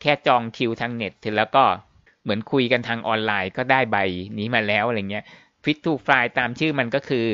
[0.00, 1.64] แค่จองคิวทางเน็ตถึงแล้วก็
[2.22, 3.96] เหมือนคุยกันทางออนไลน์ก็ได้ใบ
[4.38, 5.24] นี้มาแล้วอะไรเงี้ย
[5.64, 7.26] fit to fly ตามชื่อมันก็คือ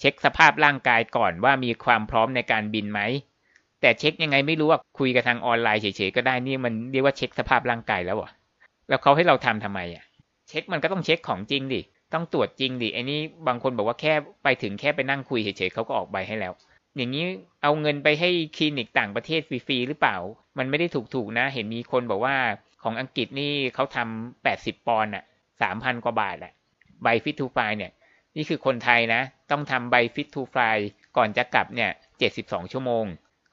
[0.00, 3.00] เช็คสภาพร่างกายก่อนว่ามีความพร้อมในการบินไหม
[3.80, 8.30] แต่เช็คยังไงไม่รู้ว่าคุยกับทางออนไลน์เฉยๆก็ได้นี่มันเรียกว่าเช็คสภาพร่างกายแล้วอะ
[8.88, 10.04] แล้วเขาให้เราทำทำไมอะ
[10.48, 11.80] เช็คมันก็ต้องเช็คของจริงดิ
[12.14, 14.12] ต้องตรวจจริงดิไอ้นี่บางคนบอกว่าแค่
[14.44, 16.52] ไปถึงแค่ไปนั่งคุยเฉยๆเขาก็ออกใบให้แล้ว
[16.96, 17.24] อย่างนี้
[17.62, 20.16] เอาเงินไปให้คลินิกต่างประเทศฟรีๆหรือเปล่า
[20.58, 22.36] มันไม่ได้ถูกๆนะ เห็นมีคนบอกว่า
[22.82, 25.24] ของอังกฤษนี่เขาทำแปดสิบปอนด์อะ
[25.62, 26.52] สามพันกว่าบาทอะ
[27.02, 27.92] ใบ Fit to Fly เนี่ย
[28.36, 30.56] นี่คือคนไทยนะ ต้องทำใบ Fit to Fly
[31.16, 33.04] ก่อนจะกลับเนี่ยเจ็ดสิบสองชั่วโมง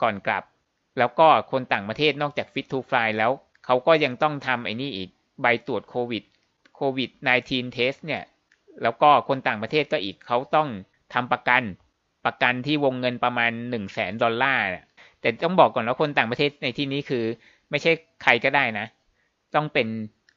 [0.01, 0.43] ก่อนกลับ
[0.97, 3.31] แล้วก็คนต่างประเทศนอกจาก Fit to Fly แล้ว
[3.65, 5.09] เขาก็ยังต้องทำไอ้นี่อีก
[5.41, 6.23] ใบตรวจโควิด
[6.75, 7.09] โควิด
[7.43, 8.23] -19 test เนี่ย
[8.83, 10.69] แล้วก็คนต่างประเทศก็อีกเขาต้อง
[11.13, 11.63] ทำประกัน
[12.25, 14.65] ประกันที่วงเงินประมาณ1นึ่งแสนดอลลาร์
[15.21, 17.23] แต่ต้องบอกก่อนว่าคนต่างประเทศในที่นี้คือ
[17.69, 17.91] ไม่ใช่
[18.23, 18.85] ใครก็ได้นะ
[19.55, 19.87] ต้องเป็น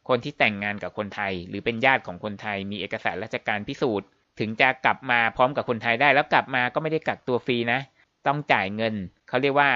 [0.09, 4.09] คนที่แต่งงานกับคนไทย หรือเป็นญาติของคนไทยมีเอกสารราชการพิสูจน์
[4.39, 7.80] ถึงจะกลับมาพร้อมกับคนไทยได้ แล้วกลับมาก็ไม่ได้กักตัวฟรีนะ
[8.26, 8.95] ต้องจ่ายเงิน
[9.28, 9.70] เขาเรียกว่า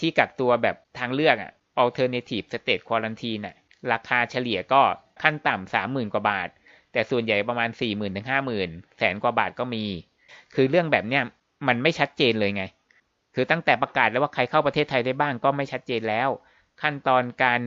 [0.00, 1.52] ที่กักตัวแบบทางเลือกอะ
[1.82, 3.56] alternative state quarantine น่ะ
[3.92, 4.82] ราคาเฉลี่ยก็
[5.22, 6.48] ขั้นต่ำสามหมื่นกว่าบาท
[6.92, 9.84] แต่ส่วนใหญ่ประมาณสี่หมื่นถึงห้าหมื่นแสนกว่าบาทก็มี
[10.54, 11.22] คือเรื่องแบบเนี้ย
[11.68, 12.64] มันไม่ชัดเจนเลยไง
[13.34, 16.28] คือตั้งแต่ประกาศแล้วว่าใครเข้าประเทศไทยได้บ้างก็ไม่ชัดเจนแล้ว
[16.82, 17.60] ขั้นตอนการ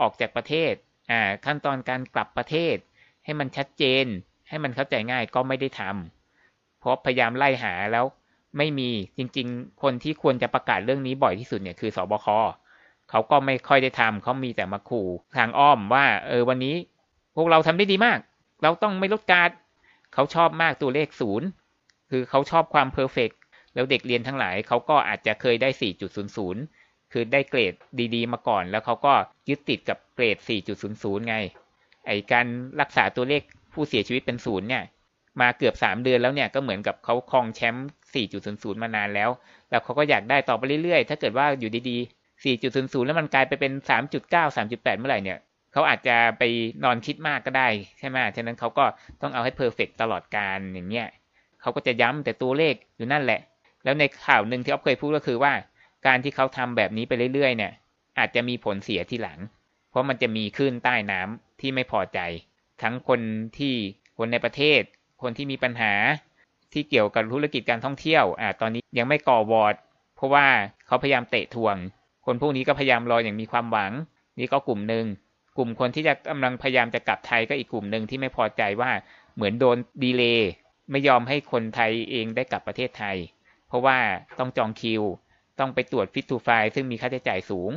[0.00, 0.72] ออกจากประเทศ
[1.10, 2.76] อ่า ขั้นตอนการกลับประเทศ
[3.24, 4.06] ให้มันชัดเจน
[4.48, 8.04] ให้มันเข้าใจง่ายก็ไม่ได้ทำเพราะพยายามไล่หาแล้ว
[8.58, 12.26] ไม่มีจริง ๆ คนที่ควรจะประกาศเรื่องนี้บ่อยที่สุดเนี่ยคือสบค
[13.10, 16.76] เขาก็ไม่ค่อยได้ทำเขามีแต่มาขู่ทางอ้อมว่า เออวันนี้
[17.36, 18.18] พวกเราทำได้ดีมาก
[18.62, 19.50] เราต้องไม่ลดการ
[20.14, 21.46] เขาชอบมากตัวเลขศูนย์
[22.10, 23.30] คือเขาชอบความเพอร์เฟก
[23.74, 25.68] แล้วเด็กเรียนทั้งหลายเขาก็อาจจะเคยได้
[26.40, 27.74] 4.00 คือได้เกรด
[28.14, 29.14] ดีๆ มาก่อน แล้วเขาก็
[29.48, 30.36] ยึดติดกับเกรด
[30.82, 31.36] 4.00 ไง
[32.06, 32.46] ไอการ
[32.80, 33.42] รักษาตัวเลข
[33.78, 34.84] ผู้เสียชีวิตเป็นศูนย์เนี่ย
[35.40, 37.86] มาเกือบ3เดือนแล้วเนี่ยก็เหมือนกับเขาครองแชมป์
[38.32, 39.30] 4.00 มานานแล้ว
[39.70, 45.38] แล้วเขาก็อยากได้ต่อไปเรื่อยๆ ถ้าเกิดว่าอยู่ดีๆ 4.00 แล้วมันกลายไปเป็น 3.9 3.8 เมื่อไหร่เนี่ย
[45.72, 46.42] เขาอาจจะไป
[46.84, 47.68] นอนคิดมากก็ได้
[47.98, 48.84] ใช่ไหมฉะนั้นเขาก็
[49.22, 51.08] ต้องเอาให้เพอร์เฟกตลอดการอย่างเงี้ย
[51.60, 53.40] เขาก็จะย้ำแต่ตัวเลขอยู่นั่นแหละ
[53.84, 55.52] แล้วในข่าวหนึ่งที่อ๊อฟเคยพูดก็คือว่า
[56.06, 57.72] การที่เขาทำแบบนี้ไปเรื่อยๆ เนี่ย
[58.18, 59.38] อาจจะมีผลเสียที่หลัง
[59.90, 62.18] เพราะมันจะมีคลื่นใต้น้ำที่ไม่พอใจ
[62.82, 63.20] ทั้งคน
[63.58, 63.74] ที่
[64.18, 64.80] คนในประเทศ
[65.22, 65.92] คนที่มีปัญหา
[66.72, 69.74] ที่เกี่ยวกับธุรกิจการท่องเที่ยวอ่าตอนนี้ยังไม่ก่อวอร์ด
[70.16, 70.46] เพราะว่า
[70.86, 71.76] เขาพยายามเตะทวง
[72.26, 73.92] คนพวกนี้ก็พยายามรออย่างมีความหวัง
[74.38, 75.06] นี่ก็กลุ่มหนึ่ง
[75.56, 78.90] กลุ่มคนที่จะกำลังพยายามจะกลับไทยก็อีกกลุ่มหนึ่งที่ไม่พอใจว่า
[79.34, 80.50] เหมือนโดนดีเลย์
[80.90, 83.16] ไม่ยอมให้คนไทยเองได้กลับประเทศไทย
[83.68, 83.98] เพราะว่า
[84.38, 85.02] ต้องจองคิว
[85.58, 87.70] ต้องไปตรวจฟิตทูไฟซึ่งมีค่าใช้จ่ายสูง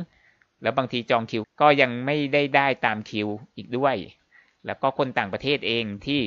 [0.62, 3.96] แล้วบางทีจองคิวก็ยังไม่ได้ได้ตามคิวอีกด้วย
[4.66, 6.20] แล้วก็คนต่างประเทศเองที่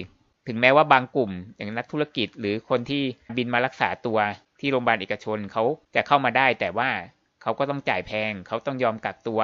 [0.47, 3.03] ถึงแม้ว่าบางกลุ่ม อย่างนักธุรกิจ หรือคนที่
[3.37, 4.17] บินมารักษาตัว
[4.59, 5.63] ที่โรงพยาบาลเอกชนเขา
[5.95, 6.89] จะเข้ามาได้ แต่ว่า
[7.41, 9.41] เขาก็ต้องจ่ายแพง เขาต้องยอมกักตัว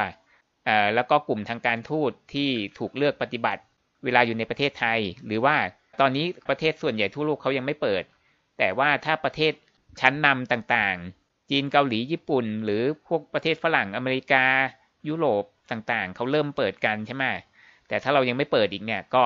[0.96, 3.62] แล้วก็กลุ่มทางการทูตที่ถูกเลือกปฏิบัติ
[4.04, 5.56] เวลาอยู่ในประเทศไทย หรือว่า
[6.00, 8.04] ตอนนี้ประเทศส่วนใหญ่ทั่วโลกเขายังไม่เปิด
[8.58, 9.54] แต่ว่าถ้าประเทศ
[10.02, 14.46] ชั้นนำต่างๆ จีนเกาหลีญี่ปุ่น หรือพวกประเทศฝรั่งอเมริกา
[15.08, 17.26] ยุโรปต่างๆ เขาเริ่มเปิดกันใช่ไหม
[17.92, 19.24] แต่ถ้าเรายังไม่เปิดอีกเนี่ยก็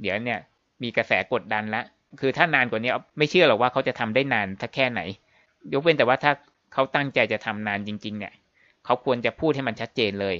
[0.00, 0.40] เดี๋ยวเนี่ย
[0.82, 1.82] มีกระแสกดดันละ
[2.20, 5.00] คือถ้านานกว่านี้ไม่เชื่อหรอกว่าเขาจะทำได้นานถ้าแค่ไหน
[5.72, 6.32] ยกเว้นแต่ว่าถ้า
[6.72, 8.32] เขาตั้งใจจะทำนานจริง ๆ เนี่ย
[8.84, 10.36] เขาควรจะพูดให้มันชัดเจนเลย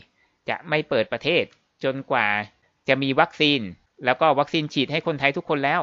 [0.49, 1.45] จะไม่เปิดประเทศ
[1.85, 2.27] จนกว่า
[2.89, 3.61] จะมีวัคซีน
[4.05, 5.81] แล้วก็วัคซีนฉีดให้คนไทยทุกคนแล้ว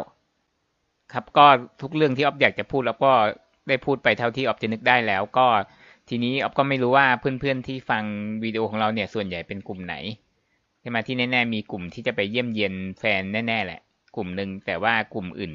[1.14, 1.46] ครับก็
[1.82, 3.12] ทุกเรื่องที่ออฟอยากจะพูดแล้วก็
[3.68, 5.48] ได้พูดไปเท่าที่ออฟจะนึกได้แล้ว ก็
[6.10, 8.04] ทีนี้ออฟก็ไม่รู้ว่าเพื่อนๆที่ฟัง
[8.44, 9.96] วิดีโอของเราเนี่ยส่วนใหญ่เป็นกลุ่มไหน
[10.84, 13.80] ใช่ไหมที่แน่ๆมีกลุ่มที่จะไปเยี่ยมเยียนแฟนแน่ๆแหละ
[14.16, 15.54] กลุ่มหนึ่งแต่ว่ากลุ่มอื่น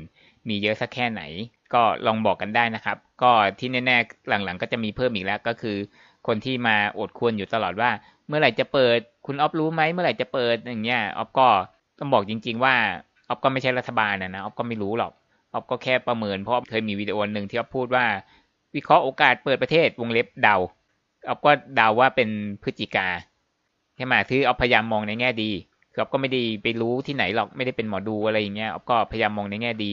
[0.48, 1.22] มีเยอะสักแค่ไหน
[1.74, 5.76] ก็ลองบอกกันได้นะครับ ก็ที่แน่ๆหลังๆ ก็จะมีเพิ่มอีกแล้วก็คือ
[6.26, 7.90] คนที่มาอดควรอยู่ตลอดว่า
[8.28, 11.48] เมื่อไหร่จะเปิด คุณออฟรู้ไหมเมื่อไหร่จะเปิดอย่างเงี้ยออฟก็
[11.98, 12.74] ต้องบอกจริง ๆ ว่า
[13.28, 15.12] ออฟก็ไม่ใช่รัฐบาลนะนะออฟก็ไม่รู้หรอก
[15.52, 18.06] ออฟก็แค่ประเมินเพราะเคยมีวิดีโอหนึ่งที่ออฟพูดว่า
[18.74, 20.56] วิเคราะห์โอกาสเปิดประเทศวงเล็บเดา
[21.28, 22.28] ออฟก็เดาว่าเป็น
[22.62, 23.08] พฤศจิกา
[23.98, 25.50] ใช่ไหมที่ออฟพยายามมองในแง่ดี
[25.92, 29.92] คือออฟก็ไม่ได้ไปรู้ที่ไหนหรอกไม่ได้เป็นหมอดูอะไรอย่างเงี้ยออฟก็พยายามมองในแง่ดี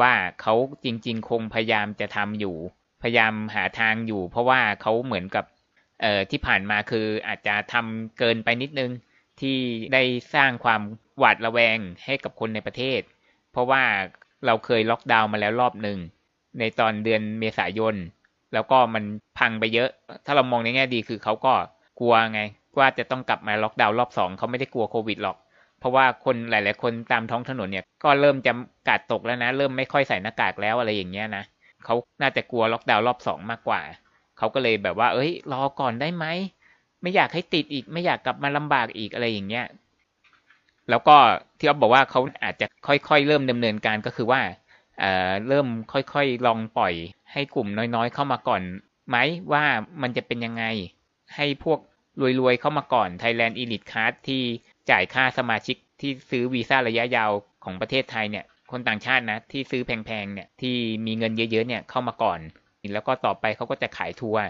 [0.00, 2.56] ว่าเขาจริง ๆ คงพยายามจะทำอยู่
[3.02, 5.44] พยายามหาทางอยู่ เพราะว่าเขาเหมือนกับ
[6.02, 8.90] เอ่อที่ผ่านมาคืออาจจะทำเกินไปนิดนึง
[9.40, 9.56] ที่
[9.92, 10.02] ได้
[10.34, 10.80] สร้างความ
[11.18, 13.00] หวาดระแวงให้กับคนในประเทศ
[13.52, 13.82] เพราะว่า
[14.46, 15.98] เราเคยล็อกดาวน์มาแล้วรอบหนึ่ง
[16.58, 17.94] ในตอนเดือนเมษายน
[18.52, 19.04] แล้วก็มัน
[19.38, 19.90] พังไปเยอะ
[20.24, 21.54] ถ้าเรามองในแง่ดีคือเขาก็
[22.00, 22.40] กลัวไง
[22.78, 25.36] ว่าจะต้องกลับมาล็อกดาวน์รอบสองเขาไม่ได้กลัวโควิดหรอก
[25.78, 28.52] เพราะว่าคนหลาย ๆ คนตามท้องถนนเนี่ย ก็เริ่มจะ
[28.88, 31.44] กาดตกแล้วนะ เริ่มไม่ค่อยใส่หน้ากากแล้วอะไรอย่างเงี้ยนะ
[31.84, 33.80] เขาน่าจะกลัวล็อกดาวน์รอบสองมากกว่า
[34.38, 36.26] เขาก็เลยแบบว่า เอ้ย รอก่อนได้ไหม
[37.02, 39.66] ไม่อยากให้ติดอีกไม่อยากกลับมาลำบากอีกอะไรอย่างเงี้ย
[40.90, 41.16] แล้วก็
[41.58, 44.40] ที่อ๊อฟบอกว่าเขาอาจจะค่อยๆ เริ่มดำเนินการก็คือว่า
[44.98, 46.94] เอ่อเริ่มค่อยๆ ลองปล่อย
[47.32, 48.62] ให้กลุ่มน้อยๆ เข้ามาก่อน
[49.08, 49.16] ไหม
[49.52, 49.64] ว่า
[50.02, 50.64] มันจะเป็นยังไง
[51.34, 51.78] ให้พวก
[52.40, 54.42] รวยๆ เข้ามาก่อน Thailand Elite Card ที่
[54.90, 57.30] จ่ายค่าสมาชิกที่ซื้อวีซ่าระยะยาว
[57.64, 62.40] ของประเทศไทยเนี่ย คนต่างชาตินะ ที่ซื้อแพงๆเนี่ยที่มีเงินเยอะๆเนี่ยเข้ามาก่อน
[62.94, 64.42] แล้วก็ต่อไปเขาก็จะขายทัวร์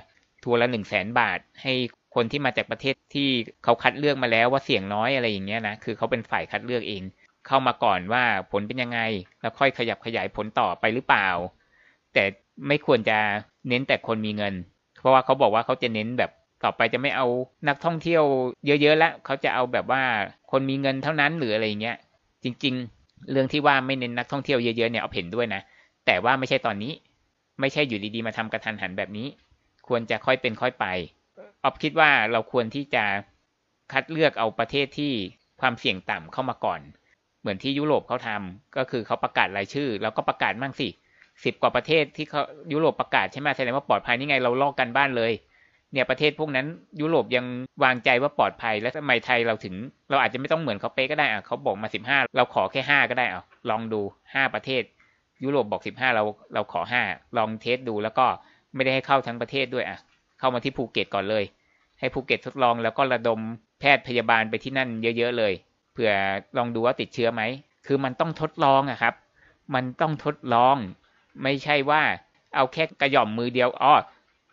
[0.45, 1.73] ทัวร์ละหนึ่งแสนบาท ให้
[2.15, 3.29] คนที่มาจากประเทศที่
[3.65, 7.03] เขาคัดเลือกมาแล้วว่าเสี่ยงน้อยอะไรอย่างเงี้ยนะคือเขาเป็นฝ่ายคัดเลือกเอง
[7.47, 9.01] เข้ามาก่อนว่าผลเป็นยังไง
[9.41, 11.29] แล้วค่อยขยับขยายผลต่อไปหรือเปล่า
[12.13, 12.25] แต่
[12.69, 13.19] ไม่ควรจะ
[13.69, 14.55] เน้นแต่คนมีเงิน
[14.99, 16.31] เพราะว่าเขาบอกว่าเขาจะเน้นแบบ
[16.65, 17.27] ต่อไปจะไม่เอา
[17.69, 18.23] นักท่องเที่ยว
[18.67, 20.03] เยอะๆแล้วเขาจะเอาแบบว่า
[20.51, 21.97] คนมีเงินเท่านั้นหรืออะไรเงี้ย
[22.45, 25.63] จริง ๆ เรื่องที่ว่าไม่เน้นนักท่องเที่ยวเยอะๆเนี่ยเอาเห็นด้วยนะ
[26.07, 26.93] แต่ว่าไม่ใช่ตอนนี้
[27.61, 29.29] ไม่ใช่อยู่ดีๆมาทำกระทันหันแบบนี้
[29.89, 30.87] ควรจะค่อยเป็นค่อยไป
[31.65, 33.05] ออฟคิดว่าเราควรที่จะ
[33.93, 35.13] คัดเลือกเอาประเทศที่
[35.61, 36.81] ความเสี่ยงต่ำเข้ามาก่อน
[37.41, 40.89] เหมือนที่ยุโรปเขาทำก็คือเขาประกาศรายชื่อ แล้วก็ประกาศมั่งสิ
[41.45, 42.43] สิบกว่าประเทศที่เขา
[42.73, 45.33] ยุโรปประกาศใช่ไหมแสดงว่าปลอดภัยนี่ไงเราลอกกันบ้านเลย
[45.93, 46.67] เนี่ยประเทศพวกนั้น
[47.01, 47.47] ยุโรปยัง
[47.85, 49.75] วางใจว่าปลอดภัย แล้วทำไมไทยเราถึง
[50.11, 54.01] เราอาจจะไม่ต้องเหมือนเขาเป๊ะก็ได้อะเขาบอกมาสิบห้าเราขอแค่ห้าก็ได้อะลองดู
[54.35, 54.83] ห้าประเทศ
[55.45, 56.25] ยุโรปบอกสิบห้าเรา
[56.55, 57.03] เราขอห้า
[57.37, 58.27] ลองเทสดูแล้วก็
[58.75, 59.99] ไม่ได้ให้เข้าทั้งประเทศด้วยอะ
[60.39, 61.45] เข้ามาที่ภูเก็ตก่อนเลย
[62.01, 63.41] ให้ภูเก็ตทดลองแล้วก็ระดม
[63.81, 65.53] แพทย์พยาบาลไปที่นั่นเยอะๆเลย
[65.93, 66.13] เผื่อ
[66.57, 67.43] ลองดูว่าติดเชื้อไหม
[67.87, 69.15] คือมันต้องทดลองอะครับ
[69.75, 70.77] มันต้องทดลอง
[71.43, 72.03] ไม่ใช่ว่า
[72.55, 73.93] เอาแค่กระหย่อมมือเดียวอ๋อ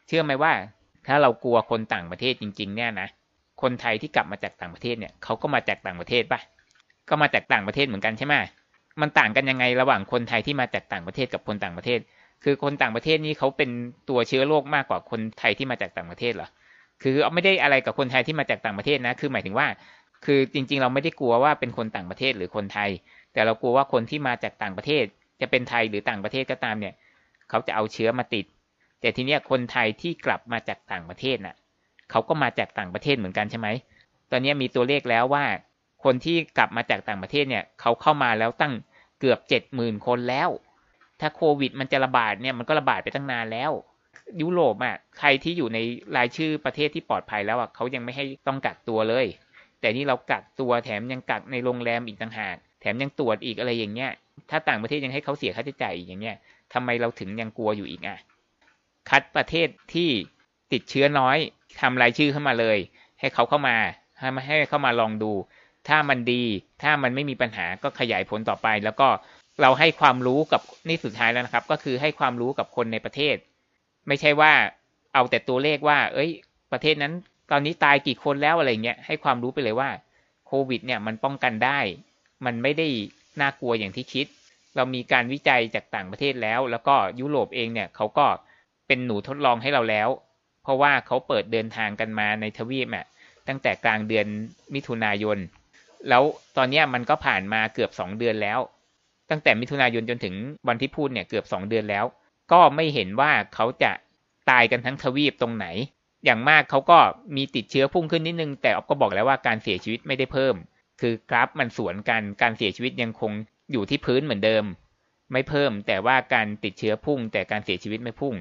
[0.08, 0.54] เชื่อไหมว่า
[1.08, 3.08] ถ้าเรากลัวคนต่างประเทศจริง ๆ เนี่ยนะ
[3.62, 6.42] คนไทยที่กลับมาจากต่างประเทศเนี่ยเขาก็มาจากต่างประเทศปะ
[7.10, 8.36] ก็มาจากต่างประเทศเหมือนกันใช่ไหม
[9.02, 12.00] มันต่างกันยังไงระหว่างคนไทยที่มาจากต่างประเทศกับคนต่างประเทศ
[12.44, 13.70] คือคนต่างประเทศนี่เขาเป็น
[14.10, 16.50] ตัวเชื้อโรคมากกว่าคนไทยที่มาจากต่างประเทศเหรอ
[17.02, 19.68] คือเขาไม่ได้อะไรกับคนไทยที่มาจากต่างประเทศนะ คือหมายถึงว่า
[20.26, 22.90] คือจริง ๆ เราไม่ได้กลัวว่าเป็นคนต่างประเทศหรือคนไทย
[23.34, 25.06] แต่เรากลัวว่าคนที่มาจากต่างประเทศ
[25.42, 26.94] จะเป็นไทยหรือต่างประเทศก็ตามเนี่ย
[27.50, 28.46] เขาจะเอาเชื้อมาติด
[29.04, 31.56] แต่ทีเนี้ยคนไทยที่กลับมาจากต่างประเทศน่ะ
[32.12, 33.68] เขาก็มาจากต่างประเทศเหมือนกันใช่ไหม
[34.32, 35.46] ตอนนี้มีตัวเลขแล้วว่า
[36.04, 38.74] คนที่กลับมาจากต่างประเทศเนี่ยเขาเข้ามาแล้วตั้ง
[39.20, 40.50] เกือบเจ็ดหมื่นคนแล้ว
[41.20, 43.72] ถ้าโควิดมันจะระบาดเนี่ยมันก็ระบาดไปตั้งนานแล้ว
[44.42, 45.80] ยุโรปอะใครที่อยู่ใน
[46.18, 49.26] รายชื่อประเทศที่ปลอดภัยแล้วอะเขายังไม่ให้ต้องกักตัวเลย
[49.80, 54.12] แต่นี่เรากักตัวแถมยังกักในโรงแรมอีกต่างหากแถมยังตรวจอีกอะไรอย่างเงี้ย
[54.50, 56.38] ถ้าต่างประเทศยังให้เขาเสียค่าใช้จ่ายอีกอย่างเงี้ย
[56.74, 58.18] ทำไมเราถึงยังกลัวอยู่อีกอะ
[59.10, 60.10] คัดประเทศที่
[60.72, 61.38] ติดเชื้อน้อย
[61.82, 62.78] ทำรายชื่อเข้ามาเลย
[63.20, 63.78] ให้เขาเข้ามา
[64.20, 65.32] ให้มาให้เข้ามาลองดู
[65.88, 66.44] ถ้ามันดี
[66.82, 69.08] ถ้ามันไม่มีปัญหาก็ขยายผลต่อไป แล้วก็
[69.62, 73.36] เราให้ความรู้กับนี่สุดท้ายแล้วนะครับ ก็คือให้ความรู้กับคนในประเทศ
[74.08, 74.54] ไม่ใช่ว่า
[75.14, 76.32] เอาแต่ตัวเลขว่า เอ้ย
[76.72, 77.14] ประเทศนั้น
[77.52, 79.90] ตอนนี้ตายกี่คนแล้วอะไรเงี้ยให้ความรู้ไปเลยว่า
[80.48, 81.80] โควิด เนี่ยมันป้องกันได้
[82.46, 82.88] มันไม่ได้
[83.42, 84.28] น่ากลัวอย่างที่คิด
[84.76, 88.26] เรามีการวิจัยจากต่างประเทศแล้ว แล้วก็ยุโรปเองเนี่ยเขาก็
[88.88, 90.10] เป็นหนูทดลองให้เราแล้ว
[90.64, 93.06] เพราะว่าเขาเปิดเดินทางกันมาในทวีปอะ
[93.48, 94.26] ตั้งแต่กลางเดือน
[94.74, 95.38] มิถุนายน
[96.10, 96.24] แล้ว
[96.58, 98.60] ตอนนี้มันก็ผ่านมาเกือบสองเดือนแล้ว
[99.30, 100.36] ตั้งแต่มิถุนายนจนถึง
[100.68, 102.06] วันที่พูดเนี่ยเกือบสองเดือนแล้ว
[102.52, 103.92] ก็ไม่เห็นว่าเขาจะ
[104.50, 105.66] ตายกันทั้งทวีปตรงไหน
[106.26, 107.00] อย่างมากเขาก็
[107.36, 110.56] มีติดเชื้อพุ่งขึ้นนิดนึง แต่ออฟก็บอกแล้วว่าการเสียชีวิตไม่ได้เพิ่ม
[111.02, 113.32] คือกราฟมันสวนกัน การเสียชีวิตยังคง
[113.72, 114.64] อยู่ที่พื้นเหมือนเดิม
[115.32, 118.34] ไม่เพิ่ม แต่ว่าการติดเชื้อพุ่ง แต่การเสียชีวิตไม่พุ่ง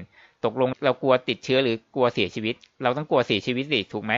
[0.45, 4.13] ตกลงเรากลัวติดเชื้อหรือกลัวเสียชีวิต เราต้องกลัวเสียชีวิตสิถูกไหม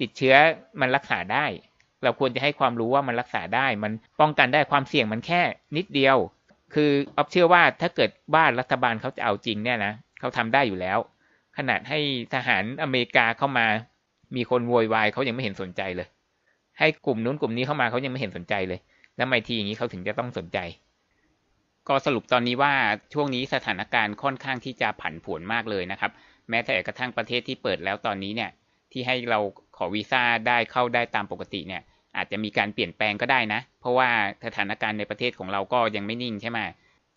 [0.00, 0.34] ติดเชื้อ
[0.80, 1.44] มันรักษาได้
[2.02, 5.42] เราควรจะให้ความรู้ว่ามันรักษาได้ มันป้องกันได้ความเสี่ยงมันแค่
[5.76, 6.16] นิดเดียว
[6.74, 10.98] คือออฟเชื่อว่าถ้าเกิดบ้านรัฐบาลเขาจะเอาจริงเนี่ยนะเขาทำได้อยู่แล้ว
[11.56, 11.98] ขนาดให้
[12.34, 13.66] ทหารอเมริกาเข้ามา
[14.36, 16.08] มีคนโวยวายเขายังไม่เห็นสนใจเลย
[16.78, 18.80] ให้กลุ่มนู้นกลุ่มนี้เข้ามาเขายังไม่เห็นสนใจเลย
[19.16, 20.58] แล้วไมทีอย่างนี้เขาถึงจะต้องสนใจ
[21.88, 22.74] ก็สรุปตอนนี้ว่า
[23.12, 26.12] ช่วงนี้สถานการณ์ค่อนข้างที่จะผันผวนมากเลยนะครับ
[26.50, 28.50] แม้แต่กระทั่งประเทศที่เปิดแล้วตอนนี้เนี่ย
[28.92, 29.38] ที่ให้เรา
[29.76, 31.82] ขอวีซ่าได้เข้าได้ตามปกติเนี่ย
[32.16, 34.08] อาจจะมีการเปลี่ยนแปลงก็ได้นะ เพราะว่า
[34.44, 36.58] สถานการณ์ในประเทศของเราก็ยังไม่นิ่งใช่ไหม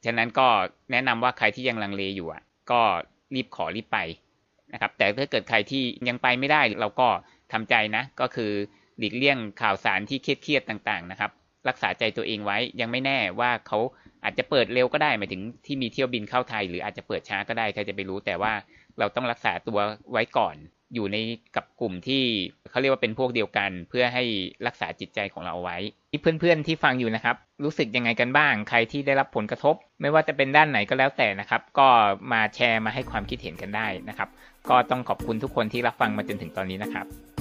[0.06, 0.48] ฉะนั้นก็
[0.92, 2.42] แนะนำว่าใครที่ยังลังเลอยู่อะ
[2.72, 2.82] ก็
[3.36, 4.00] รีบขอรีบไป
[4.74, 7.08] นะครับ แต่ถ้าเกิดใครที่ยังไปไม่ได้เราก็
[7.54, 8.52] ทำใจนะ ก็คือ
[8.98, 11.32] หลีกเลี่ยงข่าวสารที่เครียดๆต่างๆนะครับ
[11.68, 13.80] รักษาใจตัวเองไว้ยังไม่แน่ว่าเขา
[14.24, 18.54] อาจจะเปิดเร็วก็ได้หมายถึงที่มีเที่ยวบินเข้าไทย หรืออาจจะเปิดช้าก็ได้ใครจะไปรู้ แต่ว่า
[19.00, 19.80] เราต้องรักษาตัว
[20.12, 20.56] ไว้ก่อน
[20.94, 21.18] อยู่ใน
[21.56, 22.24] กับกลุ่มที่
[22.70, 24.24] เขาเรียกว่าเป็นพวกเดียวกัน เพื่อให้
[24.68, 25.78] รักษาจิตใจของเราเอาไว้
[26.12, 31.88] ที่เพื่อนๆที่ฟังอยู่นะครับ รู้สึกยังไงกันบ้าง ใครที่ได้รับผลกระทบ ไม่ว่าจะเป็นด้านไหนก็แล้วแต่นะครับ ก็
[32.32, 34.30] มาแชร์มาให้ความคิดเห็นกันได้นะครับ
[34.70, 37.33] ก็ต้องขอบคุณทุกคนที่รับฟังมาจนถึงตอนนี้นะครับ